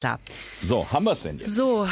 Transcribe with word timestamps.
Klar. 0.00 0.18
So, 0.60 0.90
haben 0.92 1.04
wir 1.04 1.12
es 1.12 1.22
denn 1.22 1.38
jetzt? 1.38 1.54
So, 1.56 1.88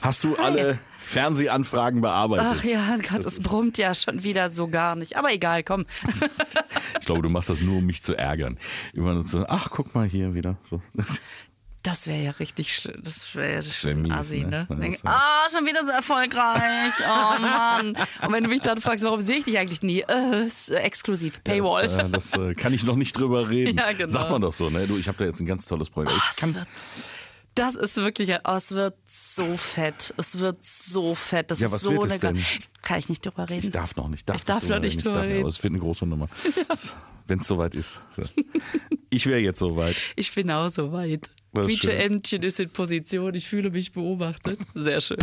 Hast 0.00 0.22
du 0.22 0.36
alle 0.36 0.78
Fernsehanfragen 1.04 2.00
bearbeitet? 2.00 2.58
ach 2.60 2.64
ja, 2.64 2.96
Gott, 2.96 3.24
Das 3.24 3.26
es 3.26 3.40
brummt 3.42 3.76
ja 3.76 3.94
schon 3.94 4.22
wieder 4.22 4.52
so 4.52 4.68
gar 4.68 4.94
nicht. 4.94 5.16
Aber 5.16 5.32
egal, 5.32 5.62
komm. 5.64 5.84
Ich 7.00 7.06
glaube, 7.06 7.22
du 7.22 7.28
machst 7.28 7.50
das 7.50 7.60
nur, 7.60 7.78
um 7.78 7.84
mich 7.86 8.02
zu 8.02 8.14
ärgern. 8.14 8.56
Immer 8.94 9.14
nur 9.14 9.24
so, 9.24 9.44
ach, 9.46 9.68
guck 9.70 9.94
mal 9.94 10.06
hier 10.06 10.32
wieder. 10.34 10.56
So. 10.62 10.80
Das 11.82 12.06
wäre 12.06 12.22
ja 12.22 12.30
richtig 12.30 12.74
schlimm. 12.74 13.02
Das 13.02 13.34
wäre 13.34 13.60
ja 13.60 13.60
wär 13.82 13.94
mies, 13.94 14.12
assi, 14.12 14.40
ne? 14.40 14.48
ne? 14.48 14.66
Ja, 14.70 14.74
Denk, 14.76 14.92
das 14.94 15.04
wär- 15.04 15.10
Ah, 15.12 15.46
schon 15.54 15.66
wieder 15.66 15.84
so 15.84 15.90
erfolgreich. 15.90 16.92
Oh 17.02 17.40
Mann. 17.42 17.88
Und 18.22 18.32
wenn 18.32 18.44
du 18.44 18.48
mich 18.48 18.62
dann 18.62 18.80
fragst, 18.80 19.04
warum 19.04 19.20
sehe 19.20 19.36
ich 19.38 19.44
dich 19.44 19.58
eigentlich 19.58 19.82
nie? 19.82 20.00
Äh, 20.00 20.46
ist, 20.46 20.70
äh, 20.70 20.76
exklusiv, 20.76 21.44
Paywall. 21.44 21.88
Das, 21.88 22.04
äh, 22.06 22.08
das 22.10 22.34
äh, 22.36 22.54
kann 22.54 22.72
ich 22.72 22.84
noch 22.84 22.96
nicht 22.96 23.18
drüber 23.18 23.48
reden. 23.50 23.76
Ja, 23.76 23.92
genau. 23.92 24.08
Sagt 24.08 24.30
man 24.30 24.40
doch 24.40 24.54
so, 24.54 24.70
ne? 24.70 24.86
Du, 24.86 24.96
ich 24.96 25.08
habe 25.08 25.18
da 25.18 25.24
jetzt 25.26 25.40
ein 25.40 25.46
ganz 25.46 25.66
tolles 25.66 25.90
Projekt. 25.90 26.14
Ah, 26.16 26.30
Ich 26.30 26.36
kann, 26.40 26.62
das 27.54 27.74
ist 27.76 27.96
wirklich, 27.96 28.30
oh, 28.44 28.52
es 28.54 28.72
wird 28.72 28.94
so 29.06 29.56
fett. 29.56 30.12
Es 30.16 30.38
wird 30.38 30.58
so 30.64 31.14
fett. 31.14 31.50
Das 31.50 31.60
Ja, 31.60 31.66
ist 31.66 31.72
was 31.72 31.82
so 31.82 31.92
wird 31.92 32.04
es 32.04 32.10
eine 32.12 32.34
denn? 32.34 32.42
Kann 32.82 32.98
ich 32.98 33.08
nicht 33.08 33.24
drüber 33.24 33.48
reden. 33.48 33.60
ich 33.64 33.70
darf 33.70 33.94
noch 33.96 34.08
nicht. 34.08 34.28
Darf 34.28 34.36
Ich 34.36 34.44
darf 34.44 34.68
noch 34.68 34.80
nicht 34.80 34.96
Ich 34.96 35.02
drüber 35.02 35.22
reden. 35.22 35.40
Aber 35.40 35.48
es 35.48 35.62
wird 35.62 35.72
eine 35.72 35.80
große 35.80 36.06
Nummer. 36.06 36.28
Wenn 37.26 37.38
es 37.38 37.46
soweit 37.46 37.74
ist. 37.74 38.02
Ich 39.08 39.26
wäre 39.26 39.38
jetzt 39.40 39.58
soweit. 39.60 39.96
Ich 40.16 40.34
bin 40.34 40.50
auch 40.50 40.68
so 40.68 40.92
weit. 40.92 41.28
Das 41.52 41.62
ist 41.64 41.68
Quietsche 41.68 41.90
schön. 41.92 42.00
Entchen 42.12 42.42
ist 42.42 42.60
in 42.60 42.70
Position. 42.70 43.34
Ich 43.34 43.48
fühle 43.48 43.70
mich 43.70 43.92
beobachtet. 43.92 44.58
Sehr 44.74 45.00
schön. 45.00 45.18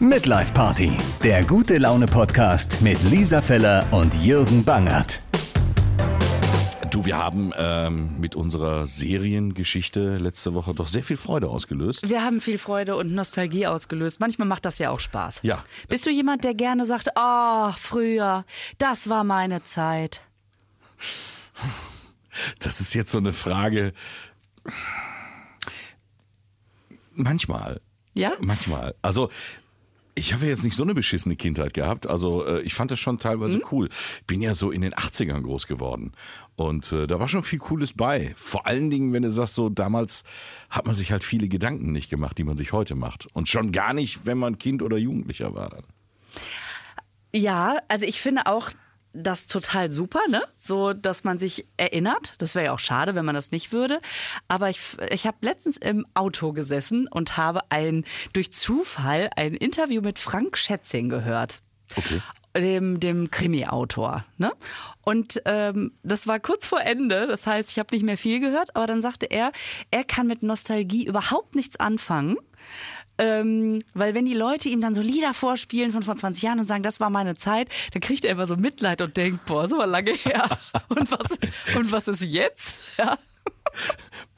Midlife 0.00 0.52
Party, 0.52 0.92
der 1.24 1.44
gute 1.44 1.78
Laune 1.78 2.06
Podcast 2.06 2.80
mit 2.82 3.02
Lisa 3.04 3.42
Feller 3.42 3.84
und 3.90 4.14
Jürgen 4.22 4.62
Bangert. 4.62 5.20
Du, 6.98 7.04
wir 7.04 7.16
haben 7.16 7.52
ähm, 7.56 8.18
mit 8.18 8.34
unserer 8.34 8.84
Seriengeschichte 8.84 10.16
letzte 10.16 10.52
Woche 10.54 10.74
doch 10.74 10.88
sehr 10.88 11.04
viel 11.04 11.16
Freude 11.16 11.48
ausgelöst. 11.48 12.08
Wir 12.08 12.24
haben 12.24 12.40
viel 12.40 12.58
Freude 12.58 12.96
und 12.96 13.14
Nostalgie 13.14 13.68
ausgelöst. 13.68 14.18
Manchmal 14.18 14.48
macht 14.48 14.64
das 14.64 14.80
ja 14.80 14.90
auch 14.90 14.98
Spaß. 14.98 15.42
Ja. 15.44 15.64
Bist 15.88 16.06
du 16.06 16.10
jemand, 16.10 16.42
der 16.42 16.54
gerne 16.54 16.84
sagt, 16.86 17.16
ah, 17.16 17.70
früher, 17.70 18.44
das 18.78 19.08
war 19.08 19.22
meine 19.22 19.62
Zeit? 19.62 20.22
Das 22.58 22.80
ist 22.80 22.94
jetzt 22.94 23.12
so 23.12 23.18
eine 23.18 23.32
Frage. 23.32 23.92
Manchmal. 27.14 27.80
Ja? 28.14 28.32
Manchmal. 28.40 28.96
Also. 29.02 29.30
Ich 30.18 30.32
habe 30.32 30.44
ja 30.44 30.50
jetzt 30.50 30.64
nicht 30.64 30.76
so 30.76 30.82
eine 30.82 30.94
beschissene 30.94 31.36
Kindheit 31.36 31.74
gehabt. 31.74 32.06
Also 32.06 32.44
äh, 32.44 32.60
ich 32.62 32.74
fand 32.74 32.90
das 32.90 32.98
schon 32.98 33.18
teilweise 33.18 33.60
cool. 33.70 33.88
Ich 34.20 34.26
bin 34.26 34.42
ja 34.42 34.54
so 34.54 34.70
in 34.70 34.82
den 34.82 34.92
80ern 34.92 35.42
groß 35.42 35.66
geworden. 35.68 36.12
Und 36.56 36.92
äh, 36.92 37.06
da 37.06 37.20
war 37.20 37.28
schon 37.28 37.44
viel 37.44 37.60
Cooles 37.60 37.92
bei. 37.92 38.34
Vor 38.36 38.66
allen 38.66 38.90
Dingen, 38.90 39.12
wenn 39.12 39.22
du 39.22 39.30
sagst, 39.30 39.54
so 39.54 39.68
damals 39.68 40.24
hat 40.70 40.86
man 40.86 40.94
sich 40.96 41.12
halt 41.12 41.22
viele 41.22 41.48
Gedanken 41.48 41.92
nicht 41.92 42.10
gemacht, 42.10 42.36
die 42.36 42.44
man 42.44 42.56
sich 42.56 42.72
heute 42.72 42.96
macht. 42.96 43.28
Und 43.32 43.48
schon 43.48 43.70
gar 43.70 43.94
nicht, 43.94 44.26
wenn 44.26 44.38
man 44.38 44.58
Kind 44.58 44.82
oder 44.82 44.96
Jugendlicher 44.96 45.54
war. 45.54 45.70
Dann. 45.70 45.84
Ja, 47.32 47.78
also 47.88 48.04
ich 48.04 48.20
finde 48.20 48.46
auch 48.46 48.70
das 49.12 49.46
total 49.46 49.90
super, 49.90 50.20
ne? 50.28 50.42
So, 50.56 50.92
dass 50.92 51.24
man 51.24 51.38
sich 51.38 51.66
erinnert. 51.76 52.34
Das 52.38 52.54
wäre 52.54 52.66
ja 52.66 52.72
auch 52.72 52.78
schade, 52.78 53.14
wenn 53.14 53.24
man 53.24 53.34
das 53.34 53.50
nicht 53.50 53.72
würde. 53.72 54.00
Aber 54.48 54.70
ich, 54.70 54.80
ich 55.10 55.26
habe 55.26 55.38
letztens 55.40 55.76
im 55.76 56.06
Auto 56.14 56.52
gesessen 56.52 57.08
und 57.08 57.36
habe 57.36 57.60
ein 57.70 58.04
durch 58.32 58.52
Zufall 58.52 59.30
ein 59.36 59.54
Interview 59.54 60.02
mit 60.02 60.18
Frank 60.18 60.56
Schätzing 60.56 61.08
gehört. 61.08 61.58
Okay. 61.96 62.20
Dem, 62.56 62.98
dem 62.98 63.30
Krimi-Autor. 63.30 64.24
Ne? 64.36 64.52
Und 65.04 65.40
ähm, 65.44 65.92
das 66.02 66.26
war 66.26 66.40
kurz 66.40 66.66
vor 66.66 66.80
Ende. 66.80 67.26
Das 67.26 67.46
heißt, 67.46 67.70
ich 67.70 67.78
habe 67.78 67.94
nicht 67.94 68.04
mehr 68.04 68.18
viel 68.18 68.40
gehört, 68.40 68.74
aber 68.74 68.86
dann 68.86 69.00
sagte 69.00 69.26
er, 69.26 69.52
er 69.90 70.04
kann 70.04 70.26
mit 70.26 70.42
Nostalgie 70.42 71.06
überhaupt 71.06 71.54
nichts 71.54 71.78
anfangen. 71.78 72.36
Ähm, 73.18 73.80
weil 73.94 74.14
wenn 74.14 74.26
die 74.26 74.34
Leute 74.34 74.68
ihm 74.68 74.80
dann 74.80 74.94
so 74.94 75.02
Lieder 75.02 75.34
vorspielen 75.34 75.92
von 75.92 76.02
vor 76.02 76.16
20 76.16 76.42
Jahren 76.42 76.60
und 76.60 76.66
sagen, 76.66 76.82
das 76.82 77.00
war 77.00 77.10
meine 77.10 77.34
Zeit, 77.34 77.68
dann 77.92 78.00
kriegt 78.00 78.24
er 78.24 78.32
immer 78.32 78.46
so 78.46 78.56
Mitleid 78.56 79.02
und 79.02 79.16
denkt, 79.16 79.44
boah, 79.46 79.68
so 79.68 79.82
lange 79.82 80.12
her. 80.12 80.48
Und 80.88 81.10
was, 81.10 81.38
und 81.76 81.92
was 81.92 82.08
ist 82.08 82.22
jetzt? 82.22 82.84
Ja, 82.98 83.18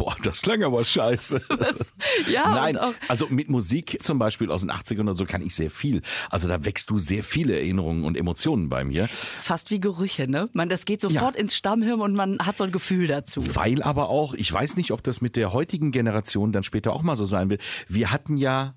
Boah, 0.01 0.17
das 0.23 0.41
klang 0.41 0.63
aber 0.63 0.83
scheiße. 0.83 1.43
ja 2.33 2.49
Nein, 2.55 2.79
also 3.09 3.27
mit 3.29 3.51
Musik 3.51 3.99
zum 4.03 4.19
Beispiel 4.19 4.51
aus 4.51 4.63
den 4.63 4.71
80ern 4.71 5.03
oder 5.03 5.15
so 5.15 5.27
kann 5.27 5.43
ich 5.43 5.55
sehr 5.55 5.71
viel. 5.71 6.01
Also 6.31 6.49
da 6.49 6.65
wächst 6.65 6.89
du 6.89 6.99
sehr 6.99 7.23
viele 7.23 7.53
Erinnerungen 7.55 8.05
und 8.05 8.17
Emotionen 8.17 8.71
bei 8.71 8.83
mir. 8.83 9.09
fast 9.09 9.71
wie 9.71 9.79
Gerüche, 9.79 10.27
ne? 10.27 10.49
Man, 10.55 10.71
das 10.71 10.87
geht 10.87 11.03
sofort 11.03 11.35
Ja. 11.35 11.41
ins 11.43 11.55
Stammhirn 11.55 12.01
und 12.01 12.15
man 12.15 12.39
hat 12.39 12.57
so 12.57 12.65
ein 12.65 12.73
Gefühl 12.73 13.09
dazu. 13.09 13.55
Weil 13.55 13.83
aber 13.83 14.09
auch, 14.09 14.33
ich 14.33 14.51
weiß 14.51 14.79
nicht, 14.79 14.91
ob 14.93 15.03
das 15.03 15.21
mit 15.21 15.37
der 15.37 15.53
heutigen 15.53 15.91
Generation 15.93 16.51
dann 16.51 16.63
später 16.63 16.95
auch 16.95 17.03
mal 17.03 17.15
so 17.17 17.27
sein 17.27 17.51
wird. 17.51 17.63
Wir 17.87 18.11
hatten 18.11 18.39
ja, 18.39 18.73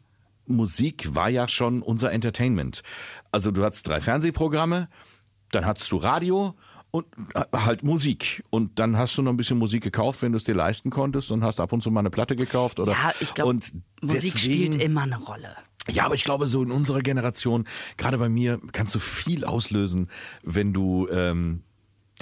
Musik 0.45 1.15
war 1.15 1.29
ja 1.29 1.47
schon 1.47 1.81
unser 1.81 2.11
Entertainment. 2.11 2.81
Also 3.31 3.51
du 3.51 3.63
hattest 3.63 3.87
drei 3.87 4.01
Fernsehprogramme, 4.01 4.89
dann 5.51 5.65
hattest 5.65 5.89
du 5.93 5.95
Radio 5.95 6.53
und 6.93 7.07
halt 7.51 7.81
Musik. 7.81 8.43
Und 8.51 8.77
dann 8.77 8.97
hast 8.97 9.17
du 9.17 9.23
noch 9.23 9.31
ein 9.33 9.37
bisschen 9.37 9.57
Musik 9.57 9.83
gekauft, 9.83 10.21
wenn 10.21 10.31
du 10.31 10.37
es 10.37 10.43
dir 10.43 10.53
leisten 10.53 10.91
konntest 10.91 11.31
und 11.31 11.43
hast 11.43 11.59
ab 11.59 11.73
und 11.73 11.81
zu 11.81 11.89
mal 11.89 12.01
eine 12.01 12.11
Platte 12.11 12.35
gekauft. 12.35 12.79
Oder 12.79 12.91
Ja, 12.91 13.11
ich 13.19 13.33
glaube, 13.33 13.53
Musik 13.55 13.81
deswegen- 14.03 14.37
spielt 14.37 14.75
immer 14.75 15.01
eine 15.01 15.17
Rolle. 15.17 15.55
Ja, 15.89 16.05
aber 16.05 16.13
ich 16.13 16.23
glaube, 16.23 16.45
so 16.45 16.61
in 16.61 16.71
unserer 16.71 17.01
Generation, 17.01 17.65
gerade 17.97 18.19
bei 18.19 18.29
mir, 18.29 18.59
kannst 18.73 18.93
du 18.93 18.99
viel 18.99 19.43
auslösen, 19.43 20.07
wenn 20.43 20.71
du 20.71 21.07
ähm, 21.09 21.63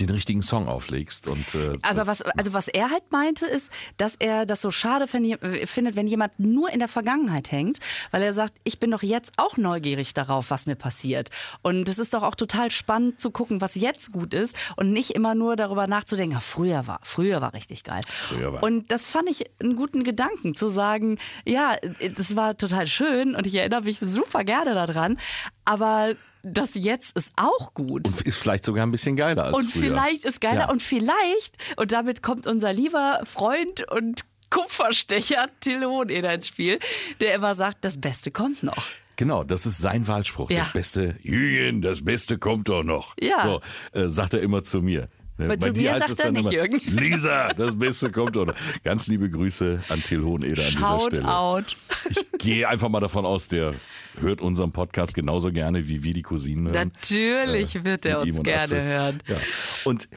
den 0.05 0.09
richtigen 0.09 0.41
Song 0.41 0.67
auflegst. 0.67 1.27
Und, 1.27 1.55
äh, 1.55 1.77
Aber 1.83 2.07
was, 2.07 2.21
also 2.21 2.53
was 2.53 2.67
er 2.67 2.89
halt 2.89 3.11
meinte, 3.11 3.45
ist, 3.45 3.71
dass 3.97 4.15
er 4.15 4.45
das 4.45 4.61
so 4.61 4.71
schade 4.71 5.07
find- 5.07 5.39
findet, 5.69 5.95
wenn 5.95 6.07
jemand 6.07 6.39
nur 6.39 6.69
in 6.71 6.79
der 6.79 6.87
Vergangenheit 6.87 7.51
hängt, 7.51 7.79
weil 8.11 8.21
er 8.23 8.33
sagt, 8.33 8.53
ich 8.63 8.79
bin 8.79 8.91
doch 8.91 9.03
jetzt 9.03 9.33
auch 9.37 9.57
neugierig 9.57 10.13
darauf, 10.13 10.51
was 10.51 10.65
mir 10.65 10.75
passiert. 10.75 11.29
Und 11.61 11.87
es 11.89 11.99
ist 11.99 12.13
doch 12.13 12.23
auch 12.23 12.35
total 12.35 12.71
spannend 12.71 13.21
zu 13.21 13.31
gucken, 13.31 13.61
was 13.61 13.75
jetzt 13.75 14.11
gut 14.11 14.33
ist 14.33 14.55
und 14.75 14.91
nicht 14.91 15.11
immer 15.11 15.35
nur 15.35 15.55
darüber 15.55 15.87
nachzudenken, 15.87 16.37
ah, 16.37 16.41
früher 16.41 16.87
war, 16.87 16.99
früher 17.03 17.41
war 17.41 17.53
richtig 17.53 17.83
geil. 17.83 18.01
War- 18.39 18.63
Und 18.63 18.91
das 18.91 19.09
fand 19.09 19.29
ich 19.29 19.45
einen 19.61 19.75
guten 19.75 20.03
Gedanken, 20.03 20.55
zu 20.55 20.69
sagen, 20.69 21.17
ja, 21.45 21.75
das 22.15 22.35
war 22.35 22.57
total 22.57 22.87
schön 22.87 23.35
und 23.35 23.45
ich 23.47 23.55
erinnere 23.55 23.81
mich 23.81 23.99
super 23.99 24.43
gerne 24.43 24.73
daran, 24.73 25.17
aber 25.65 26.13
das 26.43 26.71
jetzt 26.75 27.15
ist 27.15 27.31
auch 27.35 27.73
gut. 27.73 28.07
und 28.07 28.21
ist 28.21 28.37
vielleicht 28.37 28.65
sogar 28.65 28.83
ein 28.85 28.91
bisschen 28.91 29.15
geiler 29.15 29.45
als 29.45 29.57
Und 29.57 29.71
früher. 29.71 29.81
vielleicht 29.83 30.25
ist 30.25 30.41
geiler 30.41 30.61
Ja. 30.61 30.69
und 30.69 30.81
vielleicht, 30.81 31.57
und 31.77 31.91
damit 31.91 32.21
kommt 32.23 32.47
unser 32.47 32.73
lieber 32.73 33.21
Freund 33.25 33.89
und 33.91 34.25
Kupferstecher 34.49 35.47
Till 35.61 35.85
Hoheneder 35.85 36.33
ins 36.33 36.47
Spiel, 36.47 36.79
der 37.19 37.35
immer 37.35 37.55
sagt, 37.55 37.85
das 37.85 37.99
Beste 38.01 38.31
kommt 38.31 38.63
noch. 38.63 38.87
Genau, 39.15 39.43
das 39.43 39.65
ist 39.65 39.77
sein 39.77 40.07
Wahlspruch. 40.07 40.49
Ja. 40.49 40.59
Das 40.59 40.73
Beste, 40.73 41.15
Jürgen, 41.21 41.81
das 41.81 42.03
Beste 42.03 42.37
kommt 42.37 42.67
doch 42.69 42.83
noch. 42.83 43.15
Ja. 43.19 43.43
So, 43.43 43.61
äh, 43.99 44.09
sagt 44.09 44.33
er 44.33 44.41
immer 44.41 44.63
zu 44.63 44.81
mir. 44.81 45.09
Aber 45.37 45.59
zu 45.59 45.71
dir 45.71 45.81
mir 45.83 45.91
heißt 45.93 45.99
sagt 46.01 46.11
es 46.11 46.19
er 46.19 46.25
dann 46.25 46.33
nicht, 46.33 46.41
immer, 46.43 46.51
Jürgen. 46.53 46.81
Lisa, 46.85 47.47
das 47.53 47.77
Beste 47.77 48.11
kommt 48.11 48.35
doch 48.35 48.45
noch. 48.45 48.53
Ganz 48.83 49.07
liebe 49.07 49.29
Grüße 49.29 49.81
an 49.89 50.03
Till 50.03 50.23
Hoheneder 50.23 50.63
an 50.65 50.71
dieser 50.71 50.99
Stelle. 51.01 51.27
out. 51.27 51.77
Ich 52.09 52.25
gehe 52.39 52.67
einfach 52.67 52.89
mal 52.89 52.99
davon 52.99 53.25
aus, 53.25 53.47
der 53.47 53.73
hört 54.19 54.41
unseren 54.41 54.71
Podcast 54.71 55.13
genauso 55.13 55.51
gerne, 55.51 55.87
wie 55.87 56.03
wir 56.03 56.13
die 56.13 56.21
Cousinen 56.21 56.65
hören. 56.65 56.91
Natürlich 56.93 57.83
wird 57.83 58.05
er 58.05 58.21
uns 58.21 58.41
gerne 58.43 58.61
Atze. 58.61 58.83
hören. 58.83 59.23
Ja. 59.27 59.37
Und 59.85 60.09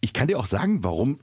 ich 0.00 0.12
kann 0.12 0.28
dir 0.28 0.38
auch 0.38 0.46
sagen, 0.46 0.82
warum 0.84 1.16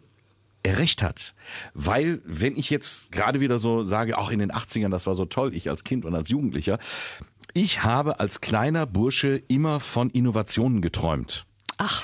er 0.63 0.77
recht 0.77 1.01
hat. 1.01 1.33
Weil, 1.73 2.21
wenn 2.25 2.55
ich 2.55 2.69
jetzt 2.69 3.11
gerade 3.11 3.39
wieder 3.39 3.59
so 3.59 3.85
sage, 3.85 4.17
auch 4.17 4.31
in 4.31 4.39
den 4.39 4.51
80ern, 4.51 4.89
das 4.89 5.07
war 5.07 5.15
so 5.15 5.25
toll, 5.25 5.53
ich 5.55 5.69
als 5.69 5.83
Kind 5.83 6.05
und 6.05 6.15
als 6.15 6.29
Jugendlicher, 6.29 6.79
ich 7.53 7.83
habe 7.83 8.19
als 8.19 8.41
kleiner 8.41 8.85
Bursche 8.85 9.41
immer 9.47 9.79
von 9.79 10.09
Innovationen 10.09 10.81
geträumt. 10.81 11.45
Ach, 11.77 12.03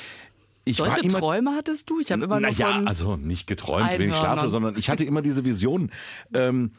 Ich 0.64 0.78
solche 0.78 1.02
immer 1.02 1.20
Träume 1.20 1.52
hattest 1.52 1.90
du? 1.90 2.00
Ich 2.00 2.12
habe 2.12 2.24
immer 2.24 2.40
nur 2.40 2.50
naja, 2.50 2.82
also 2.86 3.18
nicht 3.18 3.46
geträumt, 3.46 4.00
wenn 4.00 4.10
ich 4.10 4.16
schlafe, 4.16 4.50
sondern 4.50 4.78
ich 4.78 4.90
hatte 4.90 5.04
immer 5.04 5.22
diese 5.22 5.46
Vision. 5.46 5.92
Ähm, 6.34 6.72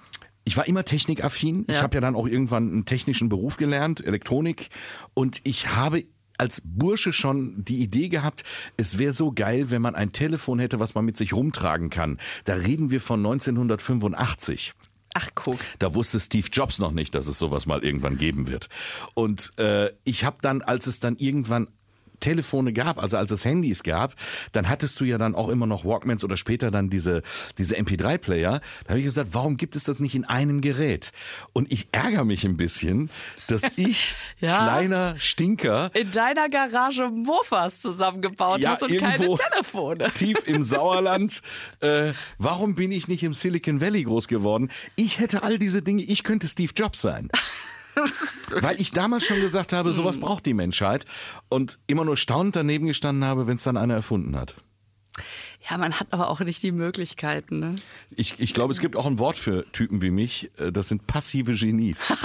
ich 0.46 0.56
war 0.56 0.66
immer 0.66 0.84
technikaffin. 0.84 1.64
Ich 1.68 1.74
Ja. 1.74 1.82
habe 1.82 1.96
ja 1.96 2.00
dann 2.00 2.14
auch 2.16 2.26
irgendwann 2.26 2.70
einen 2.72 2.84
technischen 2.86 3.28
Beruf 3.28 3.58
gelernt, 3.58 4.02
Elektronik. 4.06 4.70
Und 5.12 5.40
ich 5.44 5.74
habe 5.74 6.04
als 6.38 6.62
Bursche 6.64 7.12
schon 7.12 7.64
die 7.64 7.78
Idee 7.82 8.08
gehabt, 8.08 8.44
es 8.76 8.96
wäre 8.98 9.12
so 9.12 9.32
geil, 9.32 9.70
wenn 9.70 9.82
man 9.82 9.94
ein 9.94 10.12
Telefon 10.12 10.58
hätte, 10.58 10.78
was 10.80 10.94
man 10.94 11.04
mit 11.04 11.16
sich 11.16 11.32
rumtragen 11.34 11.90
kann. 11.90 12.18
Da 12.44 12.54
reden 12.54 12.90
wir 12.90 13.00
von 13.00 13.20
1985. 13.20 14.72
Ach, 15.14 15.28
guck. 15.34 15.58
Da 15.78 15.94
wusste 15.94 16.20
Steve 16.20 16.48
Jobs 16.52 16.78
noch 16.78 16.92
nicht, 16.92 17.14
dass 17.14 17.26
es 17.26 17.38
sowas 17.38 17.64
mal 17.64 17.82
irgendwann 17.82 18.18
geben 18.18 18.48
wird. 18.48 18.68
Und 19.14 19.54
äh, 19.58 19.90
ich 20.04 20.24
habe 20.24 20.36
dann, 20.42 20.60
als 20.60 20.86
es 20.86 21.00
dann 21.00 21.16
irgendwann 21.16 21.70
Telefone 22.20 22.72
gab, 22.72 22.98
also 23.02 23.16
als 23.16 23.30
es 23.30 23.44
Handys 23.44 23.82
gab, 23.82 24.14
dann 24.52 24.68
hattest 24.68 24.98
du 25.00 25.04
ja 25.04 25.18
dann 25.18 25.34
auch 25.34 25.48
immer 25.48 25.66
noch 25.66 25.84
Walkmans 25.84 26.24
oder 26.24 26.36
später 26.36 26.70
dann 26.70 26.90
diese, 26.90 27.22
diese 27.58 27.76
MP3-Player. 27.76 28.60
Da 28.84 28.88
habe 28.88 28.98
ich 28.98 29.04
gesagt, 29.04 29.30
warum 29.32 29.56
gibt 29.56 29.76
es 29.76 29.84
das 29.84 30.00
nicht 30.00 30.14
in 30.14 30.24
einem 30.24 30.60
Gerät? 30.60 31.12
Und 31.52 31.72
ich 31.72 31.88
ärgere 31.92 32.24
mich 32.24 32.44
ein 32.44 32.56
bisschen, 32.56 33.10
dass 33.48 33.62
ich, 33.76 34.16
Ja. 34.40 34.62
kleiner 34.64 35.14
Stinker, 35.18 35.90
In 35.94 36.10
deiner 36.12 36.48
Garage 36.48 37.10
Mofas 37.10 37.80
zusammengebaut 37.80 38.60
Ja, 38.60 38.70
hast 38.70 38.82
und 38.82 38.96
keine 38.98 39.28
Telefone. 39.34 40.10
tief 40.14 40.38
im 40.46 40.62
Sauerland. 40.62 41.42
Äh, 41.80 42.12
warum 42.38 42.74
bin 42.74 42.92
ich 42.92 43.08
nicht 43.08 43.22
im 43.22 43.34
Silicon 43.34 43.80
Valley 43.80 44.04
groß 44.04 44.28
geworden? 44.28 44.70
Ich 44.96 45.18
hätte 45.18 45.42
all 45.42 45.58
diese 45.58 45.82
Dinge, 45.82 46.02
ich 46.02 46.22
könnte 46.22 46.48
Steve 46.48 46.72
Jobs 46.74 47.00
sein. 47.02 47.28
Weil 48.62 48.80
ich 48.80 48.90
damals 48.92 49.24
schon 49.24 49.40
gesagt 49.40 49.72
habe, 49.72 49.92
sowas 49.92 50.18
braucht 50.20 50.46
die 50.46 50.54
Menschheit 50.54 51.04
und 51.48 51.78
immer 51.86 52.04
nur 52.04 52.16
staunend 52.16 52.54
daneben 52.56 52.86
gestanden 52.86 53.24
habe, 53.24 53.46
wenn 53.46 53.56
es 53.56 53.62
dann 53.64 53.76
einer 53.76 53.94
erfunden 53.94 54.36
hat. 54.36 54.56
Ja, 55.68 55.78
man 55.78 55.98
hat 55.98 56.08
aber 56.12 56.28
auch 56.28 56.40
nicht 56.40 56.62
die 56.62 56.72
Möglichkeiten. 56.72 57.58
Ne? 57.58 57.76
Ich, 58.10 58.34
ich 58.38 58.54
glaube, 58.54 58.72
es 58.72 58.80
gibt 58.80 58.94
auch 58.96 59.06
ein 59.06 59.18
Wort 59.18 59.36
für 59.38 59.64
Typen 59.72 60.02
wie 60.02 60.10
mich, 60.10 60.50
äh, 60.58 60.70
das 60.70 60.88
sind 60.88 61.06
passive 61.06 61.54
Genies. 61.54 62.12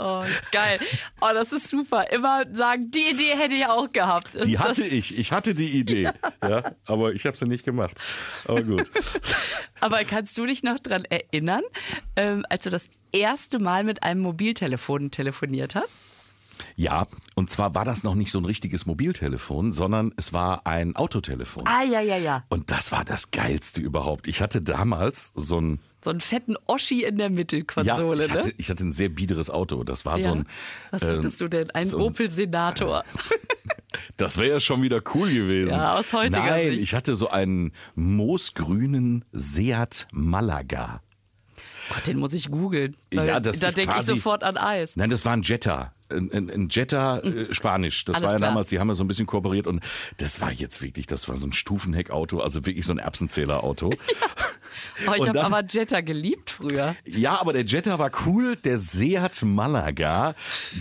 Oh, 0.00 0.22
geil. 0.52 0.78
Oh, 1.20 1.30
das 1.34 1.52
ist 1.52 1.66
super. 1.66 2.12
Immer 2.12 2.44
sagen, 2.52 2.88
die 2.92 3.10
Idee 3.10 3.34
hätte 3.36 3.54
ich 3.54 3.66
auch 3.66 3.90
gehabt. 3.90 4.28
Die 4.32 4.52
ist 4.52 4.60
das- 4.60 4.68
hatte 4.68 4.84
ich, 4.84 5.18
ich 5.18 5.32
hatte 5.32 5.54
die 5.54 5.70
Idee, 5.72 6.08
ja, 6.40 6.62
aber 6.86 7.14
ich 7.14 7.26
habe 7.26 7.36
sie 7.36 7.46
nicht 7.48 7.64
gemacht. 7.64 7.98
Aber 8.44 8.62
gut. 8.62 8.88
Aber 9.80 10.04
kannst 10.04 10.38
du 10.38 10.46
dich 10.46 10.62
noch 10.62 10.78
dran 10.78 11.04
erinnern, 11.06 11.62
ähm, 12.14 12.46
als 12.48 12.62
du 12.62 12.70
das 12.70 12.90
erste 13.12 13.58
Mal 13.58 13.84
mit 13.84 14.02
einem 14.02 14.20
Mobiltelefon 14.20 15.10
telefoniert 15.10 15.74
hast? 15.74 15.98
Ja, 16.74 17.06
und 17.36 17.50
zwar 17.50 17.74
war 17.76 17.84
das 17.84 18.02
noch 18.02 18.16
nicht 18.16 18.32
so 18.32 18.38
ein 18.40 18.44
richtiges 18.44 18.84
Mobiltelefon, 18.84 19.70
sondern 19.70 20.12
es 20.16 20.32
war 20.32 20.66
ein 20.66 20.96
Autotelefon. 20.96 21.64
Ah, 21.68 21.84
ja, 21.84 22.00
ja, 22.00 22.16
ja. 22.16 22.44
Und 22.48 22.72
das 22.72 22.90
war 22.90 23.04
das 23.04 23.30
Geilste 23.30 23.80
überhaupt. 23.80 24.26
Ich 24.26 24.40
hatte 24.40 24.60
damals 24.60 25.32
so 25.36 25.60
ein. 25.60 25.78
So 26.02 26.10
einen 26.10 26.20
fetten 26.20 26.56
Oschi 26.66 27.04
in 27.04 27.16
der 27.18 27.28
Ja, 27.28 27.32
Mittelkonsole, 27.32 28.24
ich, 28.26 28.30
hatte, 28.32 28.48
ne? 28.48 28.54
ich 28.58 28.70
hatte 28.70 28.84
ein 28.84 28.92
sehr 28.92 29.08
biederes 29.08 29.50
Auto. 29.50 29.84
Das 29.84 30.04
war 30.04 30.18
so 30.18 30.28
Ja. 30.30 30.34
ein. 30.34 30.46
Was 30.90 31.02
ähm, 31.02 31.18
hattest 31.18 31.40
du 31.40 31.48
denn? 31.48 31.70
Ein 31.72 31.84
so 31.86 31.98
Opel 32.00 32.28
Senator. 32.28 33.04
Das 34.16 34.36
wäre 34.36 34.50
ja 34.50 34.60
schon 34.60 34.82
wieder 34.82 35.00
cool 35.14 35.32
gewesen. 35.32 35.74
Ja, 35.76 35.96
aus 35.96 36.12
heutiger 36.12 36.40
Nein, 36.44 36.70
Sicht. 36.70 36.80
ich 36.82 36.94
hatte 36.94 37.14
so 37.16 37.30
einen 37.30 37.72
moosgrünen 37.94 39.24
Seat 39.32 40.06
Malaga. 40.12 41.00
Gott, 41.94 42.06
den 42.06 42.18
muss 42.18 42.32
ich 42.32 42.50
googeln. 42.50 42.96
Ja, 43.12 43.40
das 43.40 43.60
da 43.60 43.70
denke 43.70 43.96
ich 43.98 44.04
sofort 44.04 44.44
an 44.44 44.56
Eis. 44.56 44.96
Nein, 44.96 45.10
das 45.10 45.24
war 45.24 45.32
ein 45.32 45.42
Jetta. 45.42 45.92
Ein, 46.10 46.30
ein, 46.32 46.50
ein 46.50 46.68
Jetta 46.70 47.18
äh, 47.18 47.54
Spanisch. 47.54 48.04
Das 48.06 48.16
Alles 48.16 48.24
war 48.24 48.32
ja 48.32 48.38
klar. 48.38 48.50
damals, 48.50 48.70
die 48.70 48.80
haben 48.80 48.88
ja 48.88 48.94
so 48.94 49.04
ein 49.04 49.08
bisschen 49.08 49.26
kooperiert 49.26 49.66
und 49.66 49.82
das 50.16 50.40
war 50.40 50.50
jetzt 50.50 50.80
wirklich, 50.80 51.06
das 51.06 51.28
war 51.28 51.36
so 51.36 51.46
ein 51.46 51.52
Stufenheckauto, 51.52 52.40
also 52.40 52.64
wirklich 52.64 52.86
so 52.86 52.92
ein 52.92 52.98
Erbsenzählerauto. 52.98 53.90
Oh, 55.06 55.12
ich 55.14 55.28
habe 55.28 55.44
aber 55.44 55.64
Jetta 55.64 56.00
geliebt 56.00 56.50
früher. 56.50 56.94
Ja, 57.04 57.40
aber 57.40 57.52
der 57.52 57.64
Jetta 57.64 57.98
war 57.98 58.10
cool, 58.26 58.56
der 58.56 58.78
Seat 58.78 59.42
Malaga, 59.42 60.34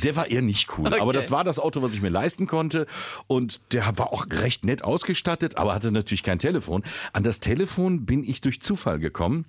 der 0.04 0.16
war 0.16 0.28
eher 0.28 0.42
nicht 0.42 0.78
cool. 0.78 0.88
Okay. 0.88 1.00
Aber 1.00 1.14
das 1.14 1.32
war 1.32 1.44
das 1.44 1.60
Auto, 1.60 1.82
was 1.82 1.94
ich 1.94 2.02
mir 2.02 2.10
leisten 2.10 2.48
konnte 2.48 2.86
und 3.28 3.74
der 3.74 3.98
war 3.98 4.14
auch 4.14 4.28
recht 4.30 4.66
nett 4.66 4.84
ausgestattet, 4.84 5.58
aber 5.58 5.74
hatte 5.74 5.92
natürlich 5.92 6.24
kein 6.24 6.40
Telefon. 6.40 6.84
An 7.14 7.24
das 7.24 7.40
Telefon 7.40 8.06
bin 8.06 8.24
ich 8.24 8.42
durch 8.42 8.62
Zufall 8.62 9.00
gekommen. 9.00 9.46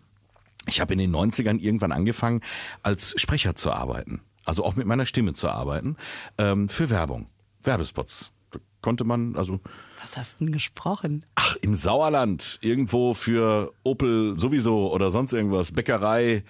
Ich 0.66 0.80
habe 0.80 0.92
in 0.92 0.98
den 0.98 1.14
90ern 1.14 1.58
irgendwann 1.58 1.92
angefangen, 1.92 2.40
als 2.82 3.14
Sprecher 3.20 3.54
zu 3.54 3.72
arbeiten. 3.72 4.20
Also 4.44 4.64
auch 4.64 4.76
mit 4.76 4.86
meiner 4.86 5.06
Stimme 5.06 5.34
zu 5.34 5.48
arbeiten. 5.48 5.96
Ähm, 6.38 6.68
für 6.68 6.90
Werbung. 6.90 7.26
Werbespots. 7.62 8.32
Da 8.50 8.58
konnte 8.80 9.04
man, 9.04 9.36
also 9.36 9.60
Was 10.02 10.16
hast 10.16 10.40
du 10.40 10.44
denn 10.44 10.52
gesprochen? 10.52 11.24
Ach, 11.34 11.56
im 11.60 11.74
Sauerland, 11.74 12.58
irgendwo 12.62 13.14
für 13.14 13.72
Opel 13.82 14.38
sowieso 14.38 14.92
oder 14.92 15.10
sonst 15.10 15.32
irgendwas, 15.32 15.72
Bäckerei, 15.72 16.44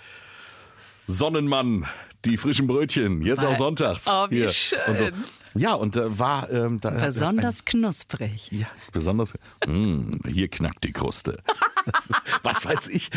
Sonnenmann, 1.06 1.86
die 2.24 2.36
frischen 2.36 2.66
Brötchen, 2.66 3.22
jetzt 3.22 3.44
auch 3.44 3.56
sonntags. 3.56 4.06
Oh, 4.08 4.26
wie 4.30 4.38
Hier. 4.38 4.50
schön. 4.50 4.78
Und 4.86 4.98
so. 4.98 5.08
Ja, 5.54 5.74
und 5.74 5.96
da 5.96 6.18
war 6.18 6.50
ähm, 6.50 6.80
da 6.80 6.90
Besonders 6.90 7.64
knusprig. 7.64 8.50
ja, 8.52 8.66
besonders. 8.92 9.34
Mm, 9.66 10.16
hier 10.26 10.48
knackt 10.48 10.84
die 10.84 10.92
Kruste. 10.92 11.42
Ist, 11.86 12.12
was 12.42 12.66
weiß 12.66 12.88
ich. 12.88 13.10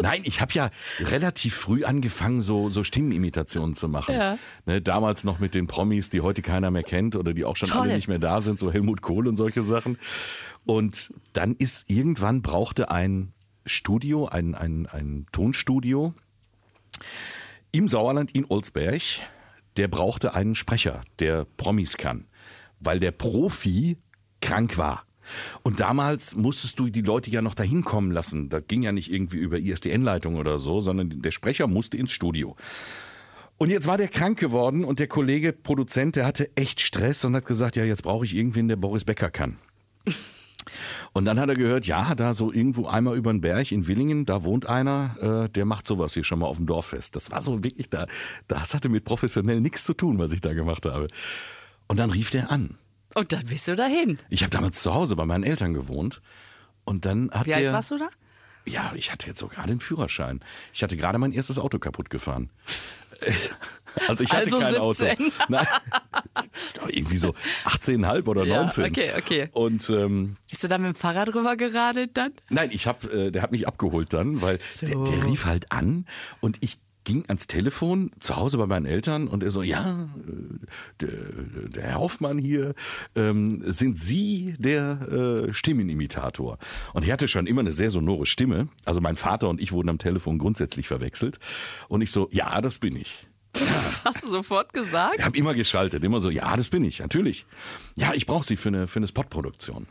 Nein, 0.00 0.20
ich 0.24 0.40
habe 0.40 0.52
ja 0.52 0.70
relativ 1.00 1.54
früh 1.54 1.84
angefangen, 1.84 2.42
so, 2.42 2.68
so 2.68 2.84
Stimmenimitationen 2.84 3.74
zu 3.74 3.88
machen. 3.88 4.14
Ja. 4.14 4.38
Ne, 4.66 4.82
damals 4.82 5.24
noch 5.24 5.38
mit 5.38 5.54
den 5.54 5.66
Promis, 5.66 6.10
die 6.10 6.20
heute 6.20 6.42
keiner 6.42 6.70
mehr 6.70 6.82
kennt 6.82 7.16
oder 7.16 7.32
die 7.32 7.44
auch 7.44 7.56
schon 7.56 7.70
Toll. 7.70 7.82
alle 7.82 7.94
nicht 7.94 8.08
mehr 8.08 8.18
da 8.18 8.40
sind, 8.40 8.58
so 8.58 8.70
Helmut 8.70 9.00
Kohl 9.00 9.26
und 9.26 9.36
solche 9.36 9.62
Sachen. 9.62 9.98
Und 10.66 11.14
dann 11.32 11.54
ist 11.56 11.88
irgendwann 11.88 12.42
brauchte 12.42 12.90
ein 12.90 13.32
Studio, 13.64 14.26
ein, 14.26 14.54
ein, 14.54 14.86
ein 14.86 15.26
Tonstudio 15.32 16.14
im 17.72 17.88
Sauerland 17.88 18.32
in 18.32 18.46
Olsberg, 18.48 19.02
der 19.76 19.88
brauchte 19.88 20.34
einen 20.34 20.54
Sprecher, 20.54 21.02
der 21.18 21.46
Promis 21.56 21.96
kann, 21.96 22.26
weil 22.80 23.00
der 23.00 23.12
Profi 23.12 23.98
krank 24.40 24.78
war. 24.78 25.04
Und 25.62 25.80
damals 25.80 26.34
musstest 26.34 26.78
du 26.78 26.88
die 26.88 27.02
Leute 27.02 27.30
ja 27.30 27.42
noch 27.42 27.54
dahin 27.54 27.84
kommen 27.84 28.10
lassen. 28.10 28.48
Das 28.48 28.66
ging 28.66 28.82
ja 28.82 28.92
nicht 28.92 29.12
irgendwie 29.12 29.36
über 29.36 29.58
ISDN-Leitung 29.58 30.36
oder 30.36 30.58
so, 30.58 30.80
sondern 30.80 31.20
der 31.20 31.30
Sprecher 31.30 31.66
musste 31.66 31.98
ins 31.98 32.12
Studio. 32.12 32.56
Und 33.58 33.70
jetzt 33.70 33.86
war 33.86 33.98
der 33.98 34.08
krank 34.08 34.38
geworden 34.38 34.84
und 34.84 35.00
der 35.00 35.08
Kollege 35.08 35.52
Produzent, 35.52 36.16
der 36.16 36.26
hatte 36.26 36.50
echt 36.54 36.80
Stress 36.80 37.24
und 37.24 37.34
hat 37.34 37.44
gesagt, 37.44 37.76
ja, 37.76 37.84
jetzt 37.84 38.04
brauche 38.04 38.24
ich 38.24 38.34
irgendwen, 38.34 38.68
der 38.68 38.76
Boris 38.76 39.04
Becker 39.04 39.30
kann. 39.30 39.58
Und 41.12 41.24
dann 41.24 41.38
hat 41.38 41.48
er 41.48 41.54
gehört, 41.54 41.86
ja, 41.86 42.14
da 42.14 42.34
so 42.34 42.52
irgendwo 42.52 42.86
einmal 42.86 43.16
über 43.16 43.32
den 43.32 43.40
Berg 43.40 43.72
in 43.72 43.86
Willingen, 43.86 44.24
da 44.26 44.44
wohnt 44.44 44.66
einer, 44.66 45.44
äh, 45.46 45.48
der 45.48 45.64
macht 45.64 45.86
sowas 45.86 46.14
hier 46.14 46.24
schon 46.24 46.38
mal 46.38 46.46
auf 46.46 46.56
dem 46.56 46.66
Dorffest. 46.66 47.16
Das 47.16 47.30
war 47.30 47.42
so 47.42 47.62
wirklich 47.64 47.90
da, 47.90 48.06
das 48.46 48.74
hatte 48.74 48.88
mit 48.88 49.04
professionell 49.04 49.60
nichts 49.60 49.84
zu 49.84 49.94
tun, 49.94 50.18
was 50.18 50.32
ich 50.32 50.40
da 50.40 50.52
gemacht 50.52 50.86
habe. 50.86 51.08
Und 51.86 51.98
dann 51.98 52.10
rief 52.10 52.30
der 52.30 52.50
an. 52.50 52.76
Und 53.14 53.32
dann 53.32 53.46
bist 53.46 53.66
du 53.68 53.74
dahin. 53.74 54.18
Ich 54.28 54.42
habe 54.42 54.50
damals 54.50 54.82
zu 54.82 54.94
Hause 54.94 55.16
bei 55.16 55.24
meinen 55.24 55.44
Eltern 55.44 55.74
gewohnt. 55.74 56.20
Und 56.84 57.04
dann 57.04 57.30
hat 57.30 57.46
Wie 57.46 57.54
alt 57.54 57.64
der, 57.64 57.72
warst 57.72 57.90
du 57.90 57.98
da? 57.98 58.08
ja, 58.64 58.92
ich 58.94 59.12
hatte 59.12 59.26
jetzt 59.26 59.38
so 59.38 59.48
gerade 59.48 59.68
den 59.68 59.80
Führerschein. 59.80 60.40
Ich 60.72 60.82
hatte 60.82 60.96
gerade 60.96 61.18
mein 61.18 61.32
erstes 61.32 61.58
Auto 61.58 61.78
kaputt 61.78 62.10
gefahren. 62.10 62.50
Also 64.06 64.22
ich 64.22 64.30
hatte 64.32 64.44
Also 64.44 64.58
kein 64.60 64.70
17. 64.70 64.80
Auto. 64.80 65.32
Nein. 65.48 65.66
Irgendwie 66.88 67.16
so 67.16 67.34
18,5 67.64 68.26
oder 68.28 68.44
Ja, 68.44 68.62
19. 68.62 68.84
okay, 68.84 69.10
okay. 69.18 69.48
Und 69.52 69.90
ähm, 69.90 70.36
Bist 70.48 70.62
du 70.62 70.68
da 70.68 70.78
mit 70.78 70.86
dem 70.88 70.94
Fahrrad 70.94 71.34
rüber 71.34 71.56
geradelt 71.56 72.10
dann? 72.14 72.32
Nein, 72.48 72.68
ich 72.72 72.86
hab, 72.86 73.04
äh, 73.12 73.30
der 73.32 73.42
hat 73.42 73.50
mich 73.50 73.66
abgeholt 73.66 74.12
dann, 74.12 74.40
weil 74.40 74.58
So. 74.64 74.86
der, 74.86 75.04
der 75.16 75.24
rief 75.26 75.46
halt 75.46 75.72
an 75.72 76.06
und 76.40 76.58
ich 76.60 76.78
ging 77.08 77.24
ans 77.26 77.46
Telefon 77.46 78.10
zu 78.20 78.36
Hause 78.36 78.58
bei 78.58 78.66
meinen 78.66 78.84
Eltern 78.84 79.28
und 79.28 79.42
er 79.42 79.50
so, 79.50 79.62
ja, 79.62 80.10
äh, 80.28 80.66
der, 81.00 81.08
der 81.68 81.82
Herr 81.84 82.00
Hoffmann 82.00 82.36
hier, 82.36 82.74
ähm, 83.16 83.62
sind 83.64 83.98
Sie 83.98 84.52
der 84.58 85.48
äh, 85.48 85.52
Stimmenimitator? 85.54 86.58
Und 86.92 87.06
ich 87.06 87.10
hatte 87.10 87.26
schon 87.26 87.46
immer 87.46 87.62
eine 87.62 87.72
sehr 87.72 87.90
sonore 87.90 88.26
Stimme. 88.26 88.68
Also 88.84 89.00
mein 89.00 89.16
Vater 89.16 89.48
und 89.48 89.58
ich 89.58 89.72
wurden 89.72 89.88
am 89.88 89.96
Telefon 89.96 90.36
grundsätzlich 90.36 90.86
verwechselt. 90.86 91.38
Und 91.88 92.02
ich 92.02 92.12
so, 92.12 92.28
ja, 92.30 92.60
das 92.60 92.76
bin 92.76 92.94
ich. 92.94 93.26
Hast 94.04 94.22
du 94.24 94.28
sofort 94.28 94.74
gesagt? 94.74 95.16
Ich 95.18 95.24
habe 95.24 95.36
immer 95.38 95.54
geschaltet, 95.54 96.04
immer 96.04 96.20
so, 96.20 96.28
ja, 96.28 96.54
das 96.58 96.68
bin 96.68 96.84
ich, 96.84 96.98
natürlich. 96.98 97.46
Ja, 97.96 98.12
ich 98.12 98.26
brauche 98.26 98.44
Sie 98.44 98.56
für 98.56 98.68
eine, 98.68 98.86
für 98.86 98.98
eine 98.98 99.06
Spotproduktion. 99.06 99.86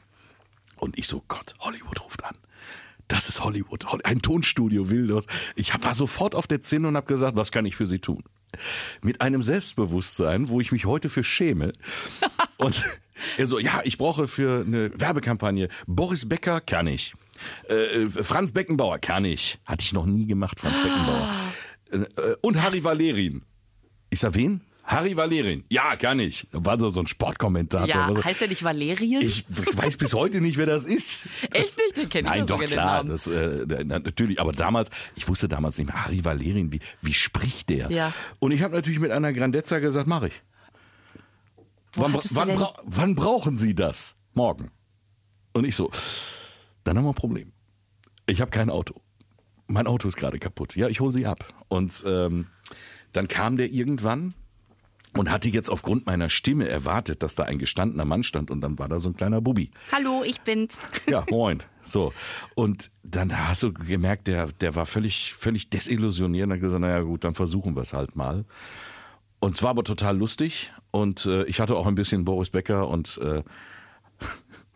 Und 0.75 1.00
ich 1.00 1.07
so, 1.07 1.24
Gott, 1.27 1.55
Hollywood 1.62 2.00
ruft 2.00 2.24
an. 2.24 2.36
Das 3.07 3.29
ist 3.29 3.43
Hollywood, 3.43 3.85
Hol- 3.85 4.01
ein 4.03 4.21
Tonstudio 4.21 4.89
will 4.89 5.07
das. 5.07 5.27
Ich 5.55 5.73
war 5.81 5.95
sofort 5.95 6.35
auf 6.35 6.45
der 6.47 6.61
Zinne 6.61 6.89
und 6.89 6.97
habe 6.97 7.07
gesagt, 7.07 7.37
was 7.37 7.51
kann 7.51 7.65
ich 7.65 7.75
für 7.75 7.87
Sie 7.87 7.99
tun? 7.99 8.23
Mit 9.01 9.21
einem 9.21 9.41
Selbstbewusstsein, 9.41 10.49
wo 10.49 10.59
ich 10.61 10.71
mich 10.71 10.85
heute 10.85 11.09
für 11.09 11.23
schäme. 11.23 11.73
Und 12.57 12.83
er 13.37 13.45
so, 13.45 13.59
ja, 13.59 13.81
ich 13.83 13.97
brauche 13.97 14.27
für 14.27 14.63
eine 14.65 14.89
Werbekampagne 14.99 15.69
Boris 15.85 16.27
Becker, 16.27 16.59
kann 16.61 16.87
ich. 16.87 17.13
Äh, 17.69 18.09
Franz 18.09 18.51
Beckenbauer, 18.53 18.97
kann 18.99 19.25
ich. 19.25 19.59
Hatte 19.65 19.83
ich 19.83 19.93
noch 19.93 20.05
nie 20.07 20.25
gemacht, 20.25 20.59
Franz 20.59 20.75
Beckenbauer. 20.81 21.29
Äh, 21.91 21.97
äh, 22.31 22.35
und 22.41 22.61
Harry 22.63 22.83
Valerin. 22.83 23.43
Ich 24.09 24.21
sag, 24.21 24.33
wen? 24.33 24.61
Harry 24.88 25.17
Valerin. 25.17 25.65
Ja, 25.70 25.98
kann 25.98 26.20
ich. 26.20 26.48
War 26.53 26.79
so, 26.79 26.89
so 26.89 27.01
ein 27.01 27.08
Sportkommentator. 27.08 27.88
Ja, 27.88 28.08
so, 28.13 28.24
heißt 28.24 28.41
der 28.41 28.48
nicht 28.48 28.63
Valerian? 28.63 29.22
ich 29.22 29.46
weiß 29.50 29.98
bis 29.98 30.13
heute 30.13 30.39
nicht, 30.39 30.58
wer 30.58 30.65
das 30.65 30.86
ist. 30.86 31.27
Echt 31.51 31.77
nicht? 31.77 31.98
Den 31.98 32.10
kenn 32.10 32.25
ich 32.25 32.32
Nein, 32.32 32.48
doch 32.48 32.63
klar, 32.63 33.03
das, 33.03 33.27
äh, 33.27 33.65
natürlich. 33.84 34.39
Aber 34.39 34.53
damals, 34.53 34.89
ich 35.15 35.27
wusste 35.27 35.50
damals 35.50 35.77
nicht 35.77 35.88
mehr, 35.88 36.06
Harry 36.06 36.24
Valerin, 36.24 36.72
wie, 36.72 36.79
wie 37.01 37.13
spricht 37.13 37.70
der? 37.70 37.91
Ja. 37.91 38.13
Und 38.39 38.51
ich 38.51 38.63
habe 38.63 38.74
natürlich 38.75 39.00
mit 39.00 39.12
einer 39.12 39.34
Grandezza 39.34 39.79
gesagt, 39.79 40.08
mache 40.08 40.29
ich. 40.29 40.41
Wann, 41.96 42.13
wann, 42.13 42.56
bra 42.56 42.74
wann 42.84 43.15
brauchen 43.15 43.58
Sie 43.58 43.75
das? 43.75 44.15
Morgen. 44.34 44.72
Und 45.51 45.65
ich 45.65 45.75
so, 45.75 45.91
dann 46.86 46.98
haben 46.98 47.03
wir 47.03 47.12
ein 47.12 47.15
Problem. 47.15 47.51
Ich 48.25 48.39
habe 48.39 48.51
kein 48.51 48.70
Auto. 48.70 49.01
Mein 49.67 49.88
Auto 49.88 50.08
ist 50.08 50.15
gerade 50.15 50.39
kaputt. 50.39 50.77
Ja, 50.77 50.88
ich 50.88 51.01
hole 51.01 51.12
Sie 51.12 51.25
ab. 51.25 51.53
Und 51.67 52.06
ähm, 52.08 52.48
dann 53.12 53.27
kam 53.27 53.58
der 53.58 53.70
irgendwann 53.70 54.34
und 55.19 55.31
hatte 55.31 55.50
jetzt 55.50 55.69
aufgrund 55.69 56.05
meiner 56.05 56.29
Stimme 56.29 56.67
erwartet, 56.67 57.24
dass 57.24 57.36
da 57.36 57.43
ein 57.43 57.59
gestandener 57.59 58.05
Mann 58.05 58.24
stand 58.24 58.51
und 58.51 58.62
dann 58.62 58.79
war 58.79 58.88
da 58.88 59.00
so 59.00 59.09
ein 59.09 59.15
kleiner 59.15 59.41
Bubi. 59.41 59.71
Hallo, 59.91 60.24
ich 60.25 60.41
bin's. 60.41 60.79
Ja, 61.07 61.25
moin. 61.29 61.63
So. 61.86 62.12
Und 62.55 62.91
dann 63.03 63.47
hast 63.47 63.63
du 63.63 63.71
gemerkt, 63.71 64.27
der, 64.27 64.47
der 64.47 64.75
war 64.75 64.86
völlig, 64.86 65.33
völlig 65.33 65.69
desillusioniert 65.69 66.47
und 66.47 66.53
hat 66.53 66.59
gesagt, 66.59 66.81
naja 66.81 67.01
gut, 67.01 67.24
dann 67.24 67.33
versuchen 67.33 67.75
wir 67.75 67.81
es 67.81 67.93
halt 67.93 68.15
mal. 68.15 68.45
Und 69.39 69.55
es 69.55 69.63
war 69.63 69.69
aber 69.69 69.83
total 69.83 70.17
lustig 70.17 70.71
und 70.91 71.25
äh, 71.25 71.43
ich 71.45 71.59
hatte 71.59 71.75
auch 71.75 71.88
ein 71.88 71.95
bisschen 71.95 72.25
Boris 72.25 72.50
Becker 72.50 72.88
und 72.88 73.19
äh, 73.19 73.43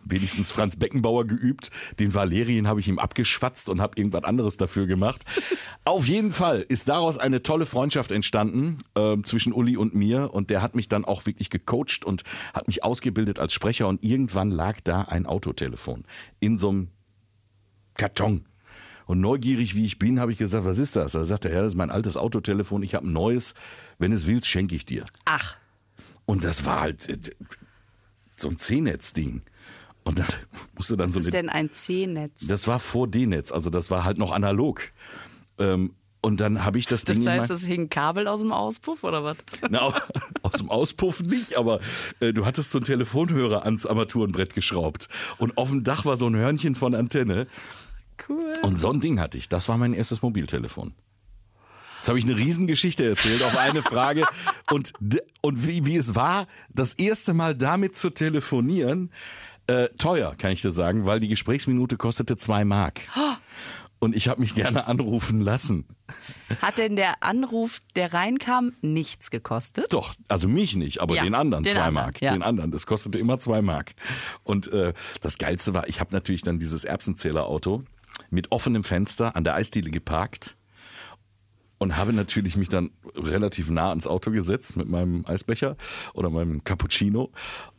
wenigstens 0.05 0.51
Franz 0.51 0.75
Beckenbauer 0.75 1.25
geübt. 1.25 1.71
Den 1.99 2.13
Valerien 2.13 2.67
habe 2.67 2.79
ich 2.79 2.87
ihm 2.87 2.99
abgeschwatzt 2.99 3.69
und 3.69 3.81
habe 3.81 3.97
irgendwas 3.97 4.23
anderes 4.23 4.57
dafür 4.57 4.87
gemacht. 4.87 5.23
Auf 5.85 6.07
jeden 6.07 6.31
Fall 6.31 6.65
ist 6.67 6.87
daraus 6.89 7.17
eine 7.17 7.43
tolle 7.43 7.65
Freundschaft 7.65 8.11
entstanden 8.11 8.77
äh, 8.95 9.17
zwischen 9.23 9.53
Uli 9.53 9.77
und 9.77 9.95
mir 9.95 10.33
und 10.33 10.49
der 10.49 10.61
hat 10.61 10.75
mich 10.75 10.87
dann 10.87 11.05
auch 11.05 11.25
wirklich 11.25 11.49
gecoacht 11.49 12.05
und 12.05 12.23
hat 12.53 12.67
mich 12.67 12.83
ausgebildet 12.83 13.39
als 13.39 13.53
Sprecher 13.53 13.87
und 13.87 14.03
irgendwann 14.03 14.51
lag 14.51 14.79
da 14.83 15.03
ein 15.03 15.25
Autotelefon 15.25 16.03
in 16.39 16.57
so 16.57 16.69
einem 16.69 16.87
Karton. 17.95 18.45
Und 19.05 19.19
neugierig 19.19 19.75
wie 19.75 19.85
ich 19.85 19.99
bin, 19.99 20.19
habe 20.19 20.31
ich 20.31 20.37
gesagt, 20.37 20.65
was 20.65 20.77
ist 20.77 20.95
das? 20.95 21.13
Da 21.13 21.25
sagte 21.25 21.49
er, 21.49 21.63
das 21.63 21.73
ist 21.73 21.77
mein 21.77 21.91
altes 21.91 22.15
Autotelefon, 22.15 22.81
ich 22.83 22.95
habe 22.95 23.07
ein 23.07 23.11
neues. 23.13 23.55
Wenn 23.99 24.13
es 24.13 24.25
willst, 24.25 24.47
schenke 24.47 24.73
ich 24.73 24.85
dir. 24.85 25.03
Ach, 25.25 25.57
Und 26.25 26.43
das 26.43 26.65
war 26.65 26.81
halt 26.81 27.09
äh, 27.09 27.17
so 28.37 28.49
ein 28.49 28.57
C-Netz-Ding. 28.57 29.41
Und 30.03 30.19
dann 30.19 30.27
musste 30.75 30.97
dann 30.97 31.07
was 31.07 31.13
so 31.13 31.19
ist 31.19 31.27
eine 31.27 31.31
denn 31.31 31.49
ein 31.49 31.71
C-Netz? 31.71 32.47
das 32.47 32.67
war 32.67 32.79
vor 32.79 33.07
D-Netz, 33.07 33.51
also 33.51 33.69
das 33.69 33.91
war 33.91 34.03
halt 34.03 34.17
noch 34.17 34.31
analog. 34.31 34.81
Ähm, 35.59 35.93
und 36.23 36.39
dann 36.39 36.63
habe 36.63 36.77
ich 36.77 36.85
das, 36.85 37.03
Das 37.03 37.15
Ding 37.15 37.23
in 37.23 37.29
heißt, 37.29 37.49
es 37.49 37.65
hing 37.65 37.89
Kabel 37.89 38.27
aus 38.27 38.41
dem 38.41 38.51
Auspuff 38.51 39.03
oder 39.03 39.23
was? 39.23 39.37
Na, 39.69 39.91
aus 40.43 40.51
dem 40.53 40.69
Auspuff 40.69 41.21
nicht, 41.21 41.55
aber 41.55 41.79
äh, 42.19 42.31
du 42.31 42.45
hattest 42.45 42.71
so 42.71 42.77
einen 42.77 42.85
Telefonhörer 42.85 43.65
ans 43.65 43.87
Armaturenbrett 43.87 44.53
geschraubt. 44.53 45.09
Und 45.39 45.57
auf 45.57 45.69
dem 45.69 45.83
Dach 45.83 46.05
war 46.05 46.15
so 46.15 46.27
ein 46.27 46.35
Hörnchen 46.35 46.75
von 46.75 46.93
Antenne. 46.93 47.47
Cool. 48.29 48.53
Und 48.61 48.77
so 48.77 48.91
ein 48.91 48.99
Ding 48.99 49.19
hatte 49.19 49.39
ich. 49.39 49.49
Das 49.49 49.67
war 49.67 49.77
mein 49.77 49.93
erstes 49.93 50.21
Mobiltelefon. 50.21 50.93
Jetzt 51.97 52.09
habe 52.09 52.17
ich 52.17 52.25
eine 52.25 52.37
Riesengeschichte 52.37 53.07
erzählt 53.07 53.43
auf 53.43 53.57
eine 53.57 53.81
Frage. 53.81 54.25
Und, 54.71 54.93
und 55.41 55.67
wie, 55.67 55.85
wie 55.85 55.97
es 55.97 56.15
war, 56.15 56.47
das 56.69 56.93
erste 56.93 57.33
Mal 57.33 57.55
damit 57.55 57.95
zu 57.95 58.09
telefonieren, 58.09 59.11
äh, 59.67 59.89
teuer, 59.97 60.35
kann 60.37 60.51
ich 60.51 60.61
dir 60.61 60.71
sagen, 60.71 61.05
weil 61.05 61.19
die 61.19 61.27
Gesprächsminute 61.27 61.97
kostete 61.97 62.37
zwei 62.37 62.65
Mark. 62.65 63.01
Und 63.99 64.15
ich 64.15 64.27
habe 64.27 64.41
mich 64.41 64.55
gerne 64.55 64.87
anrufen 64.87 65.39
lassen. 65.41 65.85
Hat 66.61 66.79
denn 66.79 66.95
der 66.95 67.21
Anruf, 67.23 67.81
der 67.95 68.13
reinkam, 68.13 68.73
nichts 68.81 69.29
gekostet? 69.29 69.93
Doch, 69.93 70.15
also 70.27 70.47
mich 70.47 70.75
nicht, 70.75 71.01
aber 71.01 71.15
Ja, 71.15 71.23
den 71.23 71.35
anderen 71.35 71.63
den 71.63 71.73
zwei 71.73 71.81
anderen, 71.81 72.05
Mark. 72.07 72.21
ja. 72.21 72.33
Den 72.33 72.41
anderen, 72.41 72.71
das 72.71 72.87
kostete 72.87 73.19
immer 73.19 73.37
zwei 73.37 73.61
Mark. 73.61 73.93
Und 74.43 74.71
äh, 74.73 74.93
das 75.21 75.37
Geilste 75.37 75.73
war, 75.75 75.87
ich 75.87 75.99
habe 75.99 76.13
natürlich 76.13 76.41
dann 76.41 76.57
dieses 76.57 76.83
Erbsenzählerauto 76.83 77.83
mit 78.31 78.51
offenem 78.51 78.83
Fenster 78.83 79.35
an 79.35 79.43
der 79.43 79.53
Eisdiele 79.53 79.91
geparkt 79.91 80.57
und 81.77 81.97
habe 81.97 82.13
natürlich 82.13 82.55
mich 82.55 82.69
dann 82.69 82.91
relativ 83.15 83.69
nah 83.69 83.89
ans 83.89 84.07
Auto 84.07 84.31
gesetzt 84.31 84.77
mit 84.77 84.87
meinem 84.87 85.25
Eisbecher 85.25 85.77
oder 86.13 86.29
meinem 86.29 86.63
Cappuccino 86.63 87.31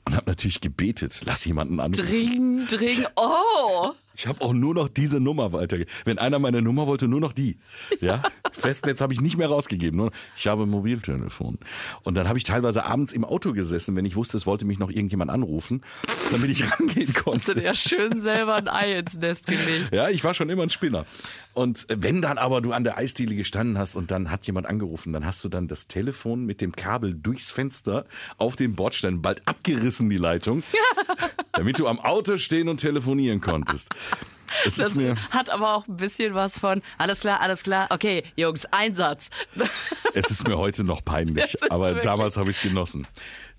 und 0.04 0.16
habe 0.16 0.30
natürlich 0.30 0.60
gebetet, 0.60 1.22
lass 1.24 1.44
jemanden 1.44 1.80
anrufen. 1.80 2.06
Dring, 2.06 2.66
dring, 2.66 3.06
oh! 3.16 3.92
Ich 4.14 4.26
habe 4.26 4.40
auch 4.42 4.52
nur 4.52 4.74
noch 4.74 4.88
diese 4.88 5.20
Nummer 5.20 5.52
weitergegeben. 5.52 5.92
Wenn 6.04 6.18
einer 6.18 6.38
meine 6.38 6.62
Nummer 6.62 6.86
wollte, 6.86 7.08
nur 7.08 7.20
noch 7.20 7.32
die. 7.32 7.58
Ja? 8.00 8.22
Festnetz 8.52 9.00
habe 9.00 9.12
ich 9.12 9.20
nicht 9.20 9.36
mehr 9.36 9.48
rausgegeben. 9.48 9.98
Nur 9.98 10.10
ich 10.36 10.46
habe 10.46 10.64
ein 10.64 10.68
Mobiltelefon. 10.68 11.58
Und 12.02 12.14
dann 12.14 12.28
habe 12.28 12.38
ich 12.38 12.44
teilweise 12.44 12.84
abends 12.84 13.12
im 13.12 13.24
Auto 13.24 13.52
gesessen, 13.52 13.96
wenn 13.96 14.04
ich 14.04 14.16
wusste, 14.16 14.36
es 14.36 14.46
wollte 14.46 14.64
mich 14.64 14.78
noch 14.78 14.90
irgendjemand 14.90 15.30
anrufen, 15.30 15.82
damit 16.30 16.50
ich 16.50 16.70
rangehen 16.72 17.08
Hast 17.08 17.16
du 17.16 17.22
konnte. 17.22 17.54
dir 17.54 17.62
ja 17.62 17.74
schön 17.74 18.20
selber 18.20 18.56
ein 18.56 18.68
Ei 18.68 18.98
ins 18.98 19.16
Nest 19.18 19.46
gelegt. 19.46 19.92
Ja, 19.94 20.08
ich 20.08 20.22
war 20.24 20.34
schon 20.34 20.50
immer 20.50 20.62
ein 20.64 20.70
Spinner. 20.70 21.06
Und 21.54 21.86
wenn 21.88 22.22
dann 22.22 22.38
aber 22.38 22.60
du 22.62 22.72
an 22.72 22.84
der 22.84 22.96
Eisdiele 22.96 23.34
gestanden 23.34 23.76
hast 23.78 23.96
und 23.96 24.10
dann 24.10 24.30
hat 24.30 24.46
jemand 24.46 24.66
angerufen, 24.66 25.12
dann 25.12 25.26
hast 25.26 25.44
du 25.44 25.48
dann 25.48 25.68
das 25.68 25.86
Telefon 25.86 26.46
mit 26.46 26.60
dem 26.60 26.72
Kabel 26.72 27.14
durchs 27.14 27.50
Fenster 27.50 28.06
auf 28.38 28.56
den 28.56 28.74
Bordstein, 28.74 29.20
bald 29.20 29.42
abgerissen 29.46 30.08
die 30.08 30.16
Leitung, 30.16 30.62
damit 31.52 31.78
du 31.78 31.88
am 31.88 32.00
Auto 32.00 32.38
stehen 32.38 32.68
und 32.68 32.78
telefonieren 32.78 33.40
konntest. 33.40 33.94
Das 34.76 34.94
mir 34.94 35.16
hat 35.30 35.48
aber 35.48 35.74
auch 35.74 35.88
ein 35.88 35.96
bisschen 35.96 36.34
was 36.34 36.58
von, 36.58 36.82
alles 36.98 37.20
klar, 37.20 37.40
alles 37.40 37.62
klar, 37.62 37.86
okay, 37.90 38.22
Jungs, 38.36 38.66
Einsatz. 38.66 39.30
Es 40.14 40.30
ist 40.30 40.46
mir 40.46 40.58
heute 40.58 40.84
noch 40.84 41.02
peinlich, 41.04 41.56
aber 41.70 41.86
wirklich- 41.86 42.02
damals 42.04 42.36
habe 42.36 42.50
ich 42.50 42.58
es 42.58 42.62
genossen. 42.62 43.06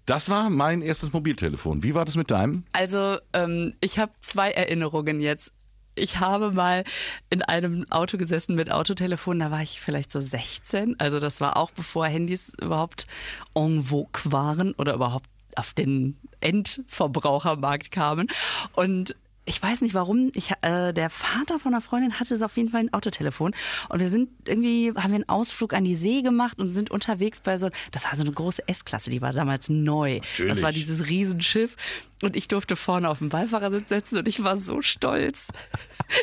Das 0.05 0.29
war 0.29 0.50
mein 0.51 0.81
erstes 0.81 1.12
Mobiltelefon. 1.13 1.81
Wie 1.81 1.95
war 1.95 2.05
das 2.05 2.15
mit 2.15 2.29
deinem? 2.29 2.63
Also, 2.73 3.17
ähm, 3.33 3.73
ich 3.79 3.97
habe 4.00 4.12
zwei 4.21 4.51
Erinnerungen 4.51 5.19
jetzt. 5.19 5.53
Ich 5.95 6.19
habe 6.19 6.51
mal 6.51 6.83
in 7.29 7.41
einem 7.41 7.85
Auto 7.89 8.17
gesessen 8.17 8.55
mit 8.55 8.71
Autotelefon, 8.71 9.39
da 9.39 9.50
war 9.50 9.62
ich 9.62 9.79
vielleicht 9.79 10.12
so 10.12 10.19
16. 10.19 11.00
Also 11.00 11.19
das 11.19 11.39
war 11.39 11.55
auch 11.55 11.71
bevor 11.71 12.05
Handys 12.07 12.53
überhaupt 12.62 13.07
en 13.55 13.83
vogue 13.83 14.21
waren 14.25 14.73
oder 14.73 14.93
überhaupt 14.95 15.29
auf 15.55 15.73
den 15.73 16.19
Endverbrauchermarkt 16.41 17.91
kamen. 17.91 18.27
Und 18.73 19.15
ich 19.45 19.62
weiß 19.62 19.81
nicht 19.81 19.93
warum, 19.93 20.31
ich, 20.35 20.51
äh, 20.62 20.93
der 20.93 21.09
Vater 21.09 21.59
von 21.59 21.73
einer 21.73 21.81
Freundin 21.81 22.19
hatte 22.19 22.43
auf 22.43 22.57
jeden 22.57 22.69
Fall 22.69 22.81
ein 22.81 22.93
Autotelefon 22.93 23.53
und 23.89 24.00
wir 24.00 24.09
sind 24.09 24.29
irgendwie, 24.47 24.93
haben 24.95 25.12
wir 25.12 25.15
einen 25.15 25.29
Ausflug 25.29 25.73
an 25.73 25.83
die 25.83 25.95
See 25.95 26.21
gemacht 26.21 26.59
und 26.59 26.73
sind 26.73 26.91
unterwegs 26.91 27.39
bei 27.41 27.57
so, 27.57 27.69
das 27.91 28.05
war 28.05 28.15
so 28.15 28.21
eine 28.21 28.31
große 28.31 28.67
S-Klasse, 28.67 29.09
die 29.09 29.21
war 29.21 29.33
damals 29.33 29.69
neu. 29.69 30.19
Das 30.38 30.39
war 30.39 30.45
Natürlich. 30.47 30.75
dieses 30.75 31.07
Riesenschiff 31.07 31.75
und 32.23 32.38
ich 32.38 32.47
durfte 32.47 32.77
vorne 32.77 33.09
auf 33.09 33.19
dem 33.19 33.29
Beifahrersitz 33.29 33.89
sitzen 33.89 34.17
und 34.17 34.27
ich 34.27 34.43
war 34.43 34.57
so 34.57 34.81
stolz. 34.81 35.50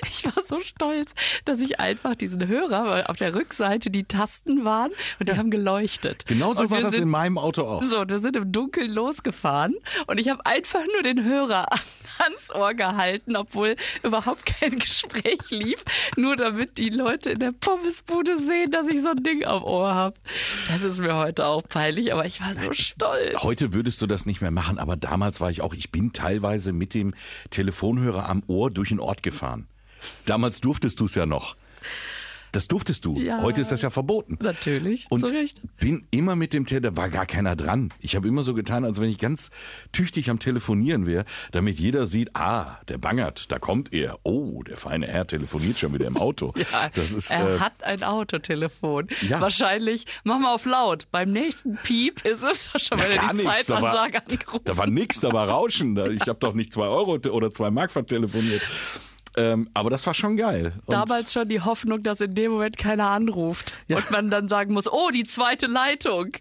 Ich 0.09 0.25
war 0.25 0.45
so 0.47 0.61
stolz, 0.61 1.15
dass 1.45 1.61
ich 1.61 1.81
einfach 1.81 2.15
diesen 2.15 2.47
Hörer, 2.47 2.87
weil 2.87 3.05
auf 3.05 3.17
der 3.17 3.35
Rückseite 3.35 3.91
die 3.91 4.05
Tasten 4.05 4.65
waren 4.65 4.93
und 5.19 5.29
die 5.29 5.37
haben 5.37 5.51
geleuchtet. 5.51 6.27
Genauso 6.27 6.65
und 6.65 6.71
war 6.71 6.81
das 6.81 6.95
sind, 6.95 7.05
in 7.05 7.09
meinem 7.09 7.39
Auto 7.39 7.63
auch. 7.63 7.83
so, 7.83 8.05
wir 8.07 8.19
sind 8.19 8.37
im 8.37 8.53
Dunkeln 8.53 8.93
losgefahren 8.93 9.75
und 10.07 10.21
ich 10.21 10.29
habe 10.29 10.45
einfach 10.47 10.83
nur 10.93 11.03
den 11.03 11.25
Hörer 11.25 11.67
ans 12.19 12.51
Ohr 12.55 12.75
gehalten, 12.75 13.10
obwohl 13.35 13.77
überhaupt 14.03 14.47
kein 14.47 14.79
Gespräch 14.79 15.51
lief, 15.51 15.85
nur 16.17 16.37
damit 16.37 16.79
die 16.79 16.91
Leute 16.91 17.31
in 17.31 17.39
der 17.39 17.53
Pommesbude 17.53 18.39
sehen, 18.39 18.71
dass 18.71 18.89
ich 18.89 19.03
so 19.03 19.11
ein 19.11 19.23
Ding 19.23 19.45
am 19.45 19.63
Ohr 19.63 19.95
habe. 19.95 20.17
Das 20.69 20.83
ist 20.83 20.99
mir 21.01 21.17
heute 21.17 21.47
auch 21.47 21.63
peinlich, 21.63 22.13
aber 22.13 22.27
ich 22.27 22.41
war 22.41 22.55
so 22.55 22.73
stolz. 22.73 23.43
Heute 23.43 23.73
würdest 23.73 24.01
du 24.03 24.07
das 24.07 24.27
nicht 24.27 24.41
mehr 24.41 24.51
machen, 24.51 24.79
aber 24.79 24.97
damals 24.97 25.41
war 25.41 25.51
ich 25.51 25.63
auch, 25.63 25.75
ich 25.75 25.91
bin 25.91 26.13
teilweise 26.13 26.73
mit 26.73 26.95
dem 26.95 27.15
Telefonhörer 27.51 28.29
am 28.29 28.43
Ohr 28.47 28.71
durch 28.71 28.91
den 28.91 29.01
Ort 29.01 29.23
gefahren. 29.23 29.67
Damals 30.27 30.61
durftest 30.61 31.01
du 31.01 31.07
es 31.07 31.15
ja 31.15 31.27
noch. 31.27 31.57
Das 32.53 32.69
durftest 32.69 33.05
du. 33.05 33.15
Ja. 33.15 33.43
Heute 33.43 33.61
ist 33.61 33.71
das 33.71 33.83
ja 33.83 33.91
verboten. 33.91 34.37
Natürlich, 34.41 35.07
Und 35.11 35.21
zu 35.21 35.27
Recht. 35.27 35.61
bin 35.79 36.07
immer 36.11 36.37
mit 36.37 36.53
dem 36.53 36.67
Telefon, 36.67 36.95
da 36.95 37.01
war 37.01 37.09
gar 37.11 37.27
keiner 37.27 37.55
dran. 37.57 37.91
Ich 38.01 38.17
habe 38.17 38.27
immer 38.29 38.43
so 38.43 38.55
getan, 38.55 38.85
als 38.85 39.01
wenn 39.01 39.09
ich 39.09 39.19
ganz 39.19 39.51
tüchtig 39.93 40.31
am 40.31 40.39
Telefonieren 40.39 41.07
wäre, 41.07 41.25
damit 41.53 41.79
jeder 41.79 42.07
sieht, 42.07 42.35
ah, 42.35 42.79
der 42.89 42.99
bangert, 42.99 43.51
da 43.53 43.59
kommt 43.59 43.93
er. 43.93 44.19
Oh, 44.23 44.63
der 44.63 44.77
feine 44.77 45.07
Herr 45.07 45.27
telefoniert 45.27 45.79
schon 45.79 45.93
wieder 45.95 46.07
im 46.07 46.17
Auto. 46.17 46.53
Ja, 46.73 46.89
das 46.95 47.13
ist, 47.13 47.31
er 47.33 47.57
äh, 47.57 47.59
hat 47.59 47.83
ein 47.83 48.03
Autotelefon. 48.05 49.09
Ja. 49.29 49.41
Wahrscheinlich, 49.41 50.05
mach 50.25 50.39
mal 50.39 50.55
auf 50.55 50.67
laut. 50.67 51.09
Beim 51.11 51.33
nächsten 51.33 51.77
Piep 51.83 52.25
ist 52.25 52.43
es 52.45 52.71
schon 52.77 52.99
Ja, 52.99 53.07
wieder 53.09 53.29
die 53.33 53.37
nichts. 53.39 53.67
Da 53.67 53.81
war, 53.83 53.91
Zeitansage 53.93 54.23
angerufen. 54.23 54.65
da 54.65 54.77
war 54.77 54.87
nichts, 54.87 55.21
da 55.21 55.33
war 55.33 55.49
Rauschen. 55.49 55.97
Ich 56.15 56.23
habe 56.29 56.39
doch 56.39 56.55
nicht 56.55 56.73
zwei 56.73 56.87
Euro 56.87 57.15
oder 57.31 57.53
zwei 57.53 57.71
Mark 57.71 57.91
vertelefoniert. 57.91 58.63
Ähm, 59.37 59.71
aber 59.75 59.91
das 59.91 60.07
war 60.07 60.15
schon 60.15 60.37
geil. 60.37 60.73
Und 60.87 60.93
Damals 60.93 61.33
schon 61.33 61.49
die 61.49 61.61
Hoffnung, 61.61 62.03
dass 62.03 62.21
in 62.21 62.35
dem 62.35 62.53
Moment 62.53 62.77
keiner 62.79 63.09
anruft. 63.11 63.75
Und 63.91 64.11
man 64.11 64.29
dann 64.31 64.49
sagen 64.49 64.73
muss, 64.75 64.91
oh, 64.91 65.11
die 65.13 65.25
zweite 65.25 65.67
Leitung. 65.67 66.31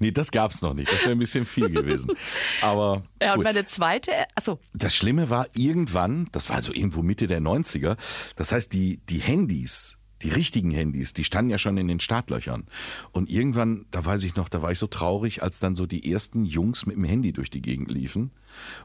Nee, 0.00 0.10
das 0.10 0.30
gab's 0.30 0.62
noch 0.62 0.74
nicht. 0.74 0.90
Das 0.90 1.02
wäre 1.02 1.12
ein 1.12 1.18
bisschen 1.18 1.44
viel 1.46 1.68
gewesen. 1.70 2.16
Aber 2.62 3.02
Ja, 3.20 3.34
und 3.34 3.44
meine 3.44 3.64
zweite, 3.66 4.10
achso, 4.34 4.58
das 4.72 4.94
Schlimme 4.94 5.30
war 5.30 5.46
irgendwann, 5.54 6.26
das 6.32 6.50
war 6.50 6.62
so 6.62 6.72
irgendwo 6.72 7.02
Mitte 7.02 7.26
der 7.26 7.40
90er, 7.40 7.96
das 8.36 8.52
heißt, 8.52 8.72
die, 8.72 8.98
die 9.06 9.18
Handys, 9.18 9.98
die 10.22 10.30
richtigen 10.30 10.70
Handys, 10.70 11.12
die 11.12 11.24
standen 11.24 11.50
ja 11.50 11.58
schon 11.58 11.76
in 11.76 11.88
den 11.88 12.00
Startlöchern. 12.00 12.64
Und 13.12 13.30
irgendwann, 13.30 13.86
da 13.90 14.04
weiß 14.04 14.24
ich 14.24 14.36
noch, 14.36 14.48
da 14.48 14.62
war 14.62 14.72
ich 14.72 14.78
so 14.78 14.86
traurig, 14.86 15.42
als 15.42 15.60
dann 15.60 15.74
so 15.74 15.86
die 15.86 16.10
ersten 16.10 16.44
Jungs 16.44 16.86
mit 16.86 16.96
dem 16.96 17.04
Handy 17.04 17.32
durch 17.32 17.50
die 17.50 17.62
Gegend 17.62 17.90
liefen. 17.90 18.30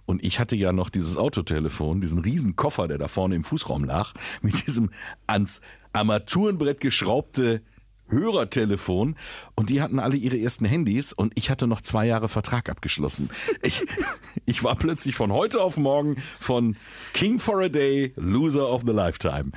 Und 0.05 0.23
ich 0.23 0.39
hatte 0.39 0.55
ja 0.55 0.73
noch 0.73 0.89
dieses 0.89 1.17
Autotelefon, 1.17 2.01
diesen 2.01 2.19
riesen 2.19 2.55
Koffer, 2.55 2.87
der 2.87 2.97
da 2.97 3.07
vorne 3.07 3.35
im 3.35 3.43
Fußraum 3.43 3.83
lag, 3.83 4.13
mit 4.41 4.65
diesem 4.67 4.89
ans 5.27 5.61
Armaturenbrett 5.93 6.81
geschraubte 6.81 7.61
Hörertelefon 8.09 9.15
und 9.55 9.69
die 9.69 9.81
hatten 9.81 9.99
alle 9.99 10.15
ihre 10.15 10.39
ersten 10.39 10.65
Handys 10.65 11.13
und 11.13 11.31
ich 11.35 11.49
hatte 11.49 11.67
noch 11.67 11.81
zwei 11.81 12.07
Jahre 12.07 12.27
Vertrag 12.27 12.69
abgeschlossen. 12.69 13.29
Ich, 13.61 13.85
ich 14.45 14.63
war 14.63 14.75
plötzlich 14.75 15.15
von 15.15 15.31
heute 15.31 15.61
auf 15.61 15.77
morgen 15.77 16.17
von 16.39 16.75
King 17.13 17.39
for 17.39 17.61
a 17.61 17.69
Day, 17.69 18.13
Loser 18.15 18.67
of 18.67 18.83
the 18.85 18.93
Lifetime. 18.93 19.51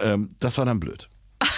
Ähm, 0.00 0.28
das 0.40 0.58
war 0.58 0.64
dann 0.64 0.80
blöd. 0.80 1.08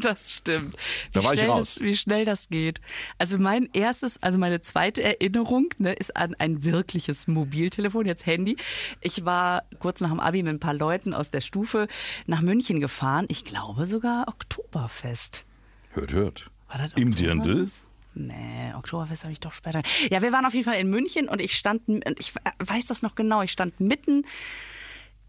Das 0.00 0.32
stimmt. 0.34 0.76
Da 1.12 1.20
Wie 1.20 1.24
war 1.24 1.34
ich 1.34 1.40
schnell 1.40 1.50
raus. 1.50 1.74
Das, 1.74 1.82
wie 1.82 1.96
schnell 1.96 2.24
das 2.24 2.48
geht. 2.48 2.80
Also 3.18 3.38
mein 3.38 3.68
erstes, 3.72 4.22
also 4.22 4.38
meine 4.38 4.60
zweite 4.60 5.02
Erinnerung 5.02 5.68
ne, 5.78 5.92
ist 5.92 6.16
an 6.16 6.36
ein 6.38 6.64
wirkliches 6.64 7.26
Mobiltelefon, 7.26 8.06
jetzt 8.06 8.24
Handy. 8.24 8.56
Ich 9.00 9.24
war 9.24 9.64
kurz 9.80 10.00
nach 10.00 10.10
dem 10.10 10.20
Abi 10.20 10.42
mit 10.42 10.54
ein 10.54 10.60
paar 10.60 10.74
Leuten 10.74 11.12
aus 11.12 11.30
der 11.30 11.40
Stufe 11.40 11.88
nach 12.26 12.40
München 12.40 12.80
gefahren. 12.80 13.26
Ich 13.28 13.44
glaube 13.44 13.86
sogar 13.86 14.28
Oktoberfest. 14.28 15.44
Hört, 15.90 16.12
hört. 16.12 16.50
War 16.68 16.78
das 16.78 16.92
Im 16.92 17.10
Oktoberfest? 17.10 17.20
Dirndl? 17.20 17.70
Nee, 18.14 18.74
Oktoberfest 18.76 19.24
habe 19.24 19.32
ich 19.32 19.40
doch 19.40 19.52
später. 19.52 19.82
Ja, 20.10 20.22
wir 20.22 20.32
waren 20.32 20.44
auf 20.44 20.54
jeden 20.54 20.64
Fall 20.64 20.78
in 20.78 20.90
München 20.90 21.28
und 21.28 21.40
ich 21.40 21.54
stand, 21.54 21.82
ich 22.18 22.32
weiß 22.58 22.86
das 22.86 23.02
noch 23.02 23.14
genau, 23.14 23.42
ich 23.42 23.52
stand 23.52 23.80
mitten 23.80 24.24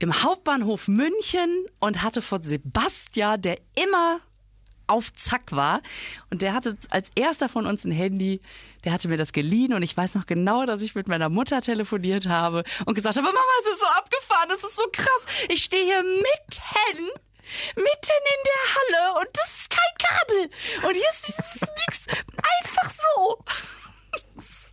im 0.01 0.23
Hauptbahnhof 0.23 0.87
München 0.87 1.67
und 1.79 2.01
hatte 2.01 2.23
von 2.23 2.41
Sebastian, 2.41 3.39
der 3.39 3.59
immer 3.75 4.19
auf 4.87 5.13
Zack 5.13 5.51
war. 5.51 5.81
Und 6.31 6.41
der 6.41 6.53
hatte 6.53 6.75
als 6.89 7.11
erster 7.13 7.47
von 7.47 7.67
uns 7.67 7.85
ein 7.85 7.91
Handy, 7.91 8.41
der 8.83 8.93
hatte 8.93 9.07
mir 9.09 9.17
das 9.17 9.31
geliehen 9.31 9.73
und 9.73 9.83
ich 9.83 9.95
weiß 9.95 10.15
noch 10.15 10.25
genau, 10.25 10.65
dass 10.65 10.81
ich 10.81 10.95
mit 10.95 11.07
meiner 11.07 11.29
Mutter 11.29 11.61
telefoniert 11.61 12.25
habe 12.25 12.63
und 12.85 12.95
gesagt 12.95 13.15
habe, 13.15 13.27
Mama, 13.27 13.39
es 13.61 13.73
ist 13.73 13.79
so 13.79 13.85
abgefahren, 13.85 14.49
es 14.49 14.63
ist 14.63 14.75
so 14.75 14.85
krass. 14.91 15.25
Ich 15.49 15.63
stehe 15.63 15.83
hier 15.85 16.01
mitten, 16.01 17.05
mitten 17.75 18.21
in 18.25 18.41
der 18.49 19.03
Halle 19.05 19.19
und 19.19 19.27
das 19.33 19.59
ist 19.59 19.69
kein 19.69 19.97
Kabel. 19.99 20.49
Und 20.89 20.95
hier 20.95 21.09
ist 21.11 21.35
nix. 21.87 22.05
Einfach 22.59 22.89
so. 22.89 23.37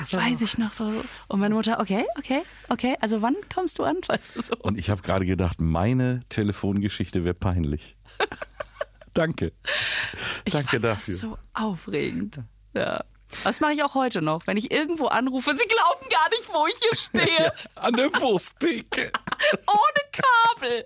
Das 0.00 0.14
weiß 0.14 0.40
ich 0.42 0.58
noch 0.58 0.72
so, 0.72 0.90
so. 0.90 1.02
Und 1.28 1.40
meine 1.40 1.54
Mutter, 1.54 1.80
okay, 1.80 2.04
okay, 2.18 2.42
okay. 2.68 2.96
Also 3.00 3.22
wann 3.22 3.36
kommst 3.52 3.78
du 3.78 3.84
an? 3.84 3.96
Weißt 4.06 4.36
du 4.36 4.42
so. 4.42 4.54
Und 4.60 4.78
ich 4.78 4.90
habe 4.90 5.02
gerade 5.02 5.26
gedacht, 5.26 5.60
meine 5.60 6.22
Telefongeschichte 6.28 7.24
wäre 7.24 7.34
peinlich. 7.34 7.96
Danke. 9.14 9.52
Ich 10.44 10.52
Danke 10.52 10.78
dafür. 10.80 11.14
Das 11.14 11.20
so 11.20 11.38
aufregend. 11.54 12.40
Ja. 12.74 13.02
Das 13.44 13.60
mache 13.60 13.72
ich 13.72 13.82
auch 13.82 13.94
heute 13.94 14.22
noch, 14.22 14.46
wenn 14.46 14.56
ich 14.56 14.70
irgendwo 14.70 15.06
anrufe. 15.06 15.56
Sie 15.56 15.66
glauben 15.66 16.08
gar 16.08 16.28
nicht, 16.30 16.48
wo 16.52 16.66
ich 16.66 16.76
hier 16.78 16.96
stehe. 17.26 17.52
An 17.74 17.94
der 17.94 18.12
Wursttheke. 18.20 19.10
Ohne 19.66 20.60
Kabel. 20.60 20.84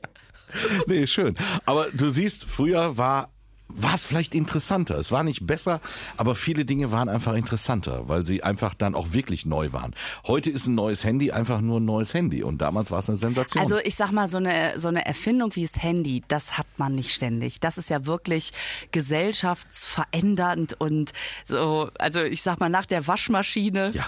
Nee, 0.87 1.07
schön. 1.07 1.37
Aber 1.67 1.89
du 1.93 2.09
siehst, 2.09 2.45
früher 2.45 2.97
war 2.97 3.31
war 3.75 3.95
es 3.95 4.05
vielleicht 4.05 4.35
interessanter. 4.35 4.99
Es 4.99 5.12
war 5.12 5.25
nicht 5.25 5.47
besser, 5.47 5.81
aber 6.17 6.35
viele 6.35 6.65
Dinge 6.65 6.93
waren 6.93 7.09
einfach 7.09 7.35
interessanter, 7.35 8.09
weil 8.09 8.25
sie 8.25 8.43
einfach 8.43 8.75
dann 8.75 8.95
auch 8.95 9.12
wirklich 9.12 9.47
neu 9.47 9.73
waren. 9.73 9.95
Heute 10.27 10.50
ist 10.50 10.67
ein 10.67 10.75
neues 10.75 11.05
Handy 11.05 11.33
einfach 11.33 11.61
nur 11.61 11.81
ein 11.81 11.85
neues 11.85 12.15
Handy 12.15 12.43
und 12.43 12.59
damals 12.59 12.91
war 12.91 12.99
es 12.99 13.09
eine 13.09 13.17
Sensation. 13.17 13.62
Also 13.62 13.79
ich 13.79 13.95
sag 13.95 14.12
mal, 14.12 14.29
so 14.29 14.37
eine, 14.39 14.79
so 14.79 14.89
eine 14.89 15.05
Erfindung 15.07 15.55
wie 15.57 15.62
das 15.62 15.83
Handy, 15.83 16.23
das 16.29 16.59
hat 16.59 16.67
man 16.77 16.95
nicht 16.95 17.12
ständig. 17.12 17.61
Das 17.61 17.79
ist 17.79 17.91
ja 17.91 18.07
wirklich 18.07 18.50
gesellschaftsverändernd 18.93 20.81
und 20.81 21.12
so, 21.45 21.91
also 21.99 22.21
ich 22.23 22.43
sag 22.43 22.61
mal, 22.61 22.69
nach 22.69 22.87
der 22.87 23.07
Waschmaschine 23.07 23.91
Ja. 23.95 24.07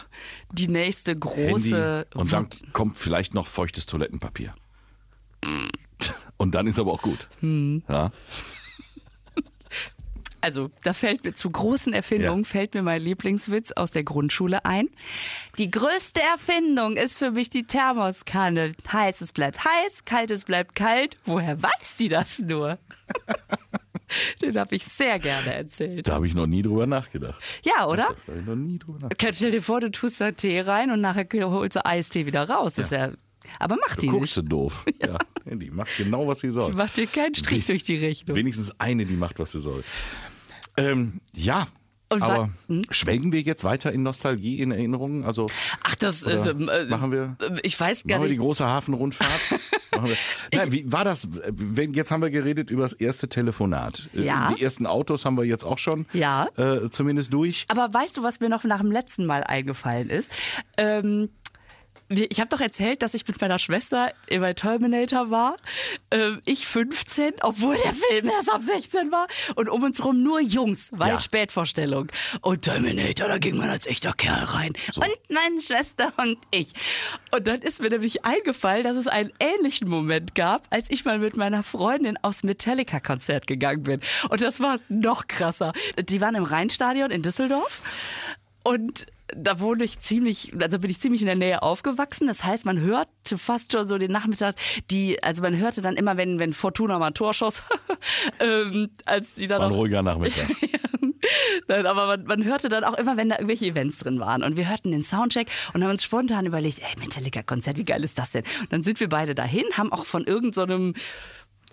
die 0.53 0.69
nächste 0.69 1.17
große. 1.17 2.07
Handy 2.11 2.19
und 2.19 2.33
dann 2.33 2.49
kommt 2.73 2.99
vielleicht 2.99 3.35
noch 3.35 3.47
feuchtes 3.47 3.87
Toilettenpapier. 3.87 4.55
Und 6.37 6.55
dann 6.55 6.67
ist 6.67 6.79
aber 6.79 6.93
auch 6.93 7.03
gut. 7.03 7.29
Hm. 7.41 7.83
Ja. 7.89 8.11
Also, 10.43 10.71
da 10.83 10.93
fällt 10.93 11.25
mir 11.25 11.35
zu 11.35 11.51
großen 11.51 11.93
Erfindungen, 11.93 12.43
Ja. 12.43 12.49
fällt 12.49 12.75
mir 12.75 12.83
mein 12.83 13.01
Lieblingswitz 13.01 13.73
aus 13.73 13.93
der 13.93 14.03
Grundschule 14.05 14.65
ein. 14.65 14.89
Die 15.59 15.71
größte 15.71 16.21
Erfindung 16.21 16.97
ist 16.97 17.19
für 17.19 17.31
mich 17.31 17.49
die 17.49 17.65
Thermoskanne. 17.65 18.75
Heißes 18.93 19.33
bleibt 19.33 19.65
heiß, 19.65 20.05
kaltes 20.05 20.45
bleibt 20.45 20.75
kalt. 20.75 21.17
Woher 21.25 21.63
weiß 21.63 21.97
die 21.99 22.09
das 22.09 22.41
nur? 22.41 22.79
Den 24.43 24.59
habe 24.59 24.75
ich 24.77 24.85
sehr 24.85 25.19
gerne 25.19 25.55
erzählt. 25.55 26.07
Da 26.09 26.15
habe 26.15 26.27
ich 26.27 26.35
noch 26.35 26.47
nie 26.47 26.61
drüber 26.63 26.87
nachgedacht. 26.87 27.43
Ja, 27.65 27.87
oder? 27.87 28.15
Da 28.27 28.33
habe 28.33 28.41
ich 28.41 28.47
noch 28.47 28.57
nie 28.57 28.79
drüber 28.79 28.99
nachgedacht. 29.01 29.35
Stell 29.37 29.51
dir 29.53 29.63
vor, 29.63 29.81
du 29.81 29.91
tust 29.91 30.21
da 30.21 30.33
Tee 30.33 30.61
rein 30.61 30.91
und 30.91 31.01
nachher 31.01 31.27
holst 31.45 31.77
du 31.77 31.87
Eistee 31.87 32.27
wieder 32.27 32.49
raus. 32.49 32.75
Das 32.75 32.87
ist 32.87 32.91
ja, 32.91 33.13
aber 33.59 33.77
mach 33.81 33.97
die 33.97 34.09
Guckst 34.09 34.37
nicht. 34.37 34.45
du 34.47 34.57
doof. 34.57 34.85
Ja. 35.03 35.19
Die 35.45 35.71
macht 35.71 35.97
genau, 35.97 36.29
was 36.29 36.41
sie 36.41 36.51
soll. 36.53 36.71
Die 36.71 36.77
macht 36.77 36.97
dir 36.97 37.07
keinen 37.07 37.35
Strich 37.35 37.67
durch 37.67 37.83
die 37.83 37.97
Rechnung. 37.97 38.37
Wenigstens 38.37 38.79
eine, 38.79 39.05
die 39.07 39.15
macht, 39.15 39.39
was 39.41 39.51
sie 39.53 39.59
soll. 39.61 39.83
Ähm, 40.77 41.21
ja. 41.35 41.67
Und 42.11 42.23
aber 42.23 42.51
hm? 42.69 42.83
schwelgen 42.91 43.33
wir 43.33 43.41
jetzt 43.41 43.65
weiter 43.65 43.91
in 43.91 44.03
Nostalgie, 44.03 44.61
in 44.61 44.71
Erinnerungen? 44.71 45.25
Also 45.25 45.47
Ach, 45.83 45.95
das 45.95 46.23
ist. 46.23 46.45
ähm, 46.47 46.69
äh, 46.69 46.85
machen 46.85 47.11
wir, 47.11 47.37
Ich 47.63 47.81
weiß 47.81 48.05
gar 48.05 48.17
machen 48.19 48.25
wir 48.25 48.29
die 48.29 48.35
nicht. 48.37 48.45
große 48.45 48.67
Hafenrundfahrt? 48.67 49.61
Nein, 50.53 50.73
wie 50.73 50.93
war 50.93 51.05
das? 51.05 51.29
Wenn, 51.49 51.95
jetzt 51.95 52.11
haben 52.11 52.21
wir 52.21 52.29
geredet 52.29 52.71
über 52.71 52.83
das 52.83 52.93
erste 52.93 53.29
Telefonat. 53.31 54.11
Äh, 54.15 54.25
Ja. 54.25 54.49
Die 54.53 54.63
ersten 54.63 54.87
Autos 54.87 55.25
haben 55.25 55.39
wir 55.39 55.45
jetzt 55.45 55.65
auch 55.65 55.79
schon 55.79 56.05
Ja. 56.13 56.49
äh, 56.59 56.91
zumindest 56.91 57.33
durch. 57.33 57.65
Aber 57.69 57.89
weißt 57.95 58.19
du, 58.19 58.23
was 58.23 58.41
mir 58.41 58.51
noch 58.51 58.65
nach 58.65 58.81
dem 58.83 58.91
letzten 58.93 59.25
Mal 59.25 59.43
eingefallen 59.45 60.11
ist? 60.11 60.31
Ähm, 60.77 61.31
ich 62.19 62.41
habe 62.41 62.49
doch 62.49 62.61
erzählt, 62.61 63.03
dass 63.03 63.15
ich 63.15 63.27
mit 63.27 63.41
meiner 63.41 63.59
Schwester 63.59 64.13
bei 64.29 64.53
Terminator 64.55 65.31
war. 65.31 65.57
Ähm, 66.11 66.41
ich 66.45 66.67
15, 66.67 67.35
obwohl 67.43 67.77
der 67.77 67.95
Film 67.95 68.29
erst 68.29 68.53
ab 68.53 68.63
16 68.63 69.11
war. 69.13 69.27
Und 69.55 69.69
um 69.69 69.83
uns 69.83 70.05
rum 70.05 70.23
nur 70.23 70.41
Jungs, 70.41 70.91
weil 70.95 71.09
Ja. 71.11 71.21
Spätvorstellung. 71.21 72.09
Und 72.41 72.63
Terminator, 72.63 73.29
da 73.29 73.39
ging 73.39 73.57
man 73.57 73.71
als 73.71 73.87
echter 73.87 74.13
Kerl 74.13 74.45
rein. 74.45 74.73
Und 74.97 75.09
meine 75.29 75.61
Schwester 75.61 76.13
und 76.17 76.39
ich. 76.51 76.73
Und 77.35 77.47
dann 77.47 77.61
ist 77.61 77.81
mir 77.81 77.89
nämlich 77.91 78.25
eingefallen, 78.25 78.85
dass 78.85 78.97
es 78.97 79.07
einen 79.09 79.33
ähnlichen 79.41 79.89
Moment 79.89 80.35
gab, 80.35 80.67
als 80.71 80.91
ich 80.91 81.05
mal 81.05 81.19
mit 81.19 81.37
meiner 81.37 81.63
Freundin 81.63 82.17
aufs 82.23 82.43
Metallica-Konzert 82.43 83.47
gegangen 83.47 83.83
bin. 83.83 84.01
Und 84.29 84.43
das 84.43 84.61
war 84.61 84.79
noch 84.89 85.27
krasser. 85.29 85.73
Die 85.99 86.21
waren 86.21 86.35
im 86.35 86.45
Rheinstadion 86.45 87.11
in 87.11 87.23
Düsseldorf. 87.23 87.81
Und 88.65 89.07
da 89.37 89.61
wohne 89.61 89.85
ich 89.85 89.99
ziemlich, 89.99 90.53
also 90.61 90.79
bin 90.79 90.91
ich 90.91 91.01
ziemlich 91.01 91.23
in 91.23 91.27
der 91.27 91.37
Nähe 91.37 91.63
aufgewachsen. 91.63 92.27
Das 92.27 92.45
heißt, 92.45 92.65
man 92.65 92.81
hörte 92.81 93.39
fast 93.39 93.73
schon 93.73 93.89
so 93.89 93.99
den 93.99 94.13
Nachmittag, 94.13 94.57
die, 94.91 95.23
also 95.23 95.43
man 95.43 95.57
hörte 95.57 95.83
dann 95.83 95.97
immer, 95.97 96.17
wenn, 96.17 96.39
wenn 96.39 96.53
Fortuna 96.53 96.99
mal 96.99 97.11
Tor 97.13 97.35
schoss, 97.35 97.63
ähm, 98.41 98.89
als 99.05 99.35
die 99.35 99.47
dann 99.47 99.61
War 99.61 99.69
ein 99.69 99.75
ruhiger 99.75 100.03
Nachmittag. 100.03 100.49
Nein, 101.69 101.87
aber 101.87 102.07
man, 102.07 102.25
man 102.25 102.45
hörte 102.45 102.69
dann 102.69 102.85
auch 102.85 102.95
immer, 102.95 103.17
wenn 103.17 103.29
da 103.29 103.37
irgendwelche 103.37 103.67
Events 103.67 104.01
drin 104.01 104.21
waren. 104.21 104.43
Und 104.43 104.57
wir 104.57 104.69
hörten 104.69 104.91
den 104.91 105.03
Soundcheck 105.03 105.49
und 105.73 105.83
haben 105.83 105.91
uns 105.91 106.03
spontan 106.03 106.47
überlegt, 106.47 106.81
ey, 106.81 106.99
Metallica-Konzert, 106.99 107.77
wie 107.77 107.85
geil 107.85 108.03
ist 108.05 108.19
das 108.19 108.33
denn? 108.33 108.45
Und 108.61 108.73
dann 108.73 108.83
sind 108.83 109.01
wir 109.01 109.09
beide 109.09 109.35
dahin, 109.35 109.65
haben 109.75 109.93
auch 109.93 110.05
von 110.05 110.25
irgendeinem 110.25 110.95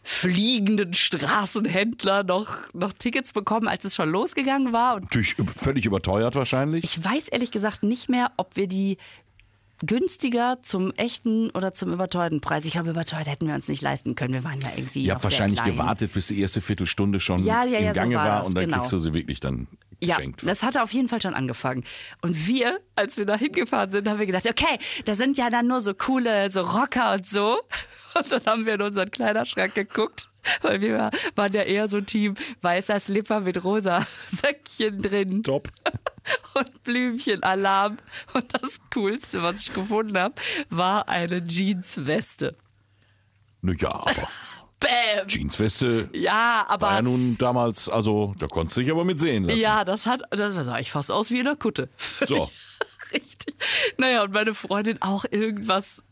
fliegenden 0.10 0.96
Straßenhändler 0.96 2.24
noch, 2.24 2.74
noch 2.74 2.92
Tickets 2.94 3.32
bekommen, 3.32 3.68
als 3.68 3.86
es 3.86 3.96
schon 3.96 4.10
losgegangen 4.10 4.74
war. 4.74 4.96
Und 4.96 5.04
Natürlich 5.04 5.36
völlig 5.56 5.86
überteuert 5.86 6.34
wahrscheinlich. 6.34 6.84
ich 6.84 7.06
weiß 7.06 7.28
ehrlich 7.28 7.52
gesagt 7.52 7.84
nicht 7.84 8.10
mehr, 8.10 8.32
ob 8.36 8.56
wir 8.56 8.68
die 8.68 8.98
günstiger 9.86 10.58
zum 10.64 10.92
echten 10.94 11.52
oder 11.52 11.76
zum 11.76 11.94
überteuerten 11.94 12.42
Preis. 12.42 12.66
Ich 12.66 12.72
glaube, 12.72 12.90
überteuert 12.90 13.28
hätten 13.28 13.48
wir 13.48 13.54
uns 13.54 13.70
nicht 13.70 13.84
leisten 13.84 14.16
können. 14.16 14.34
Wir 14.34 14.44
waren 14.44 14.60
ja 14.60 14.70
irgendwie. 14.76 15.04
Ihr 15.04 15.14
habt 15.14 15.24
wahrscheinlich 15.24 15.64
gewartet, 15.64 16.12
bis 16.12 16.28
die 16.28 16.42
erste 16.42 16.60
Viertelstunde 16.60 17.20
schon 17.20 17.44
Ja, 17.44 17.64
ja, 17.64 17.78
im 17.78 17.86
ja, 17.86 17.94
so 17.94 18.00
Gange 18.00 18.16
war 18.16 18.26
war 18.26 18.38
das, 18.40 18.48
und 18.48 18.56
dann 18.58 18.66
genau. 18.66 18.78
kriegst 18.78 18.92
du 18.92 18.98
sie 18.98 19.14
wirklich 19.14 19.40
dann 19.40 19.68
Ja, 20.02 20.16
geschenkt. 20.16 20.46
das 20.48 20.64
hatte 20.64 20.82
auf 20.82 20.94
jeden 20.94 21.08
Fall 21.10 21.22
schon 21.22 21.34
angefangen. 21.34 21.84
Und 22.22 22.48
wir, 22.48 22.80
als 22.96 23.18
wir 23.18 23.26
da 23.26 23.36
hingefahren 23.38 23.92
sind, 23.92 24.08
haben 24.08 24.20
wir 24.20 24.26
gedacht, 24.26 24.48
okay, 24.50 24.78
da 25.06 25.14
sind 25.14 25.38
ja 25.38 25.50
dann 25.50 25.68
nur 25.68 25.82
so 25.82 25.94
coole, 25.94 26.50
so 26.52 26.62
Rocker 26.62 27.14
und 27.16 27.28
so. 27.28 27.60
Und 28.16 28.32
dann 28.32 28.46
haben 28.46 28.66
wir 28.66 28.74
in 28.76 28.82
unseren 28.82 29.12
Kleiderschrank 29.12 29.76
geguckt, 29.76 30.30
weil 30.62 30.82
wir 30.82 30.98
war- 30.98 31.12
waren 31.36 31.54
ja 31.54 31.62
eher 31.64 31.88
so 31.90 31.98
ein 31.98 32.06
Team 32.06 32.36
weißer 32.62 33.00
Slipper 33.00 33.42
mit 33.42 33.64
rosa 33.64 34.06
Söckchen 34.28 35.02
drin. 35.02 35.44
Top. 35.44 35.68
Und 36.56 36.84
Blümchenalarm. 36.84 37.98
Und 38.34 38.46
das 38.62 38.80
Coolste, 38.94 39.44
was 39.44 39.62
ich 39.62 39.74
gefunden 39.74 40.18
habe, 40.18 40.36
war 40.70 41.08
eine 41.10 41.40
Jeansweste. 41.46 42.56
Naja, 43.62 43.90
aber 43.90 44.28
Bäm! 44.80 45.28
Jeansweste 45.28 46.10
Ja, 46.14 46.66
aber. 46.68 46.88
war 46.88 46.94
ja 46.96 47.02
nun 47.02 47.38
damals, 47.38 47.90
also 47.90 48.34
da 48.40 48.48
konntest 48.48 48.78
du 48.78 48.82
dich 48.82 48.92
aber 48.92 49.04
mit 49.04 49.20
sehen 49.20 49.44
lassen. 49.44 49.60
Ja, 49.60 49.84
das 49.84 50.06
hat, 50.06 50.22
das 50.32 50.54
sah 50.54 50.80
ich 50.80 50.92
fast 50.92 51.12
aus 51.12 51.32
wie 51.32 51.40
in 51.40 51.46
der 51.46 51.56
Kutte. 51.56 51.90
So. 52.26 52.50
Richtig. 53.14 53.56
Naja, 53.98 54.24
und 54.24 54.34
meine 54.34 54.54
Freundin 54.54 55.02
auch 55.02 55.26
irgendwas 55.30 56.04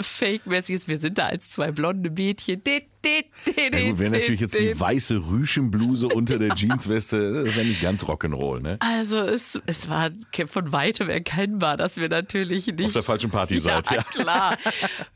Fake-mäßiges. 0.00 0.88
Wir 0.88 0.98
sind 0.98 1.18
da 1.18 1.26
als 1.26 1.50
zwei 1.50 1.70
blonde 1.70 2.10
Mädchen. 2.10 2.62
Dit, 2.64 2.86
dit, 3.04 3.26
dit, 3.46 3.74
Ja, 3.74 3.88
gut, 3.88 3.98
wäre 3.98 4.10
natürlich 4.10 4.40
jetzt 4.40 4.58
die 4.58 4.78
weiße 4.78 5.28
Rüschenbluse 5.30 6.08
unter 6.08 6.38
der 6.38 6.54
Jeansweste, 6.56 7.44
das 7.44 7.56
wäre 7.56 7.66
nicht 7.66 7.80
ganz 7.80 8.04
Rock'n'Roll, 8.04 8.60
ne? 8.60 8.76
Also 8.80 9.18
es, 9.18 9.60
es 9.66 9.88
war 9.88 10.10
von 10.46 10.72
weitem 10.72 11.08
erkennbar, 11.08 11.76
dass 11.76 11.96
wir 11.96 12.08
natürlich 12.08 12.66
nicht... 12.66 12.86
Auf 12.86 12.92
der 12.92 13.02
falschen 13.02 13.30
Party 13.30 13.54
ja, 13.58 13.60
seid, 13.60 13.90
ja. 13.90 14.02
klar. 14.02 14.58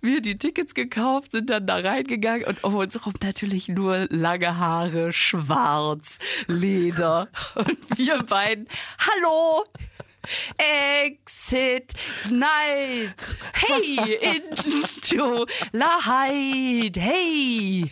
Wir 0.00 0.20
die 0.20 0.38
Tickets 0.38 0.74
gekauft, 0.74 1.32
sind 1.32 1.50
dann 1.50 1.66
da 1.66 1.76
reingegangen 1.76 2.46
und 2.46 2.62
um 2.62 2.76
uns 2.76 3.04
rum 3.04 3.14
natürlich 3.22 3.68
nur 3.68 4.06
lange 4.10 4.58
Haare, 4.58 5.12
schwarz, 5.12 6.18
Leder. 6.46 7.28
Und 7.54 7.98
wir 7.98 8.22
beiden, 8.22 8.68
hallo, 8.98 9.64
Exit 10.58 11.94
Night. 12.30 13.36
Hey, 13.54 14.18
into 14.20 15.46
Light. 15.72 16.96
Hey. 16.96 17.90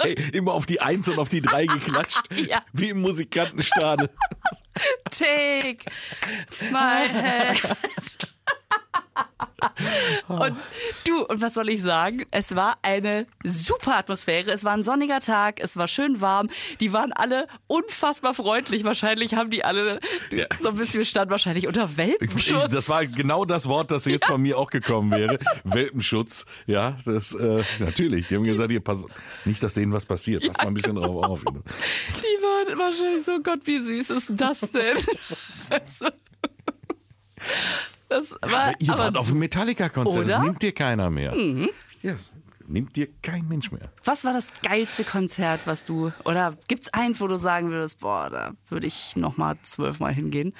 Hey, 0.00 0.14
immer 0.32 0.52
auf 0.52 0.66
die 0.66 0.80
Eins 0.80 1.08
und 1.08 1.18
auf 1.18 1.28
die 1.28 1.40
Drei 1.40 1.66
geklatscht. 1.66 2.22
Ja. 2.34 2.62
Wie 2.72 2.90
im 2.90 3.00
Musikantenstade. 3.00 4.10
Take 5.10 5.78
my 6.70 7.06
hand. 7.08 8.34
Und 10.28 10.56
du, 11.06 11.24
und 11.26 11.40
was 11.40 11.54
soll 11.54 11.68
ich 11.68 11.82
sagen? 11.82 12.24
Es 12.30 12.54
war 12.54 12.78
eine 12.82 13.26
super 13.44 13.96
Atmosphäre. 13.96 14.50
Es 14.50 14.64
war 14.64 14.72
ein 14.72 14.82
sonniger 14.82 15.20
Tag, 15.20 15.58
es 15.60 15.76
war 15.76 15.88
schön 15.88 16.20
warm. 16.20 16.48
Die 16.80 16.92
waren 16.92 17.12
alle 17.12 17.46
unfassbar 17.66 18.34
freundlich. 18.34 18.84
Wahrscheinlich 18.84 19.34
haben 19.34 19.50
die 19.50 19.64
alle 19.64 20.00
Ja. 20.30 20.46
so 20.60 20.68
ein 20.70 20.76
bisschen, 20.76 20.98
wir 20.98 21.04
standen 21.04 21.30
wahrscheinlich 21.30 21.66
unter 21.66 21.96
Welpenschutz. 21.96 22.70
Das 22.70 22.88
war 22.88 23.06
genau 23.06 23.44
das 23.44 23.68
Wort, 23.68 23.90
das 23.90 24.04
jetzt 24.04 24.26
von 24.26 24.40
mir 24.42 24.58
auch 24.58 24.70
gekommen 24.70 25.10
wäre. 25.12 25.38
Welpenschutz. 25.64 26.46
Ja, 26.66 26.96
das, 27.04 27.34
äh, 27.34 27.62
natürlich. 27.78 28.26
Die 28.26 28.36
haben 28.36 28.44
gesagt, 28.44 28.70
hier, 28.70 28.80
pass, 28.80 29.04
nicht, 29.44 29.62
dass 29.62 29.74
denen 29.74 29.92
was 29.92 30.04
passiert. 30.06 30.46
Pass 30.46 30.56
mal 30.58 30.66
ein 30.68 30.74
bisschen 30.74 30.96
drauf 30.96 31.24
auf. 31.24 31.40
Die 31.40 31.52
waren 32.42 32.78
wahrscheinlich 32.78 33.24
so, 33.24 33.40
Gott, 33.42 33.60
wie 33.64 33.78
süß 33.78 34.10
ist 34.10 34.32
das 34.34 34.60
denn? 34.72 34.96
Also, 35.70 36.06
das 38.18 38.32
war 38.42 38.72
Ihr 38.78 38.92
aber 38.92 39.04
wart 39.04 39.16
auf 39.16 39.28
einem 39.28 39.38
Metallica-Konzert. 39.38 40.28
Das? 40.28 40.38
Mhm. 40.38 40.44
nimmt 40.44 40.62
dir 40.62 40.72
keiner 40.72 41.10
mehr. 41.10 41.36
Ja, 42.02 42.12
das 42.12 42.32
nimmt 42.66 42.96
dir 42.96 43.08
kein 43.22 43.46
Mensch 43.48 43.70
mehr. 43.70 43.90
Was 44.04 44.24
war 44.24 44.32
das 44.32 44.48
geilste 44.62 45.04
Konzert, 45.04 45.60
was 45.66 45.84
du, 45.84 46.12
oder 46.24 46.54
gibt's 46.68 46.88
eins, 46.92 47.20
wo 47.20 47.26
du 47.26 47.36
sagen 47.36 47.70
würdest, 47.70 48.00
boah, 48.00 48.30
da 48.30 48.52
würde 48.68 48.86
ich 48.86 49.16
nochmal 49.16 49.56
zwölfmal 49.62 50.12
hingehen? 50.12 50.54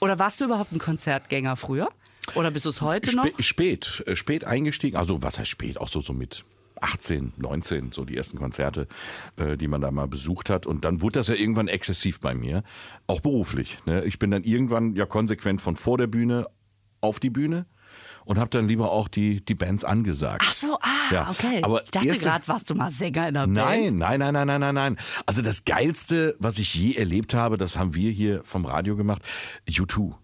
Oder 0.00 0.18
warst 0.18 0.40
du 0.40 0.44
überhaupt 0.44 0.72
ein 0.72 0.78
Konzertgänger 0.78 1.56
früher? 1.56 1.88
Oder 2.34 2.50
bist 2.50 2.64
du 2.64 2.70
es 2.70 2.80
heute 2.80 3.14
noch? 3.14 3.26
Spä 3.26 3.42
spät, 3.42 4.04
äh, 4.06 4.16
spät 4.16 4.44
eingestiegen. 4.44 4.96
Also, 4.96 5.22
was 5.22 5.38
heißt 5.38 5.48
spät? 5.48 5.78
Auch 5.78 5.88
so, 5.88 6.00
so 6.00 6.12
mit 6.12 6.44
18, 6.80 7.32
19, 7.36 7.92
so 7.92 8.04
die 8.04 8.16
ersten 8.16 8.38
Konzerte, 8.38 8.86
äh, 9.36 9.56
die 9.56 9.68
man 9.68 9.80
da 9.80 9.90
mal 9.90 10.08
besucht 10.08 10.50
hat. 10.50 10.66
Und 10.66 10.84
dann 10.84 11.00
wurde 11.00 11.20
das 11.20 11.28
ja 11.28 11.34
irgendwann 11.34 11.68
exzessiv 11.68 12.20
bei 12.20 12.34
mir, 12.34 12.62
auch 13.06 13.20
beruflich. 13.20 13.78
Ne? 13.86 14.04
Ich 14.04 14.18
bin 14.18 14.30
dann 14.30 14.44
irgendwann 14.44 14.94
ja 14.94 15.06
konsequent 15.06 15.60
von 15.60 15.76
vor 15.76 15.98
der 15.98 16.06
Bühne 16.06 16.48
auf 17.04 17.20
die 17.20 17.30
Bühne 17.30 17.66
und 18.24 18.38
habe 18.38 18.50
dann 18.50 18.66
lieber 18.66 18.90
auch 18.90 19.08
die, 19.08 19.44
die 19.44 19.54
Bands 19.54 19.84
angesagt. 19.84 20.44
Ach 20.48 20.52
so, 20.52 20.78
ah, 20.80 21.12
Ja, 21.12 21.30
okay. 21.30 21.62
aber 21.62 21.82
ich 21.84 21.90
dachte 21.90 22.08
gerade, 22.08 22.48
warst 22.48 22.70
du 22.70 22.74
mal 22.74 22.90
Sänger 22.90 23.28
in 23.28 23.34
der 23.34 23.46
Nein, 23.46 23.98
Band? 23.98 23.98
nein, 23.98 24.18
nein, 24.20 24.32
nein, 24.34 24.46
nein, 24.46 24.60
nein, 24.60 24.74
nein. 24.74 24.96
Also 25.26 25.42
das 25.42 25.64
Geilste, 25.64 26.34
was 26.38 26.58
ich 26.58 26.74
je 26.74 26.94
erlebt 26.94 27.34
habe, 27.34 27.56
das 27.58 27.76
haben 27.76 27.94
wir 27.94 28.10
hier 28.10 28.40
vom 28.44 28.64
Radio 28.64 28.96
gemacht, 28.96 29.22
U2. 29.68 30.14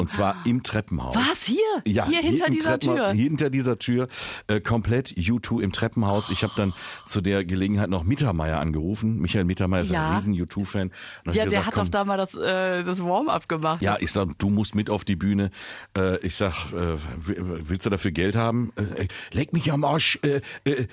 Und 0.00 0.10
zwar 0.10 0.36
im 0.46 0.62
Treppenhaus. 0.62 1.14
Was? 1.14 1.44
Hier? 1.44 1.58
Ja, 1.86 2.06
Hier 2.08 2.20
hinter 2.22 2.46
im 2.46 2.54
dieser 2.54 2.80
Tür? 2.80 3.12
Hier 3.12 3.24
hinter 3.24 3.50
dieser 3.50 3.78
Tür, 3.78 4.08
äh, 4.46 4.58
komplett 4.60 5.08
U2 5.10 5.60
im 5.62 5.72
Treppenhaus. 5.72 6.30
Ich 6.30 6.42
habe 6.42 6.52
dann 6.56 6.72
zu 7.06 7.20
der 7.20 7.44
Gelegenheit 7.44 7.90
noch 7.90 8.02
Mittermeier 8.02 8.58
angerufen. 8.58 9.18
Michael 9.20 9.44
Mittermeier 9.44 9.82
ist 9.82 9.90
Ja. 9.92 10.08
ein 10.10 10.14
riesen 10.16 10.34
U2-Fan. 10.34 10.88
Und 10.88 10.92
hab 11.26 11.26
Ja, 11.26 11.32
der 11.42 11.44
gesagt, 11.46 11.66
hat 11.66 11.74
komm, 11.74 11.84
doch 11.84 11.90
da 11.90 12.04
mal 12.06 12.16
das, 12.16 12.34
äh, 12.34 12.82
das 12.84 13.04
Warm-up 13.04 13.48
gemacht. 13.48 13.82
ja, 13.82 13.96
ich 14.00 14.10
sag, 14.10 14.28
du 14.38 14.48
musst 14.48 14.74
mit 14.74 14.88
auf 14.88 15.04
die 15.04 15.14
Bühne. 15.14 15.50
Äh, 15.96 16.16
ich 16.26 16.36
sag, 16.36 16.72
äh, 16.72 16.96
willst 17.26 17.84
du 17.84 17.90
dafür 17.90 18.12
Geld 18.12 18.34
haben? 18.34 18.72
Äh, 18.76 19.08
leg 19.32 19.52
mich 19.52 19.70
am 19.72 19.84
Arsch, 19.84 20.18
äh, 20.22 20.40
äh, 20.64 20.86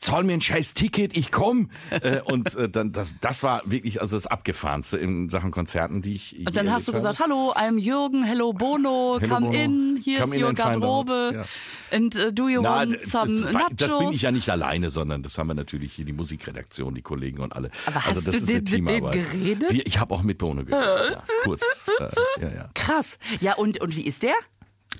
zahl 0.00 0.24
mir 0.24 0.34
ein 0.34 0.42
scheiß 0.42 0.74
Ticket, 0.74 1.16
ich 1.16 1.32
komm. 1.32 1.70
äh, 1.90 2.20
und 2.20 2.54
äh, 2.56 2.68
dann, 2.68 2.92
das, 2.92 3.14
das 3.22 3.42
war 3.42 3.62
wirklich 3.64 4.00
also 4.02 4.14
das 4.16 4.26
Abgefahrenste 4.26 4.98
in 4.98 5.30
Sachen 5.30 5.50
Konzerten, 5.50 6.02
die 6.02 6.14
ich. 6.16 6.38
Und 6.46 6.54
dann 6.54 6.70
hast 6.70 6.86
du 6.86 6.92
gesagt, 6.92 7.18
hallo, 7.18 7.52
I'm 7.56 7.78
Jürgen, 7.78 8.22
hello 8.22 8.41
Bono, 8.50 9.18
Hello, 9.20 9.34
come 9.34 9.46
Bono. 9.46 9.52
in, 9.58 9.96
in 10.04 10.42
your. 10.42 10.52
Garderobe. 10.54 11.44
And 11.92 12.16
uh, 12.16 12.30
do 12.32 12.48
you 12.48 12.62
Na, 12.62 12.76
want 12.78 13.00
some 13.02 13.42
das, 13.42 13.52
nachos? 13.52 13.76
das 13.76 13.98
bin 13.98 14.08
ich 14.12 14.22
ja 14.22 14.32
nicht 14.32 14.48
alleine, 14.50 14.90
sondern 14.90 15.22
das 15.22 15.38
haben 15.38 15.48
wir 15.48 15.54
natürlich 15.54 15.92
hier 15.92 16.04
die 16.06 16.12
Musikredaktion, 16.14 16.94
die 16.94 17.02
Kollegen 17.02 17.40
und 17.40 17.54
alle. 17.54 17.70
Aber 17.86 17.96
also 18.06 18.20
hast 18.20 18.26
das 18.26 18.34
du 18.34 18.38
ist 18.38 18.48
den- 18.48 18.56
mit 18.56 18.70
denen 18.70 19.10
geredet? 19.10 19.70
Ich 19.86 20.00
habe 20.00 20.14
auch 20.14 20.22
mit 20.22 20.38
Bono 20.38 20.64
geredet, 20.64 21.10
ja, 21.12 21.22
kurz. 21.44 21.62
Äh, 22.00 22.42
ja, 22.42 22.48
ja. 22.54 22.70
Krass. 22.74 23.18
Ja, 23.40 23.54
und, 23.54 23.80
und 23.80 23.94
wie 23.96 24.02
ist 24.06 24.22
der? 24.22 24.34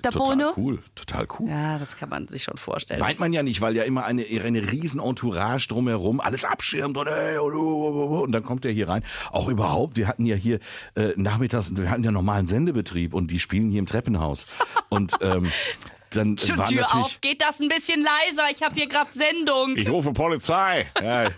Der 0.03 0.11
Total 0.11 0.35
Bono? 0.35 0.53
cool, 0.57 0.79
total 0.95 1.27
cool. 1.39 1.49
Ja, 1.49 1.79
das 1.79 1.95
kann 1.95 2.09
man 2.09 2.27
sich 2.27 2.43
schon 2.43 2.57
vorstellen. 2.57 2.99
Meint 2.99 3.19
man 3.19 3.31
ja 3.31 3.41
nicht, 3.41 3.61
weil 3.61 3.75
ja 3.75 3.83
immer 3.83 4.03
eine, 4.03 4.23
eine 4.23 4.71
riesen 4.71 4.99
Entourage 4.99 5.67
drumherum, 5.69 6.19
alles 6.19 6.43
abschirmt 6.43 6.97
und, 6.97 7.07
hey, 7.07 7.37
und, 7.37 7.53
und 7.53 8.31
dann 8.31 8.43
kommt 8.43 8.65
er 8.65 8.71
hier 8.71 8.89
rein. 8.89 9.03
Auch 9.31 9.47
überhaupt, 9.47 9.95
wir 9.95 10.07
hatten 10.07 10.25
ja 10.25 10.35
hier 10.35 10.59
äh, 10.95 11.13
nachmittags, 11.15 11.75
wir 11.75 11.89
hatten 11.89 12.03
ja 12.03 12.11
normalen 12.11 12.47
Sendebetrieb 12.47 13.13
und 13.13 13.31
die 13.31 13.39
spielen 13.39 13.69
hier 13.69 13.79
im 13.79 13.85
Treppenhaus. 13.85 14.45
Und 14.89 15.13
ähm, 15.21 15.49
dann 16.15 16.35
Tür, 16.37 16.57
war 16.57 16.65
Tür 16.65 16.95
auf, 16.95 17.19
geht 17.21 17.41
das 17.41 17.59
ein 17.59 17.67
bisschen 17.67 18.01
leiser? 18.01 18.43
Ich 18.51 18.61
habe 18.63 18.75
hier 18.75 18.87
gerade 18.87 19.09
Sendung. 19.13 19.75
Ich 19.77 19.89
rufe 19.89 20.11
Polizei. 20.13 20.87
Ja, 21.01 21.29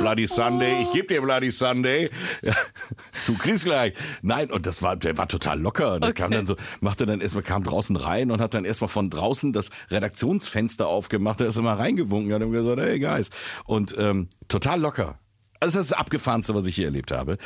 Bloody 0.00 0.26
Sunday. 0.26 0.82
Ich 0.82 0.92
gebe 0.92 1.06
dir 1.08 1.20
Bloody 1.22 1.50
Sunday. 1.50 2.10
Ja, 2.42 2.54
du 3.26 3.36
kriegst 3.36 3.64
gleich. 3.64 3.94
Nein, 4.22 4.50
und 4.50 4.66
das 4.66 4.82
war, 4.82 4.96
der 4.96 5.16
war 5.18 5.28
total 5.28 5.60
locker. 5.60 6.00
Der 6.00 6.12
kam 6.12 6.26
Okay. 6.26 6.36
dann 6.36 6.46
so, 6.46 6.56
machte 6.80 7.06
dann 7.06 7.20
erstmal, 7.20 7.42
kam 7.44 7.62
draußen 7.64 7.96
rein 7.96 8.30
und 8.30 8.40
hat 8.40 8.54
dann 8.54 8.64
erstmal 8.64 8.88
von 8.88 9.10
draußen 9.10 9.52
das 9.52 9.70
Redaktionsfenster 9.90 10.86
aufgemacht. 10.86 11.40
Da 11.40 11.46
ist 11.46 11.56
er 11.56 11.62
mal 11.62 11.74
reingewunken. 11.76 12.32
Hat 12.32 12.42
ihm 12.42 12.52
gesagt, 12.52 12.80
hey 12.80 12.98
Guys. 12.98 13.30
Und 13.64 13.94
ähm, 13.98 14.28
total 14.48 14.80
locker. 14.80 15.18
Also 15.60 15.78
das 15.78 15.86
ist 15.86 15.90
das 15.92 15.98
Abgefahrenste, 15.98 16.54
was 16.54 16.66
ich 16.66 16.74
hier 16.74 16.84
erlebt 16.86 17.10
habe. 17.12 17.38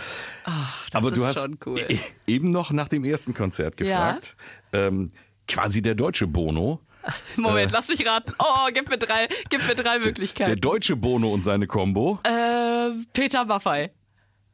das 0.44 0.54
Aber 0.94 1.10
du 1.12 1.20
ist 1.22 1.28
hast 1.28 1.42
schon 1.42 1.58
cool. 1.66 1.78
e- 1.88 1.98
eben 2.26 2.50
noch 2.50 2.72
nach 2.72 2.88
dem 2.88 3.04
ersten 3.04 3.34
Konzert 3.34 3.78
Ja. 3.80 3.86
gefragt. 3.86 4.36
Ähm, 4.72 5.10
quasi 5.50 5.82
der 5.82 5.94
deutsche 5.94 6.26
Bono. 6.26 6.80
Moment, 7.36 7.72
lass 7.72 7.88
mich 7.88 8.06
raten. 8.06 8.32
Oh, 8.38 8.68
gib 8.74 8.88
mir 8.88 8.98
drei, 8.98 9.26
gib 9.48 9.66
mir 9.66 9.74
drei 9.74 9.98
Der 9.98 10.06
Möglichkeiten. 10.06 10.60
deutsche 10.60 10.96
Bono 10.96 11.32
und 11.32 11.42
seine 11.42 11.66
Combo. 11.66 12.18
Äh, 12.24 12.90
Peter 13.12 13.44
Maffei. 13.44 13.90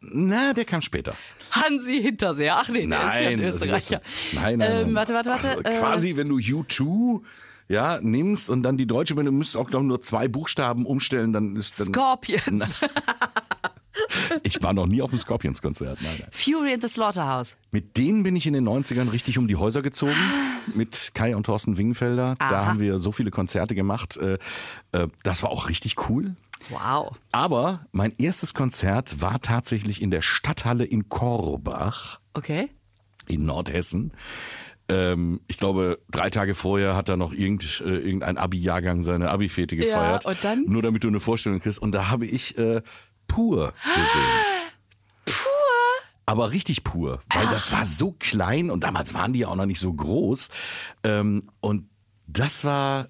Na, 0.00 0.52
der 0.52 0.64
kam 0.64 0.82
später. 0.82 1.14
Hansi 1.50 2.00
Hinterseher. 2.02 2.56
Ach 2.58 2.68
nee, 2.68 2.86
der 2.86 3.04
ist 3.06 3.14
ja 3.20 3.28
ein 3.28 3.40
Österreicher. 3.40 4.00
jetzt- 4.04 4.34
Nein, 4.34 4.58
nein, 4.58 4.70
nein. 4.70 4.88
Ähm, 4.88 4.94
warte, 4.94 5.14
warte, 5.14 5.30
warte. 5.30 5.48
Also 5.48 5.62
äh, 5.62 5.78
quasi, 5.78 6.16
wenn 6.16 6.28
du 6.28 6.36
U2 6.36 7.22
ja, 7.68 7.98
nimmst 8.00 8.48
und 8.48 8.62
dann 8.62 8.76
die 8.76 8.86
deutsche, 8.86 9.16
wenn 9.16 9.26
du 9.26 9.32
müsstest 9.32 9.56
auch 9.56 9.68
glaub, 9.68 9.82
ich, 9.82 9.88
nur 9.88 10.00
zwei 10.00 10.28
Buchstaben 10.28 10.86
umstellen, 10.86 11.32
dann 11.32 11.56
ist 11.56 11.80
dann. 11.80 11.88
Scorpions. 11.88 12.80
Ich 14.42 14.62
war 14.62 14.72
noch 14.72 14.86
nie 14.86 15.02
auf 15.02 15.10
einem 15.10 15.18
Scorpions-Konzert. 15.18 15.98
Fury 16.30 16.74
in 16.74 16.80
the 16.80 16.88
Slaughterhouse. 16.88 17.56
Mit 17.70 17.96
denen 17.96 18.22
bin 18.22 18.36
ich 18.36 18.46
in 18.46 18.52
den 18.52 18.68
90ern 18.68 19.10
richtig 19.12 19.38
um 19.38 19.48
die 19.48 19.56
Häuser 19.56 19.82
gezogen. 19.82 20.14
Mit 20.74 21.12
Kai 21.14 21.34
und 21.36 21.44
Thorsten 21.46 21.76
Wingenfelder. 21.76 22.36
Da 22.38 22.44
Aha. 22.48 22.66
haben 22.66 22.80
wir 22.80 22.98
so 22.98 23.12
viele 23.12 23.30
Konzerte 23.30 23.74
gemacht. 23.74 24.16
Äh, 24.16 24.38
äh, 24.92 25.08
Das 25.22 25.42
war 25.42 25.50
auch 25.50 25.68
richtig 25.68 26.08
cool. 26.08 26.36
Wow. 26.70 27.16
Aber 27.32 27.86
mein 27.92 28.12
erstes 28.18 28.52
Konzert 28.54 29.20
war 29.20 29.40
tatsächlich 29.40 30.02
in 30.02 30.10
der 30.10 30.22
Stadthalle 30.22 30.84
in 30.84 31.08
Korbach. 31.08 32.20
Okay. 32.34 32.70
in 33.28 33.44
Nordhessen. 33.44 34.12
Ähm, 34.88 35.40
ich 35.48 35.56
glaube, 35.58 35.98
drei 36.10 36.30
Tage 36.30 36.54
vorher 36.54 36.94
hat 36.94 37.08
da 37.08 37.16
noch 37.16 37.32
irgend, 37.32 37.82
äh, 37.84 37.96
irgendein 37.98 38.38
Abi-Jahrgang 38.38 39.02
seine 39.02 39.30
Abi-Fete 39.30 39.74
gefeiert. 39.76 40.24
und 40.26 40.36
dann? 40.42 40.64
Nur 40.68 40.80
damit 40.82 41.02
du 41.02 41.08
eine 41.08 41.18
Vorstellung 41.18 41.58
kriegst. 41.60 41.80
Und 41.80 41.92
da 41.92 42.08
habe 42.08 42.24
ich 42.26 42.56
äh, 42.56 42.82
pur 43.26 43.72
gesehen. 43.82 44.66
Pur. 45.24 45.42
Aber 46.26 46.50
richtig 46.50 46.82
pur, 46.84 47.20
weil 47.32 47.46
das 47.46 47.72
war 47.72 47.86
so 47.86 48.14
klein 48.18 48.70
und 48.70 48.82
damals 48.84 49.14
waren 49.14 49.32
die 49.32 49.40
ja 49.40 49.48
auch 49.48 49.56
noch 49.56 49.66
nicht 49.66 49.80
so 49.80 49.92
groß. 49.92 50.48
Ähm, 51.04 51.42
und 51.60 51.88
das 52.26 52.64
war, 52.64 53.08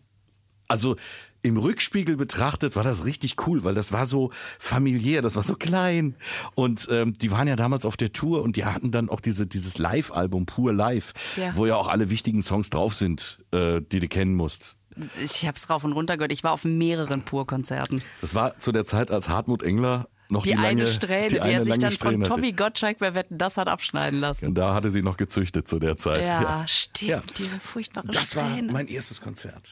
also 0.69 0.97
im 1.43 1.57
Rückspiegel 1.57 2.17
betrachtet 2.17 2.75
war 2.75 2.83
das 2.83 3.05
richtig 3.05 3.37
cool, 3.47 3.63
weil 3.63 3.75
das 3.75 3.93
war 3.93 4.05
so 4.05 4.33
familiär, 4.59 5.23
das 5.23 5.37
war 5.37 5.45
so 5.45 5.55
klein. 5.55 6.17
Und 6.57 6.89
ähm, 6.91 7.13
die 7.15 7.31
waren 7.31 7.47
ja 7.47 7.55
damals 7.57 7.85
auf 7.85 7.97
der 7.97 8.13
Tour 8.13 8.43
und 8.43 8.57
die 8.57 8.65
hatten 8.65 8.91
dann 8.91 9.09
auch 9.09 9.21
diese, 9.21 9.47
dieses 9.47 9.79
Live-Album 9.79 10.45
Pur 10.47 10.73
Live, 10.73 11.13
Ja. 11.37 11.55
wo 11.57 11.65
ja 11.65 11.77
auch 11.77 11.87
alle 11.89 12.11
wichtigen 12.11 12.43
Songs 12.43 12.69
drauf 12.71 12.95
sind, 12.95 13.39
äh, 13.53 13.81
die 13.81 14.01
du 14.01 14.09
kennen 14.09 14.35
musst. 14.35 14.77
Ich 15.23 15.47
hab's 15.47 15.69
rauf 15.71 15.85
und 15.85 15.93
runter 15.93 16.17
gehört. 16.17 16.33
Ich 16.33 16.43
war 16.45 16.53
auf 16.53 16.65
mehreren 16.65 17.23
Pur-Konzerten. 17.23 18.03
Das 18.21 18.35
war 18.35 18.59
zu 18.59 18.73
der 18.73 18.85
Zeit, 18.85 19.11
als 19.11 19.29
Hartmut 19.29 19.63
Engler 19.63 20.09
noch 20.29 20.43
die, 20.43 20.51
Die, 20.51 20.57
lange, 20.57 20.69
eine 20.69 20.87
Strähne, 20.89 21.29
die, 21.29 21.41
eine 21.41 21.53
er 21.53 21.61
sich 21.61 21.69
lange 21.69 21.81
dann 21.83 21.91
von 21.91 21.97
Strähne 21.97 22.25
hatte. 22.25 22.35
Tommy 22.35 22.53
Gottschalk 22.53 22.99
bei 22.99 23.15
Wetten, 23.15 23.39
das 23.39 23.57
hat 23.59 23.69
abschneiden 23.69 24.19
lassen. 24.21 24.47
Und 24.47 24.55
da 24.55 24.75
hatte 24.75 24.91
sie 24.91 25.03
noch 25.03 25.17
gezüchtet 25.17 25.69
zu 25.69 25.79
der 25.79 25.97
Zeit. 25.97 26.25
Ja, 26.27 26.65
stimmt, 26.67 27.09
Ja. 27.11 27.23
diese 27.39 27.61
furchtbare 27.61 28.09
Das 28.09 28.35
war 28.35 28.49
Strähne. 28.51 28.73
mein 28.73 28.89
erstes 28.89 29.21
Konzert. 29.21 29.71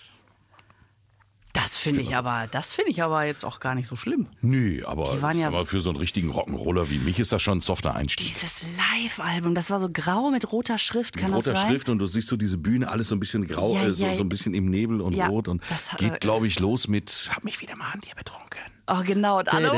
Das 1.55 1.77
finde 1.77 2.03
ich 2.03 2.14
aber, 2.17 2.47
das 2.51 2.71
finde 2.73 2.90
ich 2.90 3.03
aber 3.03 3.25
jetzt 3.25 3.45
auch 3.45 3.59
gar 3.61 3.75
nicht 3.75 3.88
so 3.88 3.97
schlimm. 3.97 4.27
Nö, 4.43 4.83
aber, 4.85 5.05
Die 5.17 5.23
waren 5.23 5.38
ja- 5.38 5.47
aber 5.47 5.64
für 5.64 5.81
so 5.81 5.88
einen 5.88 5.99
richtigen 5.99 6.31
Rock'n'Roller 6.31 6.90
wie 6.90 6.99
mich 6.99 7.19
ist 7.19 7.33
das 7.33 7.40
schon 7.40 7.59
ein 7.59 7.61
softer 7.62 7.95
Einstieg. 7.95 8.27
Dieses 8.29 8.62
Live-Album, 8.77 9.55
das 9.55 9.71
war 9.71 9.81
so 9.81 9.88
grau 9.90 10.31
mit 10.31 10.53
roter 10.53 10.77
Schrift, 10.79 11.17
kann 11.17 11.31
Mit 11.31 11.38
das 11.38 11.47
roter 11.49 11.57
sein? 11.61 11.71
Schrift 11.71 11.88
und 11.88 11.99
du 11.99 12.07
siehst 12.07 12.29
so 12.29 12.37
diese 12.37 12.59
Bühne, 12.59 12.88
alles 12.90 13.09
so 13.09 13.14
ein 13.14 13.21
bisschen 13.21 13.47
grau, 13.47 13.73
Ja, 13.75 13.85
äh, 13.87 13.90
so, 13.93 14.05
ja. 14.05 14.14
so 14.14 14.23
ein 14.23 14.29
bisschen 14.29 14.53
im 14.53 14.67
Nebel 14.69 15.01
und 15.01 15.14
Ja, 15.14 15.29
rot 15.29 15.49
und 15.49 15.62
das 15.71 15.93
hat- 15.93 15.99
geht, 16.01 16.21
glaube 16.21 16.47
ich, 16.47 16.61
los 16.61 16.88
mit 16.88 17.31
Hab 17.35 17.45
mich 17.45 17.61
wieder 17.62 17.77
mal 17.77 17.90
an 17.93 18.01
dir 18.01 18.14
betrunken. 18.14 18.61
Oh, 18.87 19.01
genau. 19.03 19.38
Und 19.38 19.51
alle, 19.51 19.71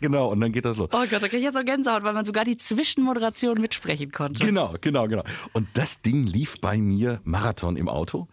Genau, 0.00 0.28
und 0.30 0.40
dann 0.40 0.52
geht 0.52 0.64
das 0.64 0.76
los. 0.76 0.88
oh 0.92 1.04
Gott, 1.10 1.22
da 1.22 1.28
krieg 1.28 1.34
ich 1.34 1.42
jetzt 1.44 1.54
so 1.54 1.62
Gänsehaut, 1.64 2.02
weil 2.02 2.12
man 2.12 2.24
sogar 2.24 2.44
die 2.44 2.56
Zwischenmoderation 2.56 3.60
mitsprechen 3.60 4.10
konnte. 4.12 4.44
Genau, 4.46 4.74
genau, 4.80 5.06
genau. 5.08 5.22
Und 5.52 5.68
das 5.74 6.00
Ding 6.00 6.26
lief 6.26 6.60
bei 6.60 6.78
mir 6.78 7.20
Marathon 7.24 7.76
im 7.76 7.88
Auto. 7.88 8.28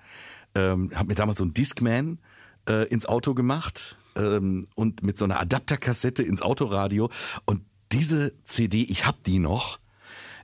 Ähm, 0.56 0.92
hab 0.94 1.08
mir 1.08 1.16
damals 1.16 1.38
so 1.38 1.44
einen 1.44 1.54
Discman 1.54 2.20
äh, 2.68 2.88
ins 2.88 3.06
Auto 3.06 3.34
gemacht 3.34 3.98
ähm, 4.16 4.68
und 4.76 5.04
mit 5.04 5.18
so 5.18 5.26
einer 5.26 5.40
Adapterkassette 5.40 6.24
ins 6.24 6.42
Autoradio. 6.42 7.10
Und 7.46 7.62
diese 7.92 8.34
CD, 8.44 8.84
ich 8.84 9.06
habe 9.06 9.18
die 9.26 9.40
noch. 9.40 9.80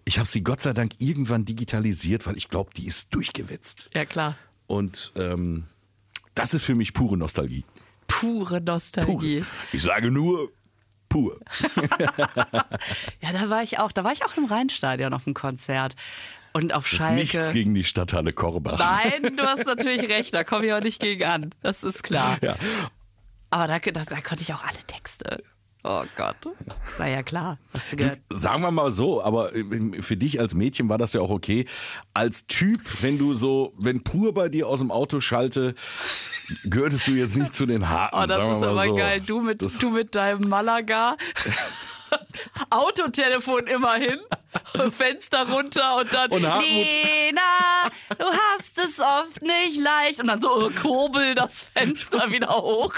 Ich 0.05 0.19
habe 0.19 0.27
sie 0.27 0.41
Gott 0.41 0.61
sei 0.61 0.73
Dank 0.73 0.93
irgendwann 0.99 1.43
digitalisiert, 1.43 2.25
weil 2.25 2.37
ich 2.37 2.47
glaube, 2.47 2.69
die 2.75 2.87
ist 2.87 3.13
durchgewetzt. 3.13 3.89
Ja, 3.93 4.05
klar. 4.05 4.37
Und 4.65 5.11
ähm, 5.15 5.65
das 6.35 6.53
ist 6.53 6.63
für 6.63 6.75
mich 6.75 6.93
pure 6.93 7.17
Nostalgie. 7.17 7.65
Pure 8.07 8.61
Nostalgie. 8.61 9.41
Pure. 9.41 9.45
Ich 9.73 9.83
sage 9.83 10.11
nur 10.11 10.49
pur. 11.09 11.39
Ja, 13.21 13.33
da 13.33 13.49
war 13.49 13.63
ich 13.63 13.79
auch. 13.79 13.91
Da 13.91 14.03
war 14.03 14.11
ich 14.11 14.23
auch 14.23 14.37
im 14.37 14.45
Rheinstadion 14.45 15.13
auf 15.13 15.23
dem 15.23 15.33
Konzert. 15.33 15.95
Und 16.57 16.73
auf 16.73 16.85
Das 16.85 16.93
ist 16.93 16.97
Schalke. 16.99 17.15
nichts 17.15 17.51
gegen 17.51 17.73
die 17.75 17.83
Stadthalle 17.83 18.33
Korbach. 18.33 18.79
Nein, 18.79 19.35
du 19.37 19.43
hast 19.43 19.65
natürlich 19.67 20.09
recht, 20.09 20.33
da 20.33 20.43
komme 20.43 20.65
ich 20.65 20.73
auch 20.73 20.81
nicht 20.81 20.99
gegen 20.99 21.23
an. 21.23 21.53
Das 21.61 21.83
ist 21.83 22.01
klar. 22.03 22.37
Ja. 22.41 22.55
Aber 23.51 23.67
da, 23.67 23.79
da, 23.79 24.03
da 24.03 24.21
konnte 24.21 24.41
ich 24.41 24.53
auch 24.53 24.63
alle 24.63 24.79
Texte. 24.87 25.43
Oh 25.83 26.03
Gott. 26.17 26.35
War 26.97 27.07
ja 27.07 27.23
klar. 27.23 27.59
Hast 27.73 27.93
du 27.93 27.97
gehört? 27.97 28.19
Sagen 28.33 28.61
wir 28.63 28.71
mal 28.71 28.91
so, 28.91 29.23
aber 29.23 29.55
äh, 29.55 30.01
für 30.01 30.17
dich 30.17 30.39
als 30.39 30.53
Mädchen 30.53 30.89
war 30.89 30.97
das 30.97 31.13
ja 31.13 31.21
auch 31.21 31.29
okay. 31.29 31.65
Als 32.13 32.47
Typ, 32.47 32.79
wenn 33.03 33.17
du 33.17 33.35
so, 33.35 33.73
wenn 33.77 34.03
pur 34.03 34.33
bei 34.33 34.49
dir 34.49 34.67
aus 34.67 34.79
dem 34.79 34.91
Auto 34.91 35.21
schalte, 35.21 35.75
gehörtest 36.65 37.07
du 37.07 37.11
jetzt 37.11 37.37
nicht 37.37 37.53
zu 37.53 37.65
den 37.65 37.87
Harten. 37.87 38.17
Oh, 38.17 38.25
das 38.25 38.57
ist 38.57 38.63
aber 38.63 38.83
so. 38.85 38.95
geil. 38.95 39.21
Du 39.21 39.39
mit, 39.41 39.61
Das- 39.61 39.77
du 39.77 39.91
mit 39.91 40.15
deinem 40.15 40.49
Malaga. 40.49 41.15
Autotelefon 42.69 43.67
immerhin. 43.67 44.19
Fenster 44.89 45.47
runter 45.49 45.97
und 45.97 46.13
dann 46.13 46.31
Und 46.31 46.41
Lena, 46.41 47.89
du 48.17 48.25
hast 48.25 48.77
es 48.77 48.99
oft 48.99 49.41
nicht 49.41 49.79
leicht. 49.79 50.19
Und 50.19 50.27
dann 50.27 50.41
so 50.41 50.49
oh, 50.49 50.69
kurbel 50.69 51.35
das 51.35 51.69
Fenster 51.73 52.31
wieder 52.31 52.49
hoch. 52.49 52.93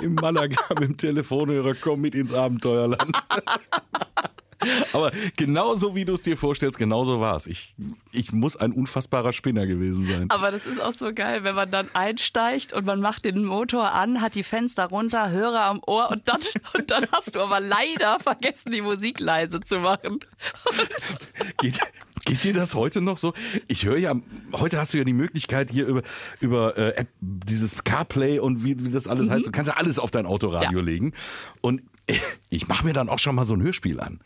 Im 0.00 0.14
Malaga 0.14 0.62
mit 0.70 0.80
dem 0.80 0.96
Telefonhörer, 0.96 1.74
komm 1.74 2.00
mit 2.00 2.14
ins 2.14 2.32
Abenteuerland. 2.32 3.16
Aber 4.92 5.12
genauso 5.36 5.94
wie 5.94 6.04
du 6.04 6.14
es 6.14 6.22
dir 6.22 6.36
vorstellst, 6.36 6.78
genauso 6.78 7.20
war 7.20 7.36
es. 7.36 7.46
Ich, 7.46 7.74
ich 8.12 8.32
muss 8.32 8.56
ein 8.56 8.72
unfassbarer 8.72 9.32
Spinner 9.32 9.66
gewesen 9.66 10.06
sein. 10.06 10.30
Aber 10.30 10.50
das 10.50 10.66
ist 10.66 10.80
auch 10.80 10.92
so 10.92 11.12
geil, 11.12 11.44
wenn 11.44 11.54
man 11.54 11.70
dann 11.70 11.88
einsteigt 11.94 12.72
und 12.72 12.86
man 12.86 13.00
macht 13.00 13.24
den 13.24 13.44
Motor 13.44 13.92
an, 13.92 14.20
hat 14.20 14.34
die 14.34 14.42
Fenster 14.42 14.86
runter, 14.86 15.30
Hörer 15.30 15.66
am 15.66 15.80
Ohr 15.86 16.10
und 16.10 16.28
dann, 16.28 16.40
und 16.74 16.90
dann 16.90 17.04
hast 17.12 17.34
du 17.34 17.40
aber 17.40 17.60
leider 17.60 18.18
vergessen, 18.18 18.72
die 18.72 18.82
Musik 18.82 19.20
leise 19.20 19.60
zu 19.60 19.78
machen. 19.78 20.20
Geht, 21.58 21.78
geht 22.24 22.44
dir 22.44 22.52
das 22.54 22.74
heute 22.74 23.00
noch 23.00 23.18
so? 23.18 23.32
Ich 23.68 23.84
höre 23.84 23.98
ja, 23.98 24.14
heute 24.52 24.78
hast 24.78 24.94
du 24.94 24.98
ja 24.98 25.04
die 25.04 25.12
Möglichkeit 25.12 25.70
hier 25.70 25.86
über, 25.86 26.02
über 26.40 26.76
äh, 26.76 26.90
App, 26.96 27.08
dieses 27.20 27.82
CarPlay 27.84 28.38
und 28.38 28.64
wie, 28.64 28.84
wie 28.84 28.90
das 28.90 29.08
alles 29.08 29.28
heißt. 29.30 29.46
Du 29.46 29.50
kannst 29.52 29.68
ja 29.68 29.76
alles 29.76 29.98
auf 29.98 30.10
dein 30.10 30.26
Autoradio 30.26 30.78
Ja. 30.78 30.84
legen. 30.84 31.12
Und 31.60 31.82
ich 32.50 32.68
mache 32.68 32.84
mir 32.84 32.92
dann 32.92 33.08
auch 33.08 33.18
schon 33.18 33.34
mal 33.34 33.44
so 33.44 33.54
ein 33.54 33.62
Hörspiel 33.62 34.00
an. 34.00 34.20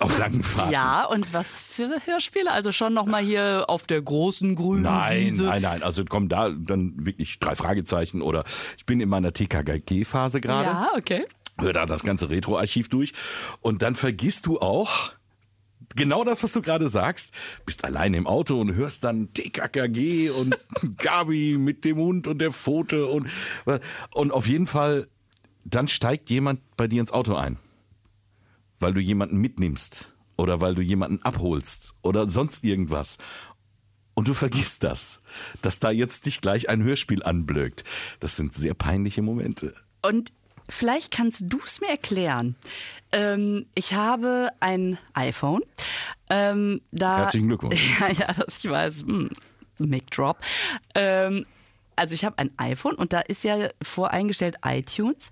Auf 0.00 0.18
langen 0.18 0.42
Fahrten. 0.42 0.72
Ja, 0.72 1.04
und 1.04 1.32
was 1.32 1.60
für 1.60 2.00
Hörspiele? 2.04 2.50
Also 2.50 2.72
schon 2.72 2.94
nochmal 2.94 3.22
hier 3.22 3.64
auf 3.68 3.86
der 3.86 4.02
großen 4.02 4.54
grünen 4.54 4.82
Nein, 4.82 5.26
Wiese. 5.26 5.44
nein, 5.44 5.62
nein. 5.62 5.82
Also 5.82 6.04
kommen 6.04 6.28
da 6.28 6.50
dann 6.50 6.94
wirklich 7.06 7.38
drei 7.38 7.54
Fragezeichen 7.56 8.22
oder 8.22 8.44
ich 8.76 8.86
bin 8.86 9.00
in 9.00 9.08
meiner 9.08 9.32
TKG-Phase 9.32 10.40
gerade. 10.40 10.68
Ja, 10.68 10.88
okay. 10.96 11.26
Hör 11.58 11.72
da 11.72 11.86
das 11.86 12.02
ganze 12.02 12.30
Retro-Archiv 12.30 12.88
durch. 12.88 13.12
Und 13.60 13.82
dann 13.82 13.94
vergisst 13.94 14.46
du 14.46 14.60
auch 14.60 15.12
genau 15.96 16.24
das, 16.24 16.42
was 16.42 16.52
du 16.52 16.62
gerade 16.62 16.88
sagst. 16.88 17.32
Bist 17.66 17.84
alleine 17.84 18.16
im 18.16 18.26
Auto 18.26 18.60
und 18.60 18.74
hörst 18.74 19.04
dann 19.04 19.32
TKKG 19.32 20.30
und 20.30 20.56
Gabi 20.98 21.56
mit 21.58 21.84
dem 21.84 21.96
Hund 21.96 22.26
und 22.26 22.38
der 22.38 22.52
Pfote 22.52 23.06
und, 23.06 23.28
und 24.12 24.32
auf 24.32 24.46
jeden 24.46 24.66
Fall, 24.66 25.08
dann 25.64 25.88
steigt 25.88 26.30
jemand 26.30 26.60
bei 26.76 26.86
dir 26.86 27.00
ins 27.00 27.12
Auto 27.12 27.34
ein. 27.34 27.58
Weil 28.78 28.94
du 28.94 29.00
jemanden 29.00 29.38
mitnimmst 29.38 30.14
oder 30.36 30.60
weil 30.60 30.74
du 30.74 30.82
jemanden 30.82 31.20
abholst 31.22 31.94
oder 32.02 32.26
sonst 32.26 32.64
irgendwas. 32.64 33.18
Und 34.14 34.28
du 34.28 34.34
vergisst 34.34 34.82
das, 34.82 35.22
dass 35.62 35.78
da 35.78 35.90
jetzt 35.90 36.26
dich 36.26 36.40
gleich 36.40 36.68
ein 36.68 36.82
Hörspiel 36.82 37.22
anblökt. 37.22 37.84
Das 38.18 38.36
sind 38.36 38.52
sehr 38.52 38.74
peinliche 38.74 39.22
Momente. 39.22 39.74
Und 40.02 40.32
vielleicht 40.68 41.12
kannst 41.12 41.44
du 41.46 41.60
es 41.64 41.80
mir 41.80 41.88
erklären. 41.88 42.56
Ähm, 43.12 43.66
ich 43.74 43.94
habe 43.94 44.50
ein 44.60 44.98
iPhone. 45.14 45.62
Ähm, 46.30 46.80
da, 46.90 47.18
Herzlichen 47.18 47.48
Glückwunsch. 47.48 48.00
Ja, 48.00 48.08
ja, 48.10 48.32
das 48.32 48.64
ich 48.64 48.70
weiß. 48.70 49.02
Hm, 49.02 49.30
Mic 49.78 50.06
Drop. 50.10 50.38
Ähm, 50.94 51.46
also 51.98 52.14
ich 52.14 52.24
habe 52.24 52.38
ein 52.38 52.50
iPhone 52.56 52.94
und 52.94 53.12
da 53.12 53.20
ist 53.20 53.44
ja 53.44 53.68
voreingestellt 53.82 54.56
iTunes. 54.64 55.30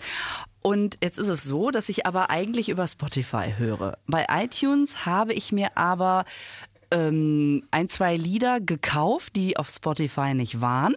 Und 0.62 0.98
jetzt 1.00 1.18
ist 1.18 1.28
es 1.28 1.44
so, 1.44 1.70
dass 1.70 1.88
ich 1.88 2.06
aber 2.06 2.30
eigentlich 2.30 2.68
über 2.68 2.86
Spotify 2.86 3.54
höre. 3.56 3.98
Bei 4.06 4.26
iTunes 4.30 5.06
habe 5.06 5.32
ich 5.32 5.52
mir 5.52 5.76
aber 5.76 6.24
ähm, 6.90 7.64
ein, 7.70 7.88
zwei 7.88 8.16
Lieder 8.16 8.60
gekauft, 8.60 9.36
die 9.36 9.56
auf 9.56 9.68
Spotify 9.68 10.34
nicht 10.34 10.60
waren. 10.60 10.96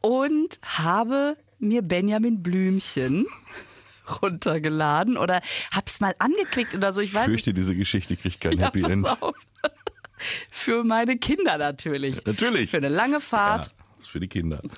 Und 0.00 0.60
habe 0.62 1.36
mir 1.58 1.82
Benjamin 1.82 2.42
Blümchen 2.42 3.26
runtergeladen 4.22 5.16
oder 5.16 5.40
hab's 5.72 6.00
mal 6.00 6.14
angeklickt 6.18 6.74
oder 6.74 6.92
so. 6.92 7.00
Ich 7.00 7.12
weiß 7.12 7.26
fürchte, 7.26 7.52
diese 7.52 7.74
Geschichte 7.74 8.16
kriegt 8.16 8.40
kein 8.40 8.52
ja, 8.58 8.66
Happy 8.66 8.82
End. 8.82 9.06
auf. 9.20 9.34
Für 10.50 10.84
meine 10.84 11.16
Kinder 11.16 11.58
natürlich. 11.58 12.24
Natürlich. 12.24 12.70
Für 12.70 12.78
eine 12.78 12.88
lange 12.88 13.20
Fahrt. 13.20 13.66
Ja, 13.66 13.72
ist 14.08 14.12
für 14.12 14.20
die 14.20 14.28
Kinder. 14.28 14.62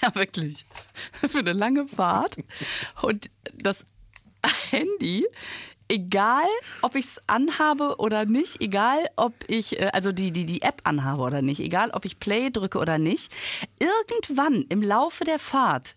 Ja, 0.00 0.14
wirklich. 0.14 0.64
Für 1.26 1.40
eine 1.40 1.52
lange 1.52 1.84
Fahrt. 1.84 2.36
Und 3.02 3.30
das 3.52 3.84
Handy, 4.70 5.26
egal 5.88 6.46
ob 6.82 6.94
ich 6.94 7.06
es 7.06 7.22
anhabe 7.26 7.96
oder 7.98 8.24
nicht, 8.24 8.60
egal 8.60 9.08
ob 9.16 9.34
ich, 9.48 9.80
äh, 9.80 9.90
also 9.92 10.12
die, 10.12 10.30
die, 10.30 10.46
die 10.46 10.62
App 10.62 10.82
anhabe 10.84 11.22
oder 11.22 11.42
nicht, 11.42 11.58
egal 11.58 11.90
ob 11.90 12.04
ich 12.04 12.20
Play 12.20 12.50
drücke 12.50 12.78
oder 12.78 12.98
nicht, 12.98 13.32
irgendwann 13.80 14.66
im 14.68 14.82
Laufe 14.82 15.24
der 15.24 15.40
Fahrt 15.40 15.96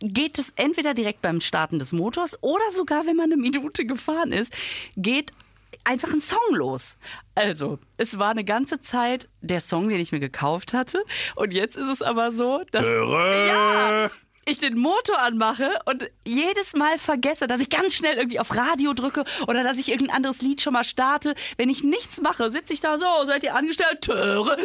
geht 0.00 0.40
es 0.40 0.50
entweder 0.56 0.92
direkt 0.92 1.22
beim 1.22 1.40
Starten 1.40 1.78
des 1.78 1.92
Motors 1.92 2.42
oder 2.42 2.64
sogar, 2.74 3.06
wenn 3.06 3.14
man 3.14 3.32
eine 3.32 3.40
Minute 3.40 3.86
gefahren 3.86 4.32
ist, 4.32 4.56
geht 4.96 5.30
einfach 5.84 6.12
ein 6.12 6.20
Song 6.20 6.38
los. 6.52 6.98
Also, 7.34 7.78
es 7.96 8.18
war 8.18 8.30
eine 8.30 8.44
ganze 8.44 8.80
Zeit 8.80 9.28
der 9.40 9.60
Song, 9.60 9.88
den 9.88 10.00
ich 10.00 10.12
mir 10.12 10.20
gekauft 10.20 10.72
hatte. 10.74 11.02
Und 11.36 11.52
jetzt 11.52 11.76
ist 11.76 11.88
es 11.88 12.02
aber 12.02 12.32
so, 12.32 12.62
dass 12.70 12.86
Dörre. 12.86 13.46
ja, 13.48 14.10
ich 14.46 14.58
den 14.58 14.78
Motor 14.78 15.18
anmache 15.20 15.70
und 15.84 16.10
jedes 16.26 16.74
Mal 16.74 16.98
vergesse, 16.98 17.46
dass 17.46 17.60
ich 17.60 17.70
ganz 17.70 17.94
schnell 17.94 18.16
irgendwie 18.16 18.40
auf 18.40 18.56
Radio 18.56 18.94
drücke 18.94 19.24
oder 19.46 19.62
dass 19.62 19.78
ich 19.78 19.90
irgendein 19.90 20.16
anderes 20.16 20.40
Lied 20.40 20.60
schon 20.60 20.72
mal 20.72 20.84
starte. 20.84 21.34
Wenn 21.56 21.68
ich 21.68 21.82
nichts 21.84 22.20
mache, 22.20 22.50
sitze 22.50 22.72
ich 22.72 22.80
da 22.80 22.98
so, 22.98 23.06
seid 23.26 23.42
ihr 23.44 23.54
angestellt? 23.54 24.00
Töre. 24.00 24.56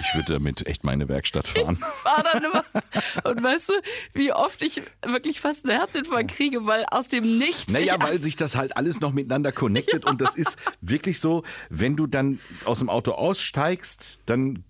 Ich 0.00 0.14
würde 0.14 0.34
damit 0.34 0.66
echt 0.66 0.84
meine 0.84 1.08
Werkstatt 1.08 1.48
fahren. 1.48 1.76
fahr 1.76 2.24
dann 2.32 2.44
immer. 2.44 2.64
Und 3.24 3.42
weißt 3.42 3.70
du, 3.70 3.72
wie 4.14 4.32
oft 4.32 4.62
ich 4.62 4.82
wirklich 5.04 5.40
fast 5.40 5.64
einen 5.64 5.78
Herzinfarkt 5.78 6.30
kriege, 6.32 6.66
weil 6.66 6.84
aus 6.90 7.08
dem 7.08 7.38
Nichts. 7.38 7.68
Naja, 7.68 7.96
weil 8.00 8.22
sich 8.22 8.36
das 8.36 8.56
halt 8.56 8.76
alles 8.76 9.00
noch 9.00 9.12
miteinander 9.12 9.52
connectet 9.52 10.04
und 10.04 10.20
das 10.20 10.34
ist 10.34 10.56
wirklich 10.80 11.20
so, 11.20 11.42
wenn 11.70 11.96
du 11.96 12.06
dann 12.06 12.40
aus 12.64 12.78
dem 12.78 12.88
Auto 12.88 13.12
aussteigst, 13.12 14.20
dann 14.26 14.64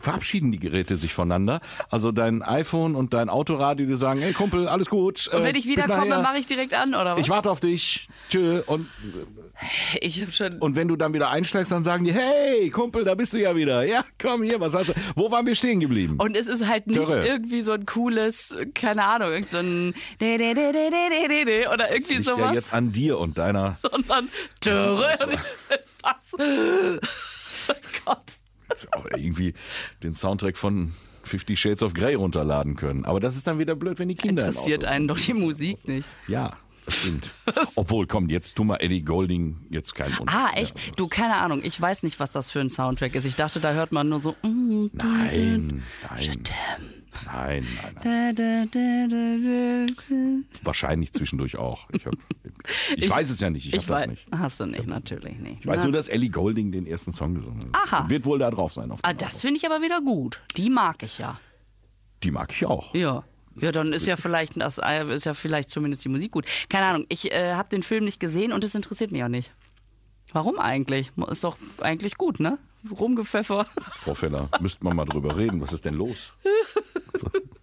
verabschieden 0.00 0.52
die 0.52 0.58
Geräte 0.58 0.96
sich 0.96 1.14
voneinander. 1.14 1.60
Also 1.90 2.12
dein 2.12 2.42
iPhone 2.42 2.94
und 2.94 3.14
dein 3.14 3.28
Autoradio, 3.28 3.86
die 3.86 3.96
sagen, 3.96 4.20
hey 4.20 4.32
Kumpel, 4.32 4.68
alles 4.68 4.88
gut. 4.90 5.28
und 5.32 5.44
wenn 5.44 5.54
ich 5.56 5.66
wiederkomme, 5.66 6.18
mache 6.22 6.38
ich 6.38 6.46
direkt 6.46 6.74
an, 6.74 6.94
oder 6.94 7.14
was? 7.14 7.20
Ich 7.20 7.28
warte 7.30 7.50
auf 7.50 7.60
dich. 7.60 8.08
Tschö. 8.28 8.60
Und, 8.66 8.88
ich 10.00 10.20
habe 10.20 10.30
schon. 10.32 10.54
und 10.58 10.76
wenn 10.76 10.88
du 10.88 10.96
dann 10.96 11.14
wieder 11.14 11.30
einsteigst, 11.30 11.72
dann 11.72 11.82
sagen 11.84 12.04
die, 12.04 12.12
hey, 12.12 12.70
Kumpel, 12.70 13.04
da 13.04 13.14
bist 13.14 13.32
du 13.34 13.38
ja 13.38 13.56
wieder. 13.56 13.82
Ja, 13.84 14.04
komm 14.20 14.42
hier, 14.42 14.60
was 14.60 14.74
hast 14.74 14.90
du? 14.90 14.94
Wo 15.16 15.30
waren 15.30 15.46
wir 15.46 15.54
stehen 15.54 15.80
geblieben? 15.80 16.16
Und 16.18 16.36
es 16.36 16.48
ist 16.48 16.66
halt 16.66 16.86
nicht 16.86 16.98
Dörre. 16.98 17.26
irgendwie 17.26 17.62
so 17.62 17.72
ein 17.72 17.86
cooles, 17.86 18.54
keine 18.74 19.04
Ahnung, 19.04 19.30
irgend 19.30 19.50
so 19.50 19.58
ein 19.58 19.94
de- 20.20 20.38
de- 20.38 20.54
de- 20.54 21.66
oder 21.68 21.76
das 21.78 21.90
irgendwie 21.90 22.14
liegt 22.14 22.24
sowas. 22.26 22.38
ja 22.38 22.52
jetzt 22.52 22.72
an 22.74 22.92
dir 22.92 23.18
und 23.18 23.38
deiner 23.38 23.70
sondern 23.72 24.28
ich- 24.62 25.40
Was? 26.02 26.38
Oh 27.70 27.74
Gott. 28.06 28.22
Auch 28.92 29.06
irgendwie 29.16 29.54
den 30.02 30.14
Soundtrack 30.14 30.56
von 30.56 30.92
Fifty 31.22 31.56
Shades 31.56 31.82
of 31.82 31.94
Grey 31.94 32.14
runterladen 32.14 32.76
können. 32.76 33.04
Aber 33.04 33.20
das 33.20 33.36
ist 33.36 33.46
dann 33.46 33.58
wieder 33.58 33.74
blöd, 33.74 33.98
wenn 33.98 34.08
die 34.08 34.14
Kinder 34.14 34.42
im 34.42 34.48
Interessiert 34.48 34.84
Auto 34.84 34.94
einen 34.94 35.08
doch 35.08 35.18
die 35.18 35.34
Musik 35.34 35.86
nicht. 35.86 36.08
Ja, 36.26 36.56
stimmt. 36.86 37.34
Obwohl, 37.76 38.06
komm, 38.06 38.28
jetzt 38.30 38.56
tu 38.56 38.64
mal 38.64 38.76
Eddie 38.76 39.02
Golding 39.02 39.58
jetzt 39.68 39.94
keinen 39.94 40.16
Unterschied. 40.16 40.40
Ah, 40.42 40.50
echt? 40.56 40.74
mehr. 40.76 40.84
Du, 40.96 41.08
keine 41.08 41.36
Ahnung. 41.36 41.60
Ich 41.62 41.78
weiß 41.80 42.02
nicht, 42.04 42.18
was 42.20 42.32
das 42.32 42.50
für 42.50 42.60
ein 42.60 42.70
Soundtrack 42.70 43.14
ist. 43.14 43.24
Ich 43.26 43.36
dachte, 43.36 43.60
da 43.60 43.72
hört 43.72 43.92
man 43.92 44.08
nur 44.08 44.20
so. 44.20 44.36
mm, 44.42 44.86
Nein, 44.92 45.82
nein. 46.08 46.42
Nein, 47.26 47.66
nein, 48.04 48.68
nein. 48.74 50.44
Wahrscheinlich 50.62 51.12
zwischendurch 51.12 51.56
auch. 51.56 51.88
Ich, 51.92 52.06
hab, 52.06 52.14
ich, 52.96 53.10
weiß 53.10 53.30
es 53.30 53.40
ja 53.40 53.50
nicht, 53.50 53.66
ich, 53.66 53.74
Ich 53.74 53.86
das 53.86 54.06
nicht. 54.06 54.26
Hast 54.36 54.60
du 54.60 54.66
nicht, 54.66 54.86
natürlich 54.86 55.38
nicht. 55.38 55.60
Ich 55.60 55.66
weiß 55.66 55.78
Na, 55.78 55.84
nur, 55.84 55.92
dass 55.92 56.08
Ellie 56.08 56.30
Golding 56.30 56.72
den 56.72 56.86
ersten 56.86 57.12
Song 57.12 57.34
gesungen 57.34 57.72
hat. 57.72 57.92
Aha. 57.92 58.08
Wird 58.08 58.24
wohl 58.24 58.38
da 58.38 58.50
drauf 58.50 58.74
sein. 58.74 58.92
Ah, 59.02 59.12
das 59.12 59.40
finde 59.40 59.58
ich 59.58 59.66
aber 59.66 59.82
wieder 59.82 60.00
gut. 60.00 60.40
Die 60.56 60.70
mag 60.70 61.02
ich 61.02 61.18
ja. 61.18 61.40
Die 62.22 62.30
mag 62.30 62.52
ich 62.52 62.66
auch. 62.66 62.94
Ja. 62.94 63.24
Ja, 63.60 63.72
dann 63.72 63.92
ist 63.92 64.06
ja 64.06 64.16
vielleicht 64.16 64.60
das 64.60 64.78
äh, 64.78 65.04
ist 65.12 65.24
ja 65.24 65.34
vielleicht 65.34 65.70
zumindest 65.70 66.04
die 66.04 66.08
Musik 66.08 66.32
gut. 66.32 66.46
Keine 66.68 66.86
Ahnung. 66.86 67.06
Ich 67.08 67.32
äh, 67.32 67.54
habe 67.54 67.68
den 67.68 67.82
Film 67.82 68.04
nicht 68.04 68.20
gesehen 68.20 68.52
und 68.52 68.62
es 68.62 68.74
interessiert 68.74 69.10
mich 69.10 69.24
auch 69.24 69.28
nicht. 69.28 69.52
Warum 70.32 70.58
eigentlich? 70.58 71.10
Ist 71.28 71.44
doch 71.44 71.56
eigentlich 71.80 72.16
gut, 72.16 72.38
ne? 72.38 72.58
Rumgepfeffer. 72.88 73.66
Frau 73.94 74.14
Feller, 74.14 74.48
müsste 74.60 74.84
man 74.84 74.96
mal 74.96 75.04
drüber 75.04 75.36
reden. 75.36 75.60
Was 75.60 75.72
ist 75.72 75.84
denn 75.84 75.94
los? 75.94 76.34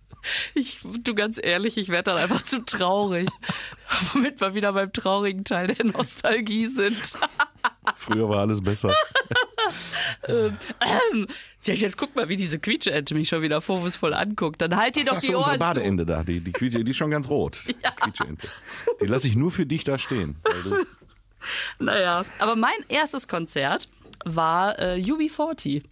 Ich, 0.54 0.80
du 1.04 1.16
ganz 1.16 1.40
ehrlich, 1.42 1.78
ich 1.78 1.90
werde 1.90 2.12
dann 2.12 2.18
einfach 2.18 2.44
zu 2.44 2.64
traurig. 2.64 3.30
Womit 4.14 4.42
wir 4.42 4.54
wieder 4.54 4.74
beim 4.74 4.92
traurigen 4.92 5.44
Teil 5.44 5.68
der 5.68 5.86
Nostalgie 5.86 6.68
sind. 6.68 7.14
Früher 7.96 8.28
war 8.30 8.40
alles 8.40 8.62
besser. 8.62 8.94
ähm, 10.28 10.58
ja, 11.64 11.74
jetzt 11.74 11.98
guck 11.98 12.16
mal, 12.16 12.30
wie 12.30 12.36
diese 12.36 12.60
Quietscheente 12.60 13.14
mich 13.14 13.30
schon 13.30 13.42
wieder 13.42 13.62
vorwurfsvoll 13.62 14.14
anguckt. 14.14 14.62
Dann 14.62 14.76
halt 14.76 14.96
dir 14.96 15.06
doch 15.06 15.20
die 15.20 15.36
Ohren 15.36 15.54
zu. 15.54 15.60
Badeende 15.60 16.06
da? 16.06 16.24
Die, 16.24 16.40
die, 16.40 16.52
Quietsche, 16.52 16.84
die 16.84 16.92
ist 16.92 16.98
schon 16.98 17.12
ganz 17.12 17.30
rot. 17.30 17.60
Ja. 17.84 17.92
Quietscheente. 17.92 18.48
Die 19.02 19.06
lasse 19.06 19.28
ich 19.28 19.36
nur 19.36 19.52
für 19.52 19.66
dich 19.66 19.84
da 19.84 19.98
stehen. 20.00 20.38
Naja, 21.78 22.26
aber 22.40 22.56
mein 22.56 22.78
erstes 22.88 23.28
Konzert 23.28 23.88
war 24.24 24.80
äh, 24.80 24.96
UB40 25.00 25.84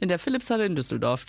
in 0.00 0.08
der 0.08 0.18
Philipshalle 0.18 0.66
in 0.66 0.74
Düsseldorf. 0.74 1.24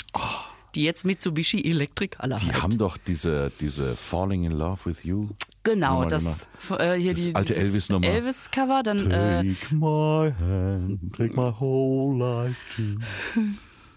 Die 0.76 0.84
jetzt 0.84 1.04
Mitsubishi 1.06 1.62
Electric 1.70 2.18
Halle 2.20 2.36
Oh. 2.36 2.38
Die 2.42 2.52
heißt. 2.52 2.62
haben 2.64 2.78
doch 2.78 2.98
diese, 2.98 3.52
diese 3.60 3.96
Falling 3.96 4.44
in 4.46 4.52
Love 4.54 4.80
with 4.86 5.04
You. 5.04 5.30
genau, 5.64 6.06
das 6.06 6.48
äh, 6.80 6.96
hier 6.96 7.14
Das 7.14 7.24
die 7.24 7.36
alte 7.36 7.56
Elvis-Nummer. 7.56 8.08
Elvis-Cover, 8.08 8.82
dann 8.84 9.12
äh, 9.12 9.44
Take 9.56 9.76
my 9.76 10.32
hand, 10.40 11.14
take 11.16 11.36
my 11.36 11.52
whole 11.60 12.18
life 12.18 12.58
too. 12.76 13.00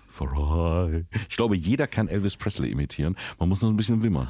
For 0.09 0.29
I. 0.33 1.05
Ich 1.29 1.37
glaube, 1.37 1.57
jeder 1.57 1.89
kann 1.89 2.07
Elvis 2.07 2.37
Presley 2.37 2.71
imitieren. 2.71 3.17
Man 3.41 3.49
muss 3.49 3.63
nur 3.63 3.73
ein 3.73 3.77
bisschen 3.77 4.01
wimmern. 4.05 4.29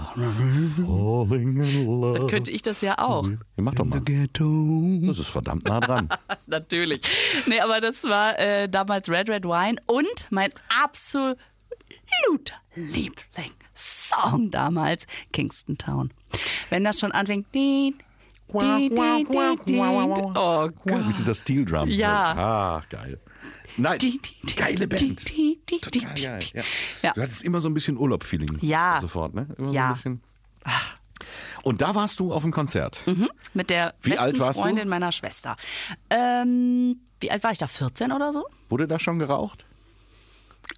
Falling 0.77 1.57
in 1.61 1.87
love. 2.01 2.27
könnte 2.27 2.51
ich 2.51 2.63
das 2.63 2.81
ja 2.81 2.99
auch. 2.99 3.29
Ja, 3.29 3.37
mach 3.57 3.75
doch 3.75 3.85
mal. 3.85 4.01
Das 4.01 5.19
ist 5.19 5.29
verdammt 5.29 5.67
nah 5.69 5.81
dran. 5.81 6.09
Natürlich. 6.47 7.03
Nee, 7.47 7.61
aber 7.61 7.83
das 7.83 8.05
war 8.05 8.39
äh, 8.39 8.67
damals 8.67 9.11
Red 9.11 9.29
Red 9.29 9.45
Wine 9.45 9.77
und 9.87 10.27
mein 10.31 10.49
absoluter 11.95 12.55
Lieblingssong 12.75 14.51
damals, 14.51 15.07
Kingston 15.33 15.79
Town. 15.79 16.13
Wenn 16.71 16.85
das 16.85 16.99
schon 17.01 17.13
anfängt. 17.13 17.47
din, 17.55 17.95
din, 18.53 18.95
din. 19.67 19.81
Oh 19.81 20.69
Gott. 20.87 21.07
Mit 21.07 21.19
dieser 21.19 21.35
Steel 21.35 21.65
Drum. 21.65 21.89
Ja. 21.89 22.33
Ah, 22.37 22.83
geil. 22.91 23.21
Nein, 23.77 23.99
Din, 23.99 24.21
din, 24.23 24.33
din, 24.45 24.57
geile 24.57 24.87
Band. 24.87 25.25
Total 25.83 26.15
geil. 26.15 26.39
Ja. 26.53 26.63
Ja. 27.03 27.13
Du 27.13 27.23
hattest 27.23 27.43
immer 27.43 27.61
so 27.61 27.69
ein 27.69 27.75
bisschen 27.75 27.97
Urlaub-Feeling. 27.97 28.59
Ja. 28.61 28.99
Sofort, 29.01 29.35
ne? 29.35 29.49
Immer 29.59 29.73
Ja. 29.73 29.83
So 29.95 30.09
ein 30.11 30.21
bisschen. 30.21 30.23
Und 31.65 31.81
da 31.81 31.95
warst 31.95 32.21
du 32.21 32.33
auf 32.33 32.43
dem 32.43 32.53
Konzert. 32.53 33.03
Mhm, 33.07 33.29
Mit 33.55 33.71
der 33.71 33.95
Wie 34.03 34.11
besten 34.11 34.39
warst 34.39 34.59
du? 34.59 34.63
Freundin 34.63 34.89
meiner 34.89 35.11
Schwester. 35.11 35.57
Ähm, 36.11 37.01
wie 37.21 37.31
alt 37.31 37.43
war 37.43 37.51
ich 37.53 37.59
da? 37.59 37.67
14 37.67 38.13
oder 38.13 38.33
so? 38.33 38.45
Wurde 38.69 38.87
da 38.87 38.99
schon 39.01 39.19
geraucht? 39.19 39.65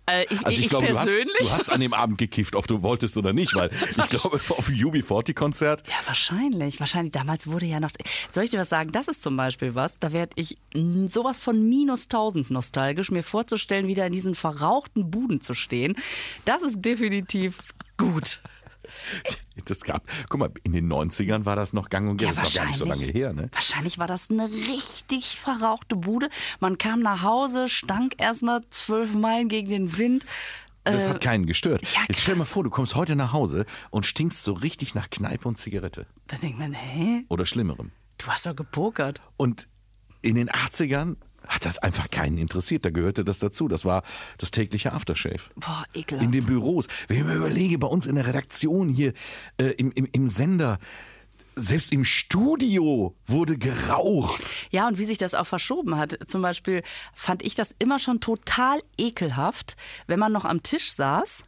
Äh, 0.08 0.24
ich, 0.24 0.38
Also 0.44 0.50
ich, 0.50 0.60
ich 0.60 0.68
glaube, 0.68 0.86
du 0.86 0.98
hast, 0.98 1.08
du 1.08 1.50
hast 1.52 1.70
an 1.70 1.80
dem 1.80 1.92
Abend 1.92 2.18
gekifft, 2.18 2.54
ob 2.54 2.66
du 2.66 2.82
wolltest 2.82 3.16
oder 3.16 3.32
nicht, 3.32 3.54
weil 3.54 3.70
ich 3.90 4.08
glaube, 4.08 4.40
auf 4.50 4.66
dem 4.66 4.74
UB40-Konzert, 4.76 5.86
Ja, 5.88 5.94
wahrscheinlich. 6.06 6.78
Wahrscheinlich. 6.80 7.12
Damals 7.12 7.46
wurde 7.46 7.66
ja 7.66 7.80
noch. 7.80 7.90
Soll 8.32 8.44
ich 8.44 8.50
dir 8.50 8.58
was 8.60 8.68
sagen? 8.68 8.92
Das 8.92 9.08
ist 9.08 9.22
zum 9.22 9.36
Beispiel 9.36 9.74
was. 9.74 9.98
Da 9.98 10.12
werde 10.12 10.32
ich 10.36 10.56
sowas 11.06 11.40
von 11.40 11.68
minus 11.68 12.04
1000 12.04 12.50
nostalgisch, 12.50 13.10
mir 13.10 13.22
vorzustellen, 13.22 13.88
wieder 13.88 14.06
in 14.06 14.12
diesen 14.12 14.34
verrauchten 14.34 15.10
Buden 15.10 15.40
zu 15.40 15.54
stehen. 15.54 15.96
Das 16.44 16.62
ist 16.62 16.82
definitiv 16.84 17.58
gut. 17.96 18.40
das 19.64 19.82
gab, 19.82 20.04
guck 20.28 20.40
mal, 20.40 20.50
in 20.62 20.72
den 20.72 20.90
90ern 20.92 21.44
war 21.44 21.56
das 21.56 21.72
noch 21.72 21.88
gang 21.88 22.08
und 22.08 22.16
gäbe. 22.18 22.32
Ja, 22.32 22.40
das 22.40 22.54
war 22.54 22.62
gar 22.62 22.68
nicht 22.68 22.78
so 22.78 22.84
lange 22.84 23.04
her, 23.04 23.32
ne? 23.32 23.48
Wahrscheinlich 23.52 23.98
war 23.98 24.06
das 24.06 24.30
eine 24.30 24.48
richtig 24.48 25.38
verrauchte 25.38 25.96
Bude. 25.96 26.28
Man 26.60 26.78
kam 26.78 27.00
nach 27.00 27.22
Hause, 27.22 27.68
stank 27.68 28.14
erstmal 28.18 28.60
zwölf 28.70 29.14
Meilen 29.14 29.48
gegen 29.48 29.68
den 29.68 29.96
Wind. 29.98 30.24
Das 30.84 31.08
hat 31.08 31.20
keinen 31.20 31.46
gestört. 31.46 31.82
ja, 31.94 32.00
Jetzt 32.08 32.22
stell 32.22 32.34
dir 32.34 32.40
mal 32.40 32.44
vor, 32.44 32.62
du 32.62 32.70
kommst 32.70 32.94
heute 32.94 33.16
nach 33.16 33.32
Hause 33.32 33.66
und 33.90 34.06
stinkst 34.06 34.44
so 34.44 34.52
richtig 34.52 34.94
nach 34.94 35.10
Kneipe 35.10 35.48
und 35.48 35.56
Zigarette. 35.56 36.06
Da 36.28 36.36
denkt 36.36 36.58
man, 36.58 36.72
hä? 36.72 37.24
Oder 37.28 37.44
Schlimmerem. 37.44 37.90
Du 38.18 38.26
hast 38.28 38.46
doch 38.46 38.54
gepokert. 38.54 39.20
Und 39.36 39.66
in 40.22 40.36
den 40.36 40.48
80ern 40.48 41.16
hat 41.46 41.64
das 41.64 41.78
einfach 41.78 42.10
keinen 42.10 42.38
interessiert. 42.38 42.84
Da 42.84 42.90
gehörte 42.90 43.24
das 43.24 43.38
dazu. 43.38 43.68
Das 43.68 43.84
war 43.84 44.02
das 44.38 44.50
tägliche 44.50 44.92
Aftershave. 44.92 45.40
Boah, 45.56 45.84
ekelhaft. 45.94 46.24
In 46.24 46.32
den 46.32 46.46
Büros. 46.46 46.88
Wenn 47.08 47.18
ich 47.18 47.24
mir 47.24 47.34
überlege, 47.34 47.78
bei 47.78 47.86
uns 47.86 48.06
in 48.06 48.14
der 48.16 48.26
Redaktion 48.26 48.88
hier, 48.88 49.12
äh, 49.58 49.66
im, 49.76 49.92
im, 49.92 50.08
im 50.12 50.28
Sender, 50.28 50.78
selbst 51.56 51.90
im 51.92 52.04
Studio 52.04 53.16
wurde 53.26 53.56
geraucht. 53.56 54.66
Ja, 54.70 54.86
und 54.86 54.98
wie 54.98 55.04
sich 55.04 55.16
das 55.16 55.34
auch 55.34 55.46
verschoben 55.46 55.96
hat. 55.96 56.18
Zum 56.26 56.42
Beispiel 56.42 56.82
fand 57.14 57.42
ich 57.42 57.54
das 57.54 57.74
immer 57.78 57.98
schon 57.98 58.20
total 58.20 58.78
ekelhaft, 58.98 59.76
wenn 60.06 60.18
man 60.18 60.32
noch 60.32 60.44
am 60.44 60.62
Tisch 60.62 60.92
saß 60.92 61.46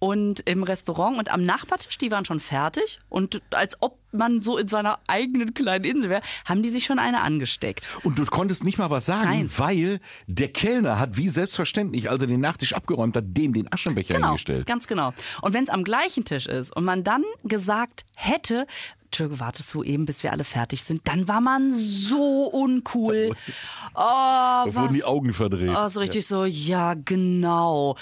und 0.00 0.40
im 0.40 0.64
Restaurant 0.64 1.16
und 1.18 1.30
am 1.30 1.42
Nachbartisch, 1.44 1.96
die 1.98 2.10
waren 2.10 2.24
schon 2.24 2.40
fertig 2.40 2.98
und 3.08 3.40
als 3.52 3.76
ob 3.80 3.98
man 4.12 4.42
so 4.42 4.58
in 4.58 4.66
seiner 4.66 4.98
eigenen 5.06 5.54
kleinen 5.54 5.84
Insel 5.84 6.10
wäre, 6.10 6.22
haben 6.44 6.62
die 6.64 6.70
sich 6.70 6.84
schon 6.84 6.98
eine 6.98 7.20
angesteckt. 7.20 7.88
Und 8.02 8.18
du 8.18 8.24
konntest 8.24 8.64
nicht 8.64 8.76
mal 8.78 8.90
was 8.90 9.06
sagen, 9.06 9.28
Nein. 9.28 9.50
weil 9.58 10.00
der 10.26 10.48
Kellner 10.48 10.98
hat 10.98 11.16
wie 11.16 11.28
selbstverständlich, 11.28 12.10
als 12.10 12.22
er 12.22 12.26
den 12.26 12.40
Nachtisch 12.40 12.72
abgeräumt 12.72 13.14
hat, 13.16 13.24
dem 13.28 13.52
den 13.52 13.72
Aschenbecher 13.72 14.14
Genau, 14.14 14.28
hingestellt. 14.28 14.66
ganz 14.66 14.88
genau. 14.88 15.12
Und 15.42 15.54
wenn 15.54 15.62
es 15.62 15.70
am 15.70 15.84
gleichen 15.84 16.24
Tisch 16.24 16.46
ist 16.46 16.74
und 16.74 16.84
man 16.84 17.04
dann 17.04 17.22
gesagt 17.44 18.04
hätte, 18.16 18.66
Entschuldigung, 19.04 19.40
wartest 19.40 19.74
du 19.74 19.82
eben, 19.84 20.06
bis 20.06 20.22
wir 20.22 20.32
alle 20.32 20.44
fertig 20.44 20.82
sind, 20.82 21.06
dann 21.06 21.28
war 21.28 21.40
man 21.40 21.70
so 21.70 22.46
uncool. 22.46 23.30
Oh, 23.94 23.98
Da 23.98 24.64
wurden 24.66 24.88
was? 24.88 24.94
die 24.94 25.04
Augen 25.04 25.32
verdreht. 25.32 25.70
Oh, 25.76 25.88
so 25.88 26.00
richtig 26.00 26.26
so, 26.26 26.44
ja, 26.44 26.94
genau. 26.94 27.96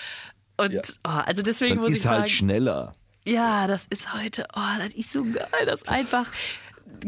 Und 0.58 0.72
Ja. 0.72 0.82
oh, 1.04 1.22
also 1.26 1.42
deswegen 1.42 1.76
Dann 1.76 1.84
muss 1.84 1.92
ist 1.92 2.00
ich 2.00 2.06
halt 2.06 2.18
sagen, 2.18 2.30
schneller. 2.30 2.94
ja, 3.26 3.66
das 3.66 3.86
ist 3.86 4.12
heute, 4.14 4.46
oh, 4.54 4.78
das 4.78 4.92
ist 4.94 5.12
so 5.12 5.24
geil, 5.24 5.64
das 5.66 5.76
ist 5.82 5.88
einfach. 5.88 6.26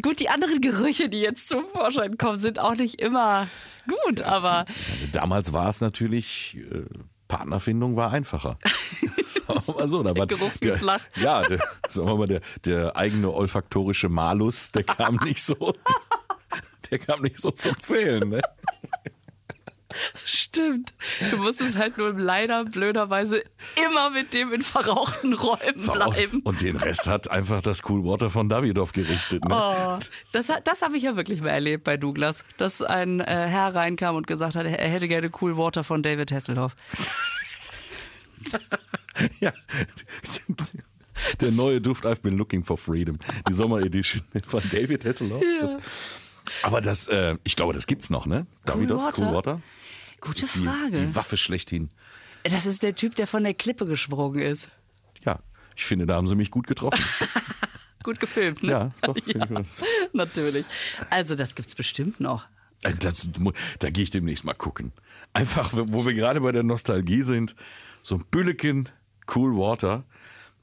Gut, 0.03 0.21
die 0.21 0.29
anderen 0.29 0.61
Gerüche, 0.61 1.09
die 1.09 1.21
jetzt 1.21 1.49
zum 1.49 1.65
Vorschein 1.73 2.17
kommen, 2.19 2.39
sind 2.39 2.59
auch 2.59 2.75
nicht 2.77 3.01
immer 3.01 3.49
gut, 3.89 4.23
aber 4.23 4.65
Damals 5.13 5.53
war 5.53 5.69
es 5.69 5.81
natürlich, 5.81 6.57
äh, 6.71 6.85
Partnerfindung 7.29 7.97
war 7.97 8.13
einfacher. 8.13 8.57
sagen 8.65 9.61
wir 9.67 9.75
mal 9.75 9.89
so. 9.89 10.03
Da 10.03 10.17
war, 10.17 10.27
Geruch 10.27 10.53
fiel 10.53 10.77
flach. 10.77 11.01
Ja, 11.17 11.43
der, 11.43 11.59
sagen 11.89 12.07
wir 12.09 12.17
mal, 12.17 12.27
der, 12.29 12.41
der 12.65 12.97
eigene 12.97 13.33
olfaktorische 13.33 14.09
Malus, 14.09 14.71
der 14.73 14.85
kam 14.85 15.17
nicht 15.25 15.43
so, 15.43 15.75
der 16.91 16.99
kam 16.99 17.23
nicht 17.23 17.41
so 17.41 17.51
zum 17.51 17.77
Zählen. 17.81 18.29
Ne? 18.29 18.43
Stimmt. 20.25 20.95
Du 21.31 21.39
musstest 21.39 21.77
halt 21.77 21.99
nur 21.99 22.13
leider 22.13 22.65
blöderweise 22.65 23.43
immer 23.87 24.11
mit 24.11 24.35
dem 24.35 24.53
in 24.53 24.63
verrauchten 24.63 25.33
Räumen 25.33 25.87
bleiben. 25.87 26.41
Und 26.43 26.61
den 26.61 26.77
Rest 26.77 27.07
hat 27.07 27.31
einfach 27.31 27.63
das 27.63 27.83
Cool 27.89 28.05
Water 28.05 28.31
von 28.31 28.49
Davidoff 28.49 28.93
gerichtet. 28.93 29.45
Ne? 29.45 29.55
Oh, 29.55 29.99
das 30.33 30.51
das 30.65 30.83
habe 30.83 30.97
ich 30.97 31.03
ja 31.03 31.17
wirklich 31.17 31.41
mal 31.41 31.49
erlebt 31.51 31.85
bei 31.85 31.97
Douglas, 31.97 32.45
dass 32.57 32.83
ein 32.83 33.21
äh, 33.21 33.25
Herr 33.49 33.75
reinkam 33.75 34.17
und 34.17 34.27
gesagt 34.27 34.55
hat, 34.55 34.67
er 34.67 34.89
hätte 34.89 35.09
gerne 35.09 35.31
Cool 35.41 35.57
Water 35.57 35.85
von 35.85 36.03
David 36.03 36.33
Hasselhoff. 36.33 36.77
Ja. 39.41 39.53
Der 41.41 41.53
neue 41.53 41.81
Duft 41.81 42.07
I've 42.07 42.23
been 42.23 42.39
looking 42.39 42.65
for 42.65 42.79
freedom. 42.79 43.19
Die 43.49 43.53
Sommeredition 43.53 44.23
von 44.47 44.63
David 44.71 45.05
Hasselhoff. 45.05 45.43
Aber 46.63 46.81
das, 46.81 47.09
äh, 47.09 47.37
ich 47.45 47.57
glaube, 47.57 47.73
das 47.73 47.87
gibt's 47.87 48.11
noch, 48.11 48.27
ne? 48.27 48.47
Davidoff, 48.65 49.03
Water? 49.03 49.23
Cool 49.23 49.35
Water. 49.35 49.63
Gute 50.21 50.43
die, 50.43 50.47
Frage. 50.47 50.93
Die 50.93 51.15
Waffe 51.15 51.37
schlechthin. 51.37 51.91
Das 52.45 52.67
ist 52.67 52.83
der 52.83 52.95
Typ, 52.95 53.15
der 53.17 53.27
von 53.27 53.45
der 53.45 53.55
Klippe 53.55 53.87
gesprungen 53.87 54.41
ist. 54.41 54.69
Ja, 55.25 55.41
ich 55.77 55.85
finde, 55.85 56.07
da 56.07 56.17
haben 56.17 56.27
sie 56.27 56.35
mich 56.35 56.51
gut 56.51 56.67
getroffen. 56.67 57.05
Gut 58.03 58.19
gefilmt, 58.19 58.63
ne? 58.63 58.71
Ja, 58.73 58.91
doch, 59.03 59.15
das. 59.51 59.83
Natürlich. 60.15 60.65
Also 61.11 61.35
das 61.35 61.55
gibt's 61.55 61.75
bestimmt 61.75 62.19
noch. 62.19 62.47
Äh, 62.83 62.95
Das, 62.95 63.29
da 63.79 63.91
gehe 63.91 64.05
ich 64.05 64.11
demnächst 64.11 64.45
mal 64.45 64.55
gucken. 64.55 64.93
Einfach, 65.35 65.71
wo 65.75 66.07
wir 66.07 66.15
gerade 66.15 66.41
bei 66.41 66.51
der 66.51 66.63
Nostalgie 66.63 67.23
sind, 67.23 67.55
so 68.03 68.15
ein 68.15 68.25
Bülleken 68.31 68.89
Cool 69.35 69.55
Water, 69.55 70.05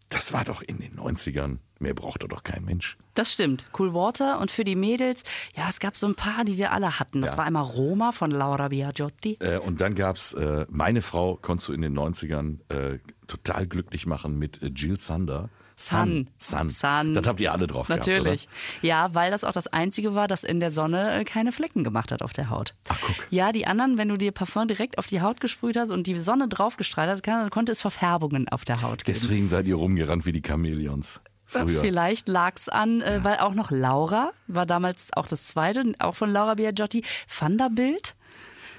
das 0.09 0.33
war 0.33 0.45
doch 0.45 0.63
in 0.63 0.79
den 0.79 0.97
90ern. 0.97 1.59
Mehr 1.79 1.93
brauchte 1.93 2.27
doch 2.27 2.43
kein 2.43 2.63
Mensch. 2.65 2.97
Das 3.13 3.31
stimmt. 3.33 3.67
Cool 3.77 3.93
Water 3.93 4.39
und 4.39 4.49
für 4.51 4.63
die 4.63 4.75
Mädels, 4.75 5.23
ja, 5.55 5.67
es 5.69 5.79
gab 5.79 5.95
so 5.95 6.07
ein 6.07 6.15
paar, 6.15 6.43
die 6.45 6.57
wir 6.57 6.71
alle 6.71 6.99
hatten. 6.99 7.21
Das 7.21 7.31
Ja. 7.33 7.37
war 7.37 7.45
einmal 7.45 7.63
Roma 7.63 8.11
von 8.11 8.31
Laura 8.31 8.69
Biagiotti. 8.69 9.37
Äh, 9.39 9.57
und 9.59 9.79
dann 9.81 9.93
gab's 9.95 10.33
äh, 10.33 10.65
meine 10.69 11.01
Frau 11.01 11.35
konntest 11.41 11.69
du 11.69 11.73
in 11.73 11.81
den 11.81 11.97
90ern 11.97 12.57
äh, 12.69 12.99
total 13.27 13.67
glücklich 13.67 14.05
machen 14.07 14.37
mit 14.39 14.61
äh, 14.63 14.67
Jill 14.67 14.99
Sander, 14.99 15.49
Sun. 15.79 16.27
Sun. 16.39 16.71
Sun. 16.71 17.13
Das 17.13 17.27
habt 17.27 17.39
ihr 17.39 17.51
alle 17.51 17.67
drauf 17.67 17.87
Natürlich. 17.87 18.47
gehabt, 18.47 18.83
Ja, 18.83 19.13
weil 19.13 19.29
das 19.29 19.43
auch 19.43 19.51
das 19.51 19.67
Einzige 19.67 20.15
war, 20.15 20.27
das 20.27 20.43
in 20.43 20.59
der 20.59 20.71
Sonne 20.71 21.19
äh, 21.19 21.23
keine 21.23 21.51
Flecken 21.51 21.83
gemacht 21.83 22.11
hat 22.11 22.23
auf 22.23 22.33
der 22.33 22.49
Haut. 22.49 22.73
Ach, 22.89 22.97
guck. 22.99 23.15
Ja, 23.29 23.51
die 23.51 23.67
anderen, 23.67 23.99
wenn 23.99 24.07
du 24.07 24.17
dir 24.17 24.31
Parfum 24.31 24.67
direkt 24.67 24.97
auf 24.97 25.05
die 25.05 25.21
Haut 25.21 25.39
gesprüht 25.39 25.77
hast 25.77 25.91
und 25.91 26.07
die 26.07 26.19
Sonne 26.19 26.47
draufgestrahlt 26.47 27.11
hast, 27.11 27.21
kann- 27.21 27.51
konnte 27.51 27.71
es 27.71 27.81
Verfärbungen 27.81 28.47
auf 28.49 28.65
der 28.65 28.81
Haut 28.81 29.05
geben. 29.05 29.19
Deswegen 29.21 29.45
seid 29.47 29.67
ihr 29.67 29.75
rumgerannt 29.75 30.25
wie 30.25 30.31
die 30.31 30.41
Chamäleons. 30.43 31.21
Früher. 31.47 31.81
Vielleicht 31.81 32.27
lag's 32.27 32.67
an, 32.69 33.01
äh, 33.01 33.23
weil 33.23 33.37
auch 33.37 33.53
noch 33.53 33.71
Laura 33.71 34.31
war 34.47 34.65
damals 34.65 35.11
auch 35.13 35.27
das 35.27 35.45
zweite, 35.47 35.83
auch 35.99 36.15
von 36.15 36.31
Laura 36.31 36.55
Biagiotti, 36.55 37.03
Vanderbilt. 37.39 38.15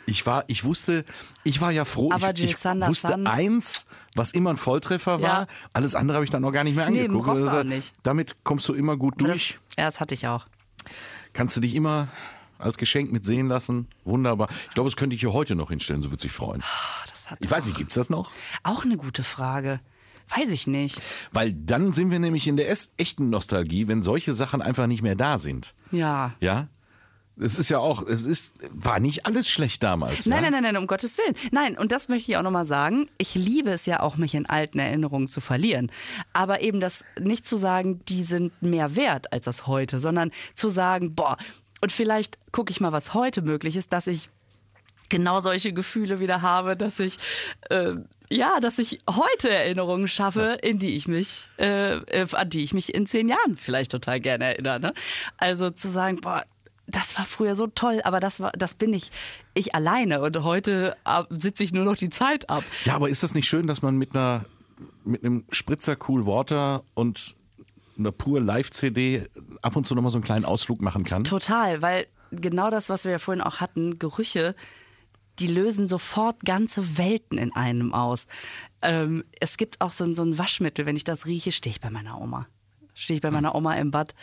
Ich 0.06 0.24
war, 0.24 0.44
ich 0.46 0.64
wusste, 0.64 1.04
ich 1.44 1.60
war 1.60 1.70
ja 1.70 1.84
froh, 1.84 2.10
Aber 2.12 2.30
ich, 2.34 2.42
ich 2.44 2.64
wusste 2.64 3.08
Sun- 3.08 3.26
eins, 3.26 3.86
was 4.14 4.30
immer 4.32 4.50
ein 4.50 4.56
Volltreffer 4.56 5.20
war. 5.20 5.40
Ja. 5.42 5.46
Alles 5.74 5.94
andere 5.94 6.16
habe 6.16 6.24
ich 6.24 6.30
dann 6.30 6.42
noch 6.42 6.52
gar 6.52 6.64
nicht 6.64 6.76
mehr 6.76 6.88
Nee, 6.88 7.02
angeguckt. 7.04 7.26
du 7.26 7.32
Also, 7.32 7.50
auch 7.50 7.62
nicht. 7.64 7.92
Damit 8.04 8.36
kommst 8.42 8.66
du 8.68 8.74
immer 8.74 8.96
gut 8.96 9.14
Das, 9.20 9.26
durch. 9.26 9.58
ja, 9.76 9.84
das 9.84 10.00
hatte 10.00 10.14
ich 10.14 10.26
auch. 10.26 10.46
Kannst 11.34 11.56
du 11.56 11.60
dich 11.60 11.74
immer 11.74 12.08
als 12.58 12.78
Geschenk 12.78 13.12
mit 13.12 13.24
sehen 13.26 13.48
lassen. 13.48 13.86
Wunderbar. 14.04 14.48
Ich 14.68 14.74
glaube, 14.74 14.88
das 14.88 14.96
könnte 14.96 15.14
ich 15.14 15.20
hier 15.20 15.32
heute 15.34 15.54
noch 15.54 15.68
hinstellen, 15.68 16.02
so 16.02 16.10
würde 16.10 16.22
sich 16.22 16.32
freuen. 16.32 16.62
Ah, 16.62 17.04
Das 17.10 17.30
hat 17.30 17.38
Ich 17.42 17.50
weiß 17.50 17.66
nicht, 17.66 17.76
gibt's 17.76 17.94
das 17.94 18.08
noch? 18.10 18.30
auch 18.62 18.84
eine 18.84 18.96
gute 18.96 19.22
Frage. 19.22 19.80
Weiß 20.36 20.50
ich 20.50 20.66
nicht. 20.66 21.00
Weil 21.32 21.52
dann 21.52 21.92
sind 21.92 22.10
wir 22.10 22.18
nämlich 22.18 22.46
in 22.46 22.56
der 22.56 22.70
echten 22.96 23.30
Nostalgie, 23.30 23.88
wenn 23.88 24.02
solche 24.02 24.32
Sachen 24.32 24.62
einfach 24.62 24.86
nicht 24.86 25.02
mehr 25.02 25.14
da 25.14 25.38
sind. 25.38 25.74
Ja. 25.90 26.34
Ja? 26.40 26.68
Es 27.40 27.56
ist 27.56 27.68
ja 27.68 27.78
auch, 27.78 28.04
es 28.04 28.24
ist, 28.24 28.54
war 28.72 28.98
nicht 28.98 29.24
alles 29.26 29.48
schlecht 29.48 29.82
damals. 29.82 30.26
Nein, 30.26 30.42
ja? 30.42 30.50
nein, 30.50 30.62
nein, 30.62 30.74
nein, 30.74 30.76
um 30.76 30.86
Gottes 30.88 31.18
Willen. 31.18 31.36
Nein, 31.52 31.78
und 31.78 31.92
das 31.92 32.08
möchte 32.08 32.32
ich 32.32 32.36
auch 32.36 32.42
nochmal 32.42 32.64
sagen. 32.64 33.08
Ich 33.16 33.34
liebe 33.34 33.70
es 33.70 33.86
ja 33.86 34.00
auch, 34.00 34.16
mich 34.16 34.34
in 34.34 34.46
alten 34.46 34.78
Erinnerungen 34.80 35.28
zu 35.28 35.40
verlieren. 35.40 35.92
Aber 36.32 36.62
eben 36.62 36.80
das 36.80 37.04
nicht 37.20 37.46
zu 37.46 37.56
sagen, 37.56 38.00
die 38.08 38.24
sind 38.24 38.60
mehr 38.60 38.96
wert 38.96 39.32
als 39.32 39.44
das 39.44 39.66
heute, 39.66 40.00
sondern 40.00 40.32
zu 40.54 40.68
sagen, 40.68 41.14
boah, 41.14 41.36
und 41.80 41.92
vielleicht 41.92 42.52
gucke 42.52 42.72
ich 42.72 42.80
mal, 42.80 42.92
was 42.92 43.14
heute 43.14 43.40
möglich 43.40 43.76
ist, 43.76 43.92
dass 43.92 44.08
ich 44.08 44.30
genau 45.08 45.38
solche 45.38 45.72
Gefühle 45.72 46.18
wieder 46.18 46.42
habe, 46.42 46.76
dass 46.76 46.98
ich 46.98 47.18
äh, 47.70 47.94
ja, 48.30 48.60
dass 48.60 48.78
ich 48.78 48.98
heute 49.08 49.50
Erinnerungen 49.50 50.08
schaffe, 50.08 50.58
in 50.62 50.78
die 50.78 50.96
ich 50.96 51.08
mich, 51.08 51.48
äh, 51.58 51.96
äh, 51.96 52.26
an 52.32 52.50
die 52.50 52.62
ich 52.62 52.74
mich 52.74 52.94
in 52.94 53.06
zehn 53.06 53.28
Jahren 53.28 53.56
vielleicht 53.56 53.90
total 53.90 54.20
gerne 54.20 54.44
erinnere. 54.44 54.80
Ne? 54.80 54.94
Also 55.38 55.70
zu 55.70 55.88
sagen, 55.88 56.20
boah, 56.20 56.44
das 56.86 57.18
war 57.18 57.26
früher 57.26 57.56
so 57.56 57.66
toll, 57.66 58.00
aber 58.04 58.20
das 58.20 58.40
war, 58.40 58.52
das 58.52 58.74
bin 58.74 58.92
ich, 58.92 59.10
ich 59.54 59.74
alleine 59.74 60.22
und 60.22 60.42
heute 60.42 60.96
äh, 61.04 61.22
sitze 61.30 61.64
ich 61.64 61.72
nur 61.72 61.84
noch 61.84 61.96
die 61.96 62.10
Zeit 62.10 62.48
ab. 62.50 62.64
Ja, 62.84 62.94
aber 62.94 63.08
ist 63.08 63.22
das 63.22 63.34
nicht 63.34 63.48
schön, 63.48 63.66
dass 63.66 63.82
man 63.82 63.96
mit 63.96 64.14
einer 64.14 64.44
mit 65.04 65.24
einem 65.24 65.44
Spritzer 65.50 65.96
Cool 66.08 66.26
Water 66.26 66.82
und 66.94 67.34
einer 67.98 68.12
pur 68.12 68.40
Live-CD 68.40 69.26
ab 69.62 69.74
und 69.74 69.86
zu 69.86 69.94
nochmal 69.94 70.10
so 70.10 70.18
einen 70.18 70.24
kleinen 70.24 70.44
Ausflug 70.44 70.82
machen 70.82 71.04
kann? 71.04 71.24
Total, 71.24 71.82
weil 71.82 72.06
genau 72.30 72.70
das, 72.70 72.88
was 72.88 73.04
wir 73.04 73.12
ja 73.12 73.18
vorhin 73.18 73.42
auch 73.42 73.60
hatten, 73.60 73.98
Gerüche, 73.98 74.54
die 75.38 75.46
lösen 75.46 75.86
sofort 75.86 76.40
ganze 76.44 76.98
Welten 76.98 77.38
in 77.38 77.52
einem 77.54 77.94
aus. 77.94 78.26
Ähm, 78.82 79.24
es 79.40 79.56
gibt 79.56 79.80
auch 79.80 79.92
so, 79.92 80.04
ein- 80.04 80.14
so 80.14 80.22
ein 80.22 80.38
Waschmittel, 80.38 80.86
wenn 80.86 80.96
ich 80.96 81.04
das 81.04 81.26
rieche, 81.26 81.52
stehe 81.52 81.72
ich 81.72 81.80
bei 81.80 81.90
meiner 81.90 82.20
Oma. 82.20 82.46
Stehe 82.94 83.16
ich 83.16 83.22
bei 83.22 83.30
meiner 83.30 83.54
Oma 83.54 83.74
im 83.76 83.90
Bad. 83.90 84.14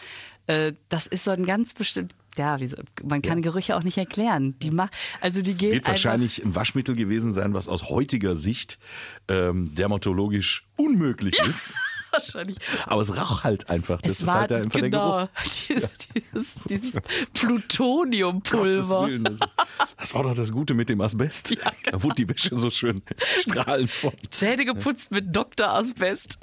Äh, 0.47 0.73
das 0.89 1.07
ist 1.07 1.23
so 1.23 1.31
ein 1.31 1.45
ganz 1.45 1.73
bestimmt, 1.73 2.13
ja, 2.37 2.57
man 3.03 3.21
kann 3.21 3.41
Gerüche 3.41 3.75
auch 3.75 3.83
nicht 3.83 3.97
erklären. 3.97 4.57
Die 4.59 4.71
macht, 4.71 4.95
also 5.21 5.41
die 5.41 5.53
gehen 5.53 5.71
Wird 5.71 5.83
einfach, 5.83 5.91
wahrscheinlich 5.91 6.43
ein 6.43 6.55
Waschmittel 6.55 6.95
gewesen 6.95 7.33
sein, 7.33 7.53
was 7.53 7.67
aus 7.67 7.89
heutiger 7.89 8.35
Sicht 8.35 8.79
ähm, 9.27 9.73
dermatologisch 9.73 10.67
unmöglich 10.75 11.37
ist. 11.39 11.73
wahrscheinlich. 12.11 12.57
Aber 12.85 13.01
es 13.01 13.17
raucht 13.17 13.43
halt 13.43 13.69
einfach. 13.69 14.01
Das 14.01 14.13
Es 14.13 14.21
ist 14.21 14.27
war 14.27 14.41
halt 14.41 14.51
einfach 14.51 14.71
der 14.71 14.89
genau 14.89 15.17
Geruch. 15.17 15.29
dieses, 15.69 15.89
dieses, 16.13 16.63
dieses 16.69 16.97
Plutoniumpulver. 17.33 19.09
Das, 19.19 19.33
ist, 19.33 19.55
das 19.97 20.13
war 20.13 20.23
doch 20.23 20.35
das 20.35 20.51
Gute 20.51 20.73
mit 20.73 20.89
dem 20.89 21.01
Asbest. 21.01 21.51
Ja, 21.51 21.71
genau. 21.83 21.91
Da 21.91 22.03
wurde 22.03 22.15
die 22.15 22.29
Wäsche 22.29 22.55
so 22.55 22.69
schön 22.69 23.01
strahlend 23.41 23.91
von. 23.91 24.13
Zähne 24.29 24.65
geputzt 24.65 25.11
mit 25.11 25.35
Dr. 25.35 25.67
Asbest. 25.69 26.37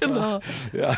genau. 0.00 0.40
Ja. 0.72 0.96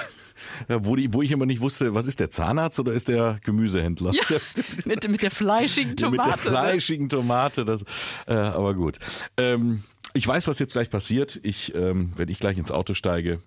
Ja, 0.69 0.85
wo, 0.85 0.97
die, 0.97 1.13
wo 1.13 1.23
ich 1.23 1.31
immer 1.31 1.47
nicht 1.47 1.61
wusste, 1.61 1.95
was 1.95 2.07
ist 2.07 2.21
der 2.21 2.31
Zahnarzt 2.31 2.79
oder 2.81 2.93
ist 2.93 3.09
der 3.09 3.39
Gemüsehändler? 3.45 4.13
Ja, 4.13 4.39
mit, 4.85 5.09
mit 5.09 5.23
der 5.23 5.31
fleischigen 5.31 5.91
Ja, 5.99 6.09
Tomate. 6.09 6.31
Mit 6.31 6.45
der 6.45 6.53
ne? 6.53 6.59
fleischigen 6.59 7.09
Tomate. 7.09 7.65
Das, 7.65 7.83
äh, 8.27 8.35
aber 8.35 8.75
gut. 8.75 8.99
Ähm, 9.37 9.83
ich 10.15 10.27
weiß, 10.27 10.47
was 10.49 10.59
jetzt 10.59 10.73
gleich 10.73 10.91
passiert. 10.91 11.41
Ich, 11.43 11.75
ähm, 11.75 12.13
wenn 12.17 12.29
ich 12.29 12.39
gleich 12.39 12.59
ins 12.59 12.71
Auto 12.71 12.95
steige, 12.95 13.41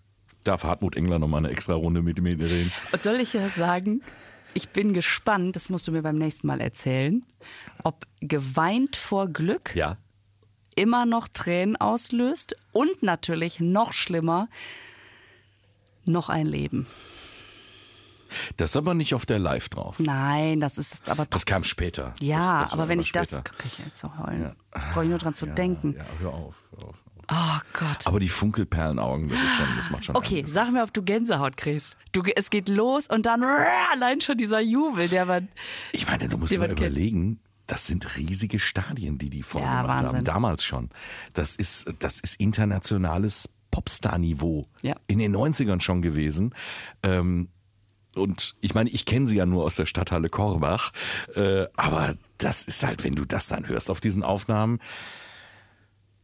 darf 0.43 0.63
Hartmut 0.63 0.95
Engler 0.95 1.19
noch 1.19 1.27
mal 1.27 1.37
eine 1.39 1.49
extra 1.49 1.73
Runde 1.73 2.01
mit 2.01 2.21
mir 2.21 2.37
drehen. 2.37 2.71
Und 2.91 3.03
soll 3.03 3.15
ich 3.15 3.31
dir 3.31 3.47
sagen? 3.49 4.01
Ich 4.53 4.69
bin 4.69 4.93
gespannt, 4.93 5.55
das 5.55 5.69
musst 5.69 5.87
du 5.87 5.91
mir 5.91 6.01
beim 6.01 6.17
nächsten 6.17 6.47
Mal 6.47 6.61
erzählen, 6.61 7.23
ob 7.83 8.05
geweint 8.21 8.95
vor 8.95 9.27
Glück 9.27 9.75
Ja. 9.75 9.97
immer 10.75 11.05
noch 11.05 11.27
Tränen 11.27 11.75
auslöst 11.75 12.55
und 12.71 13.03
natürlich 13.03 13.59
noch 13.59 13.91
schlimmer, 13.93 14.47
noch 16.07 16.29
ein 16.29 16.45
Leben. 16.45 16.87
Das 18.57 18.71
ist 18.71 18.75
aber 18.75 18.93
nicht 18.93 19.13
auf 19.13 19.25
der 19.25 19.39
Live 19.39 19.69
drauf. 19.69 19.97
Nein, 19.99 20.59
das 20.59 20.77
ist 20.77 21.07
aber 21.09 21.25
Das 21.27 21.45
kam 21.45 21.63
später. 21.63 22.13
ja, 22.19 22.61
das, 22.61 22.71
das 22.71 22.73
aber 22.73 22.87
wenn 22.89 22.99
ich 22.99 23.11
das, 23.11 23.29
später. 23.29 23.43
kriege 23.43 23.63
ich 23.67 23.85
jetzt 23.85 23.97
zu 23.97 24.17
heulen. 24.17 24.55
Brauche 24.71 25.03
ich 25.03 25.09
nur 25.09 25.19
dran 25.19 25.35
zu 25.35 25.45
denken. 25.45 25.95
Ja, 25.97 26.05
hör 26.19 26.33
auf. 26.33 26.55
Hör 26.77 26.87
auf. 26.89 26.95
Oh 27.31 27.59
Gott. 27.73 28.05
Aber 28.05 28.19
die 28.19 28.29
Funkelperlenaugen, 28.29 29.29
das 29.29 29.39
ist 29.41 29.49
schon, 29.55 29.65
das 29.77 29.89
macht 29.89 30.05
schon. 30.05 30.15
Okay, 30.15 30.35
einiges. 30.39 30.53
sag 30.53 30.71
mir, 30.71 30.83
ob 30.83 30.93
du 30.93 31.01
Gänsehaut 31.01 31.57
kriegst. 31.57 31.97
Du, 32.11 32.21
es 32.35 32.49
geht 32.51 32.67
los 32.69 33.07
und 33.07 33.25
dann 33.25 33.43
allein 33.93 34.21
schon 34.21 34.37
dieser 34.37 34.59
Jubel, 34.59 35.07
der 35.07 35.25
man. 35.25 35.47
Ich 35.91 36.05
meine, 36.07 36.27
du 36.27 36.37
musst 36.37 36.55
mal 36.57 36.69
überlegen, 36.69 37.39
das 37.67 37.87
sind 37.87 38.15
riesige 38.17 38.59
Stadien, 38.59 39.17
die 39.17 39.31
die 39.31 39.41
voll 39.41 39.61
Ja, 39.63 39.87
Wahnsinn. 39.87 40.17
haben. 40.17 40.25
Damals 40.25 40.63
schon. 40.63 40.89
Das 41.33 41.55
ist, 41.55 41.91
das 41.97 42.19
ist 42.19 42.39
internationales 42.39 43.49
Popstar-Niveau. 43.76 44.67
Ja. 44.84 44.95
In 45.07 45.19
den 45.19 45.36
90ern 45.36 45.82
schon 45.82 46.01
gewesen. 46.01 46.53
Ähm, 47.03 47.49
und 48.15 48.55
ich 48.61 48.73
meine, 48.73 48.89
ich 48.89 49.05
kenne 49.05 49.28
sie 49.28 49.36
ja 49.36 49.45
nur 49.45 49.65
aus 49.65 49.76
der 49.76 49.86
Stadthalle 49.86 50.30
Korbach. 50.30 50.93
Äh, 51.36 51.65
aber 51.76 52.15
das 52.38 52.63
ist 52.63 52.84
halt, 52.84 53.03
wenn 53.03 53.15
du 53.15 53.26
das 53.26 53.47
dann 53.47 53.67
hörst 53.67 53.91
auf 53.91 53.99
diesen 53.99 54.23
Aufnahmen, 54.23 54.80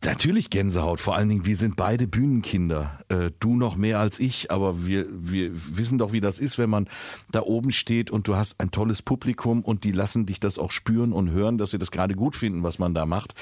Natürlich 0.03 0.49
Gänsehaut, 0.49 0.99
vor 0.99 1.15
allen 1.15 1.29
Dingen, 1.29 1.45
wir 1.45 1.55
sind 1.55 1.75
beide 1.75 2.07
Bühnenkinder. 2.07 2.99
Äh, 3.09 3.29
du 3.39 3.55
noch 3.55 3.75
mehr 3.75 3.99
als 3.99 4.19
ich, 4.19 4.49
aber 4.49 4.85
wir, 4.87 5.05
wir 5.11 5.51
wissen 5.53 5.99
doch, 5.99 6.11
wie 6.11 6.21
das 6.21 6.39
ist, 6.39 6.57
wenn 6.57 6.71
man 6.71 6.89
da 7.31 7.41
oben 7.41 7.71
steht 7.71 8.09
und 8.09 8.27
du 8.27 8.35
hast 8.35 8.59
ein 8.59 8.71
tolles 8.71 9.03
Publikum 9.03 9.61
und 9.61 9.83
die 9.83 9.91
lassen 9.91 10.25
dich 10.25 10.39
das 10.39 10.57
auch 10.57 10.71
spüren 10.71 11.13
und 11.13 11.29
hören, 11.29 11.59
dass 11.59 11.71
sie 11.71 11.77
das 11.77 11.91
gerade 11.91 12.15
gut 12.15 12.35
finden, 12.35 12.63
was 12.63 12.79
man 12.79 12.95
da 12.95 13.05
macht. 13.05 13.35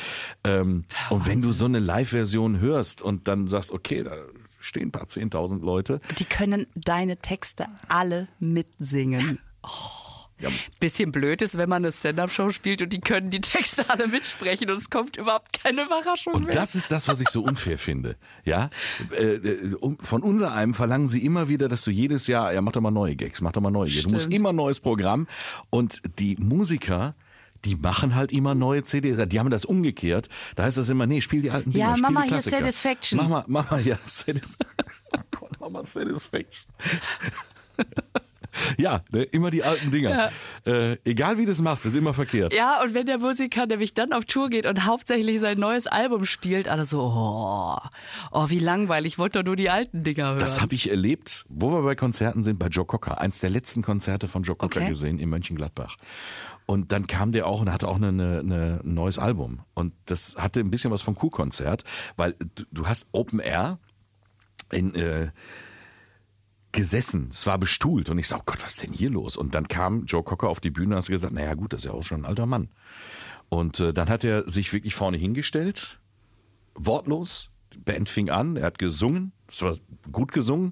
Ähm, 0.44 0.84
und 1.10 1.28
wenn 1.28 1.40
du 1.40 1.54
so 1.54 1.64
eine 1.64 1.80
Live-Version 1.80 2.60
hörst 2.60 3.02
und 3.02 3.30
dann 3.30 3.48
sagst, 3.48 3.72
okay, 3.72 4.04
da 4.04 4.12
stehen 4.60 4.90
ein 4.90 4.92
paar 4.92 5.08
Zehntausend 5.08 5.64
Leute. 5.64 6.02
Die 6.18 6.26
können 6.26 6.68
deine 6.76 7.18
Texte 7.18 7.68
alle 7.88 8.28
mitsingen. 8.40 9.40
Ja, 10.40 10.50
Bisschen 10.80 11.12
blöd 11.12 11.42
ist, 11.42 11.58
wenn 11.58 11.68
man 11.68 11.84
eine 11.84 11.92
Stand-Up-Show 11.92 12.52
spielt 12.52 12.82
und 12.82 12.94
die 12.94 13.02
können 13.02 13.30
die 13.30 13.42
Texte 13.42 13.90
alle 13.90 14.08
mitsprechen 14.08 14.70
und 14.72 14.78
es 14.78 14.90
kommt 14.90 15.18
überhaupt 15.18 15.52
keine 15.62 15.84
Überraschung 15.84 16.34
Und 16.34 16.46
mehr. 16.46 16.54
das 16.56 16.76
ist 16.76 16.92
das, 16.92 17.08
was 17.10 17.20
ich 17.20 17.28
so 17.30 17.42
unfair 17.44 17.78
finde. 17.78 18.16
Ja, 18.46 18.70
Äh, 19.18 19.34
äh, 19.36 19.76
von 20.00 20.24
unser 20.24 20.54
einem 20.54 20.74
verlangen 20.74 21.08
sie 21.08 21.26
immer 21.26 21.50
wieder, 21.50 21.68
dass 21.68 21.84
du 21.84 21.92
jedes 21.92 22.28
Jahr, 22.28 22.54
ja, 22.54 22.62
mach 22.62 22.72
doch 22.72 22.82
mal 22.82 22.92
neue 22.92 23.16
Gags, 23.18 23.42
mach 23.42 23.52
doch 23.52 23.62
mal 23.62 23.70
neue 23.72 23.90
Gags. 23.90 24.04
Du 24.04 24.12
musst 24.12 24.34
immer 24.34 24.54
neues 24.54 24.80
Programm. 24.80 25.28
Und 25.70 26.02
die 26.20 26.38
Musiker, 26.38 27.16
die 27.66 27.76
machen 27.76 28.16
halt 28.16 28.32
immer 28.32 28.56
neue 28.56 28.86
CDs. 28.86 29.18
Die 29.28 29.40
haben 29.40 29.50
das 29.50 29.66
umgekehrt. 29.66 30.30
Da 30.56 30.64
heißt 30.64 30.78
das 30.78 30.88
immer, 30.88 31.06
nee, 31.06 31.20
spiel 31.20 31.42
die 31.42 31.52
alten 31.52 31.72
Dinger, 31.72 31.96
Ja, 31.98 32.10
mal 32.10 32.24
hier. 32.28 32.42
Satisfaction. 32.42 33.18
Mach 33.20 33.28
mal, 33.28 33.44
mach 33.48 33.70
mal, 33.72 33.82
ja, 33.86 33.98
Satisfaction. 34.06 35.04
Oh 35.18 35.20
Gott, 35.38 35.52
mach 35.60 35.70
mal 35.70 35.84
Satisfaction. 35.84 36.66
Ja, 38.78 39.04
ne, 39.12 39.24
immer 39.24 39.52
die 39.52 39.64
alten 39.64 39.92
Dinger. 39.92 40.32
Äh, 40.66 40.98
egal 41.04 41.38
wie 41.38 41.46
du 41.46 41.52
es 41.52 41.62
machst, 41.62 41.86
ist 41.86 41.96
immer 41.96 42.14
verkehrt. 42.14 42.54
Ja, 42.54 42.82
und 42.84 42.94
wenn 42.94 43.06
der 43.06 43.18
Musiker 43.18 43.66
nämlich 43.66 43.94
dann 43.94 44.14
auf 44.14 44.26
Tour 44.26 44.50
geht 44.50 44.66
und 44.66 44.86
hauptsächlich 44.86 45.40
sein 45.40 45.58
neues 45.60 45.88
Album 45.88 46.26
spielt, 46.26 46.68
alle 46.68 46.86
so, 46.86 47.02
oh, 47.02 47.78
oh 48.32 48.50
wie 48.50 48.60
langweilig, 48.60 49.14
ich 49.14 49.20
wollte 49.20 49.40
doch 49.40 49.46
nur 49.46 49.56
die 49.56 49.70
alten 49.70 50.04
Dinger 50.04 50.28
hören. 50.30 50.40
Das 50.40 50.62
habe 50.62 50.76
ich 50.76 50.90
erlebt, 50.90 51.46
wo 51.50 51.72
wir 51.72 51.82
bei 51.82 51.96
Konzerten 51.96 52.44
sind, 52.44 52.60
bei 52.60 52.68
Joe 52.68 52.86
Cocker. 52.86 53.20
Eins 53.20 53.40
der 53.40 53.50
letzten 53.50 53.82
Konzerte 53.82 54.28
von 54.28 54.44
Joe 54.44 54.56
Cocker 54.56 54.80
Okay. 54.82 54.90
gesehen 54.90 55.20
in 55.20 55.30
Mönchengladbach. 55.30 55.98
Und 56.66 56.92
dann 56.92 57.08
kam 57.08 57.32
der 57.32 57.48
auch 57.48 57.62
und 57.62 57.72
hatte 57.72 57.88
auch 57.88 57.98
ein 58.00 58.80
neues 58.84 59.18
Album. 59.18 59.62
Und 59.74 59.94
das 60.06 60.36
hatte 60.38 60.60
ein 60.60 60.70
bisschen 60.70 60.92
was 60.92 61.02
vom 61.02 61.16
Kuhkonzert, 61.16 61.84
weil 62.16 62.36
du, 62.56 62.64
du 62.72 62.88
hast 62.88 63.08
Open 63.12 63.40
Air 63.40 63.80
in, 64.72 64.94
äh, 64.94 65.30
gesessen. 66.80 67.30
Es 67.34 67.46
war 67.46 67.58
bestuhlt. 67.58 68.10
Und 68.10 68.20
ich 68.20 68.30
sag, 68.30 68.40
oh 68.40 68.44
Gott, 68.46 68.64
was 68.64 68.76
ist 68.76 68.84
denn 68.84 68.94
hier 68.94 69.10
los? 69.10 69.36
Und 69.36 69.54
dann 69.54 69.68
kam 69.68 70.06
Joe 70.06 70.24
Cocker 70.24 70.48
auf 70.48 70.62
die 70.62 70.72
Bühne 70.72 70.96
und 70.96 71.02
hat 71.02 71.08
gesagt, 71.10 71.34
naja 71.34 71.54
gut, 71.54 71.74
das 71.74 71.82
ist 71.82 71.86
ja 71.86 71.92
auch 71.92 72.04
schon 72.04 72.22
ein 72.22 72.26
alter 72.26 72.46
Mann. 72.46 72.70
Und 73.50 73.82
äh, 73.82 73.94
dann 73.94 74.08
hat 74.08 74.24
er 74.24 74.50
sich 74.50 74.72
wirklich 74.72 74.96
vorne 74.96 75.18
hingestellt, 75.18 76.00
wortlos, 76.76 77.50
Band 77.78 78.08
fing 78.08 78.30
an, 78.30 78.56
er 78.56 78.68
hat 78.68 78.78
gesungen, 78.78 79.34
es 79.52 79.62
war 79.62 79.76
gut 80.10 80.32
gesungen. 80.32 80.72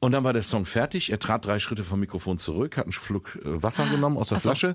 Und 0.00 0.12
dann 0.12 0.24
war 0.24 0.32
der 0.32 0.42
Song 0.42 0.64
fertig. 0.64 1.10
Er 1.10 1.18
trat 1.18 1.44
drei 1.44 1.58
Schritte 1.60 1.84
vom 1.84 2.00
Mikrofon 2.00 2.38
zurück, 2.38 2.76
hat 2.76 2.84
einen 2.84 2.92
Schluck 2.92 3.36
äh, 3.36 3.62
Wasser 3.62 3.86
genommen 3.88 4.16
aus 4.16 4.28
der 4.28 4.40
so. 4.40 4.48
Flasche, 4.48 4.74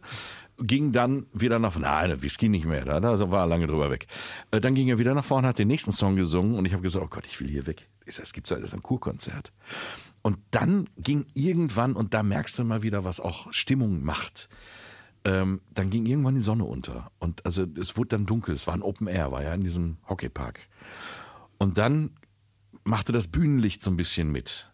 ging 0.58 0.92
dann 0.92 1.26
wieder 1.34 1.60
nach 1.60 1.74
vorne. 1.74 1.88
Nein, 1.88 2.22
Whisky 2.22 2.50
nicht 2.50 2.66
mehr, 2.66 2.86
da, 2.86 3.00
da 3.00 3.32
war 3.32 3.44
er 3.44 3.48
lange 3.48 3.68
drüber 3.68 3.90
weg. 3.90 4.08
Äh, 4.52 4.62
Dann 4.62 4.76
ging 4.76 4.90
er 4.90 5.00
wieder 5.00 5.14
nach 5.14 5.26
vorne, 5.26 5.48
hat 5.48 5.60
den 5.60 5.68
nächsten 5.68 5.92
Song 5.92 6.16
gesungen 6.16 6.56
und 6.56 6.66
ich 6.66 6.74
habe 6.74 6.84
gesagt, 6.84 7.04
oh 7.04 7.10
Gott, 7.10 7.26
ich 7.28 7.40
will 7.40 7.48
hier 7.48 7.68
weg. 7.68 7.90
Es 8.06 8.34
gibt 8.34 8.48
so 8.48 8.56
ein 8.56 8.84
Kurkonzert. 8.84 9.54
Und 10.22 10.40
dann 10.52 10.90
ging 10.98 11.26
irgendwann, 11.34 11.94
und 11.94 12.14
da 12.14 12.24
merkst 12.24 12.58
du 12.60 12.64
mal 12.64 12.82
wieder, 12.82 13.04
was 13.04 13.20
auch 13.20 13.52
Stimmung 13.52 14.04
macht. 14.04 14.50
Ähm, 15.26 15.62
dann 15.74 15.90
ging 15.90 16.06
irgendwann 16.06 16.36
die 16.36 16.42
Sonne 16.42 16.66
unter. 16.66 17.12
Und 17.20 17.46
also 17.46 17.66
es 17.80 17.98
wurde 17.98 18.10
dann 18.10 18.26
dunkel. 18.26 18.54
Es 18.54 18.68
war 18.68 18.74
ein 18.74 18.82
Open 18.82 19.08
Air, 19.08 19.32
war 19.32 19.44
ja 19.44 19.54
in 19.54 19.62
diesem 19.62 19.98
Hockeypark. 20.08 20.60
Und 21.58 21.78
dann 21.78 22.12
machte 22.84 23.12
das 23.12 23.28
Bühnenlicht 23.28 23.82
so 23.82 23.92
ein 23.92 23.98
bisschen 23.98 24.32
mit. 24.32 24.72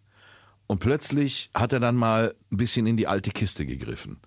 Und 0.67 0.79
plötzlich 0.79 1.49
hat 1.53 1.73
er 1.73 1.79
dann 1.79 1.95
mal 1.95 2.35
ein 2.51 2.57
bisschen 2.57 2.85
in 2.87 2.97
die 2.97 3.07
alte 3.07 3.31
Kiste 3.31 3.65
gegriffen. 3.65 4.19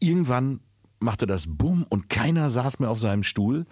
Irgendwann 0.00 0.60
machte 1.00 1.26
das 1.26 1.46
Bumm 1.48 1.86
und 1.88 2.08
keiner 2.10 2.50
saß 2.50 2.78
mehr 2.78 2.90
auf 2.90 3.00
seinem 3.00 3.22
Stuhl. 3.22 3.64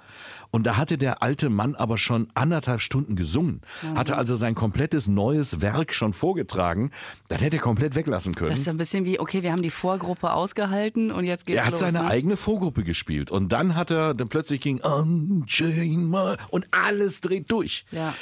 Und 0.51 0.67
da 0.67 0.77
hatte 0.77 0.97
der 0.97 1.23
alte 1.23 1.51
Mann 1.51 1.75
aber 1.75 1.99
schon 1.99 2.29
anderthalb 2.35 2.81
Stunden 2.81 3.17
gesungen. 3.17 3.61
Hatte 3.95 4.17
also 4.17 4.35
sein 4.35 4.55
komplettes 4.55 5.09
neues 5.09 5.61
Werk 5.61 5.93
schon 5.93 6.15
vorgetragen. 6.15 6.91
Das 7.29 7.41
hätte 7.43 7.57
er 7.57 7.63
komplett 7.63 7.95
weglassen 7.95 8.35
können. 8.35 8.51
Das 8.51 8.61
ist 8.61 8.65
so 8.65 8.71
ein 8.71 8.79
bisschen 8.79 9.05
wie, 9.05 9.21
okay, 9.21 9.43
wir 9.43 9.53
haben 9.53 9.63
die 9.63 9.71
Vorgruppe 9.71 10.33
ausgehalten 10.33 11.11
und 11.11 11.25
jetzt 11.25 11.45
geht's 11.45 11.59
Er 11.59 11.67
hat 11.67 11.73
los. 11.73 11.81
seine 11.81 11.99
ne? 12.05 12.11
eigene 12.11 12.37
Vorgruppe 12.37 12.83
gespielt. 12.83 13.31
Und 13.31 13.53
dann 13.53 13.75
hat 13.75 13.91
er, 13.91 14.15
dann 14.15 14.29
plötzlich 14.29 14.63
ging 14.63 14.81
und 16.49 16.67
alles 16.71 17.21
dreht 17.21 17.51
durch. 17.51 17.85
Ja. 17.91 18.15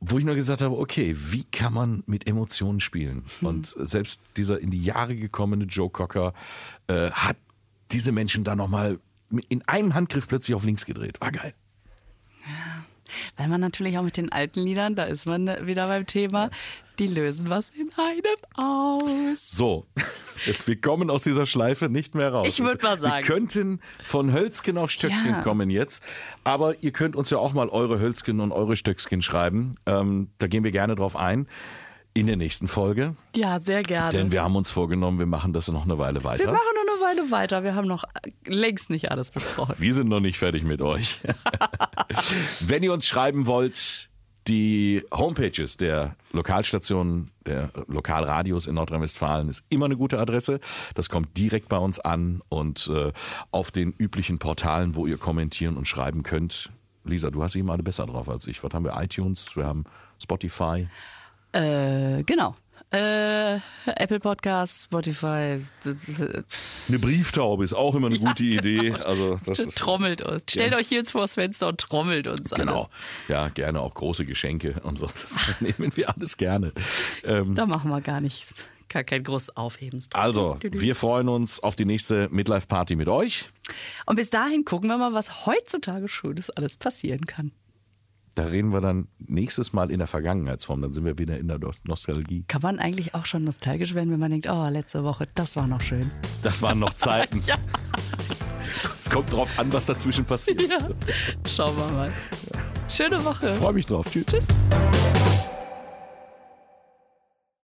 Wo 0.00 0.16
ich 0.16 0.24
nur 0.24 0.36
gesagt 0.36 0.62
habe, 0.62 0.78
okay, 0.78 1.16
wie 1.16 1.42
kann 1.42 1.72
man 1.72 2.04
mit 2.06 2.28
Emotionen 2.28 2.78
spielen? 2.78 3.24
Hm. 3.40 3.48
Und 3.48 3.66
selbst 3.66 4.20
dieser 4.36 4.60
in 4.60 4.70
die 4.70 4.84
Jahre 4.84 5.16
gekommene 5.16 5.64
Joe 5.64 5.90
Cocker 5.90 6.34
äh, 6.88 7.10
hat 7.10 7.36
diese 7.92 8.12
Menschen 8.12 8.44
da 8.44 8.56
nochmal 8.56 8.98
in 9.48 9.66
einem 9.68 9.94
Handgriff 9.94 10.28
plötzlich 10.28 10.54
auf 10.54 10.64
links 10.64 10.86
gedreht. 10.86 11.20
War 11.20 11.32
geil. 11.32 11.54
Weil 13.36 13.48
man 13.48 13.60
natürlich 13.60 13.98
auch 13.98 14.02
mit 14.02 14.16
den 14.16 14.32
alten 14.32 14.60
Liedern, 14.60 14.94
da 14.94 15.04
ist 15.04 15.26
man 15.26 15.66
wieder 15.66 15.88
beim 15.88 16.06
Thema, 16.06 16.50
die 16.98 17.06
lösen 17.06 17.48
was 17.48 17.70
in 17.70 17.90
einem 17.96 18.36
aus. 18.56 19.50
So, 19.50 19.86
jetzt 20.46 20.66
wir 20.66 20.80
kommen 20.80 21.08
aus 21.10 21.22
dieser 21.22 21.46
Schleife 21.46 21.88
nicht 21.88 22.14
mehr 22.14 22.30
raus. 22.32 22.46
Ich 22.48 22.60
würd 22.60 22.82
mal 22.82 22.98
sagen. 22.98 23.26
Wir 23.26 23.34
könnten 23.34 23.80
von 24.02 24.32
Hölzgen 24.32 24.76
auf 24.76 24.90
Stöckskin 24.90 25.32
Ja. 25.32 25.42
kommen 25.42 25.70
jetzt, 25.70 26.04
aber 26.44 26.82
ihr 26.82 26.90
könnt 26.90 27.16
uns 27.16 27.30
ja 27.30 27.38
auch 27.38 27.52
mal 27.52 27.68
eure 27.68 28.00
Hölzgen 28.00 28.40
und 28.40 28.52
eure 28.52 28.76
Stöckskin 28.76 29.22
schreiben. 29.22 29.74
Ähm, 29.86 30.30
da 30.38 30.46
gehen 30.48 30.64
wir 30.64 30.72
gerne 30.72 30.96
drauf 30.96 31.16
ein 31.16 31.46
in 32.18 32.26
der 32.26 32.36
nächsten 32.36 32.66
Folge, 32.68 33.14
Ja, 33.36 33.60
sehr 33.60 33.82
gerne. 33.82 34.10
denn 34.10 34.32
wir 34.32 34.42
haben 34.42 34.56
uns 34.56 34.70
vorgenommen, 34.70 35.18
wir 35.18 35.26
machen 35.26 35.52
das 35.52 35.68
noch 35.68 35.84
eine 35.84 35.98
Weile 35.98 36.20
wir 36.20 36.24
weiter. 36.24 36.46
machen 36.52 36.62
noch 36.86 36.94
eine 36.94 37.00
Weile 37.18 37.30
weiter. 37.30 37.62
Wir 37.64 37.74
haben 37.74 37.86
noch 37.86 38.04
längst 38.44 38.90
nicht 38.90 39.10
alles 39.10 39.30
besprochen. 39.30 39.74
Wir 39.78 39.94
sind 39.94 40.08
noch 40.08 40.20
nicht 40.20 40.38
fertig 40.38 40.64
mit 40.64 40.82
euch. 40.82 41.18
Wenn 42.66 42.82
ihr 42.82 42.92
uns 42.92 43.06
schreiben 43.06 43.46
wollt, 43.46 44.08
die 44.48 45.04
Homepages 45.14 45.76
der 45.76 46.16
Lokalstationen, 46.32 47.30
der 47.46 47.70
Lokalradios 47.86 48.66
in 48.66 48.74
Nordrhein-Westfalen 48.74 49.48
ist 49.48 49.62
immer 49.68 49.84
eine 49.84 49.96
gute 49.96 50.18
Adresse. 50.18 50.58
Das 50.94 51.08
kommt 51.10 51.36
direkt 51.36 51.68
bei 51.68 51.76
uns 51.78 52.00
an 52.00 52.40
und 52.48 52.90
äh, 52.92 53.12
auf 53.50 53.70
den 53.70 53.92
üblichen 53.92 54.38
Portalen, 54.38 54.94
wo 54.96 55.06
ihr 55.06 55.18
kommentieren 55.18 55.76
und 55.76 55.86
schreiben 55.86 56.22
könnt. 56.22 56.70
Lisa, 57.04 57.30
du 57.30 57.42
hast 57.42 57.54
immer 57.56 57.74
alle 57.74 57.82
besser 57.82 58.06
drauf 58.06 58.28
als 58.28 58.46
ich. 58.46 58.62
Was 58.64 58.72
haben 58.72 58.84
wir? 58.84 59.00
iTunes, 59.00 59.54
wir 59.54 59.66
haben 59.66 59.84
Spotify. 60.20 60.88
Äh, 61.52 62.22
genau. 62.24 62.54
Äh, 62.90 63.58
Apple 63.84 64.18
Podcasts, 64.18 64.84
Spotify, 64.84 65.60
Eine 65.84 66.98
Brieftaube 66.98 67.62
ist 67.64 67.74
auch 67.74 67.94
immer 67.94 68.06
eine 68.06 68.18
gute 68.18 68.44
Idee. 68.44 68.92
Also 68.94 69.38
das 69.44 69.58
ist 69.58 69.76
trommelt 69.76 70.22
uns. 70.22 70.44
Stellt 70.50 70.74
euch 70.74 70.88
hier 70.88 70.98
jetzt 70.98 71.10
vors 71.10 71.34
Fenster 71.34 71.68
und 71.68 71.78
trommelt 71.80 72.26
uns 72.26 72.48
Genau. 72.50 72.72
alles. 72.74 72.88
Ja, 73.28 73.48
gerne 73.48 73.80
auch 73.80 73.92
große 73.92 74.24
Geschenke 74.24 74.80
und 74.84 74.98
so. 74.98 75.06
Das 75.06 75.54
nehmen 75.60 75.94
wir 75.96 76.14
alles 76.16 76.38
gerne. 76.38 76.72
Ähm, 77.24 77.54
Da 77.54 77.66
machen 77.66 77.90
wir 77.90 78.00
gar 78.00 78.22
nichts. 78.22 78.66
Gar 78.88 79.04
kein 79.04 79.22
großes 79.22 79.54
Aufhebens. 79.58 80.08
Also, 80.14 80.56
wir 80.62 80.94
freuen 80.94 81.28
uns 81.28 81.62
auf 81.62 81.76
die 81.76 81.84
nächste 81.84 82.30
Midlife-Party 82.30 82.96
mit 82.96 83.08
euch. 83.08 83.48
Und 84.06 84.16
bis 84.16 84.30
dahin 84.30 84.64
gucken 84.64 84.88
wir 84.88 84.96
mal, 84.96 85.12
was 85.12 85.44
heutzutage 85.44 86.08
Schönes 86.08 86.48
alles 86.48 86.76
passieren 86.76 87.26
kann. 87.26 87.52
Da 88.38 88.44
reden 88.44 88.72
wir 88.72 88.80
dann 88.80 89.08
nächstes 89.18 89.72
Mal 89.72 89.90
in 89.90 89.98
der 89.98 90.06
Vergangenheitsform. 90.06 90.80
Dann 90.80 90.92
sind 90.92 91.04
wir 91.04 91.18
wieder 91.18 91.36
in 91.36 91.48
der 91.48 91.58
Nostalgie. 91.82 92.44
Kann 92.46 92.62
man 92.62 92.78
eigentlich 92.78 93.16
auch 93.16 93.26
schon 93.26 93.42
nostalgisch 93.42 93.96
werden, 93.96 94.12
wenn 94.12 94.20
man 94.20 94.30
denkt, 94.30 94.48
oh, 94.48 94.68
letzte 94.68 95.02
Woche, 95.02 95.26
das 95.34 95.56
war 95.56 95.66
noch 95.66 95.80
schön. 95.80 96.08
Das 96.44 96.62
waren 96.62 96.78
noch 96.78 96.92
Zeiten. 96.94 97.42
Ja. 97.48 97.56
Es 98.94 99.10
kommt 99.10 99.32
drauf 99.32 99.58
an, 99.58 99.72
was 99.72 99.86
dazwischen 99.86 100.24
passiert. 100.24 100.60
Ja. 100.60 100.78
Schauen 101.48 101.76
wir 101.76 101.88
mal. 101.88 102.12
Schöne 102.88 103.24
Woche. 103.24 103.54
Freue 103.54 103.72
mich 103.72 103.86
drauf. 103.86 104.06
Tschüss. 104.08 104.26
Tschüss. 104.26 104.46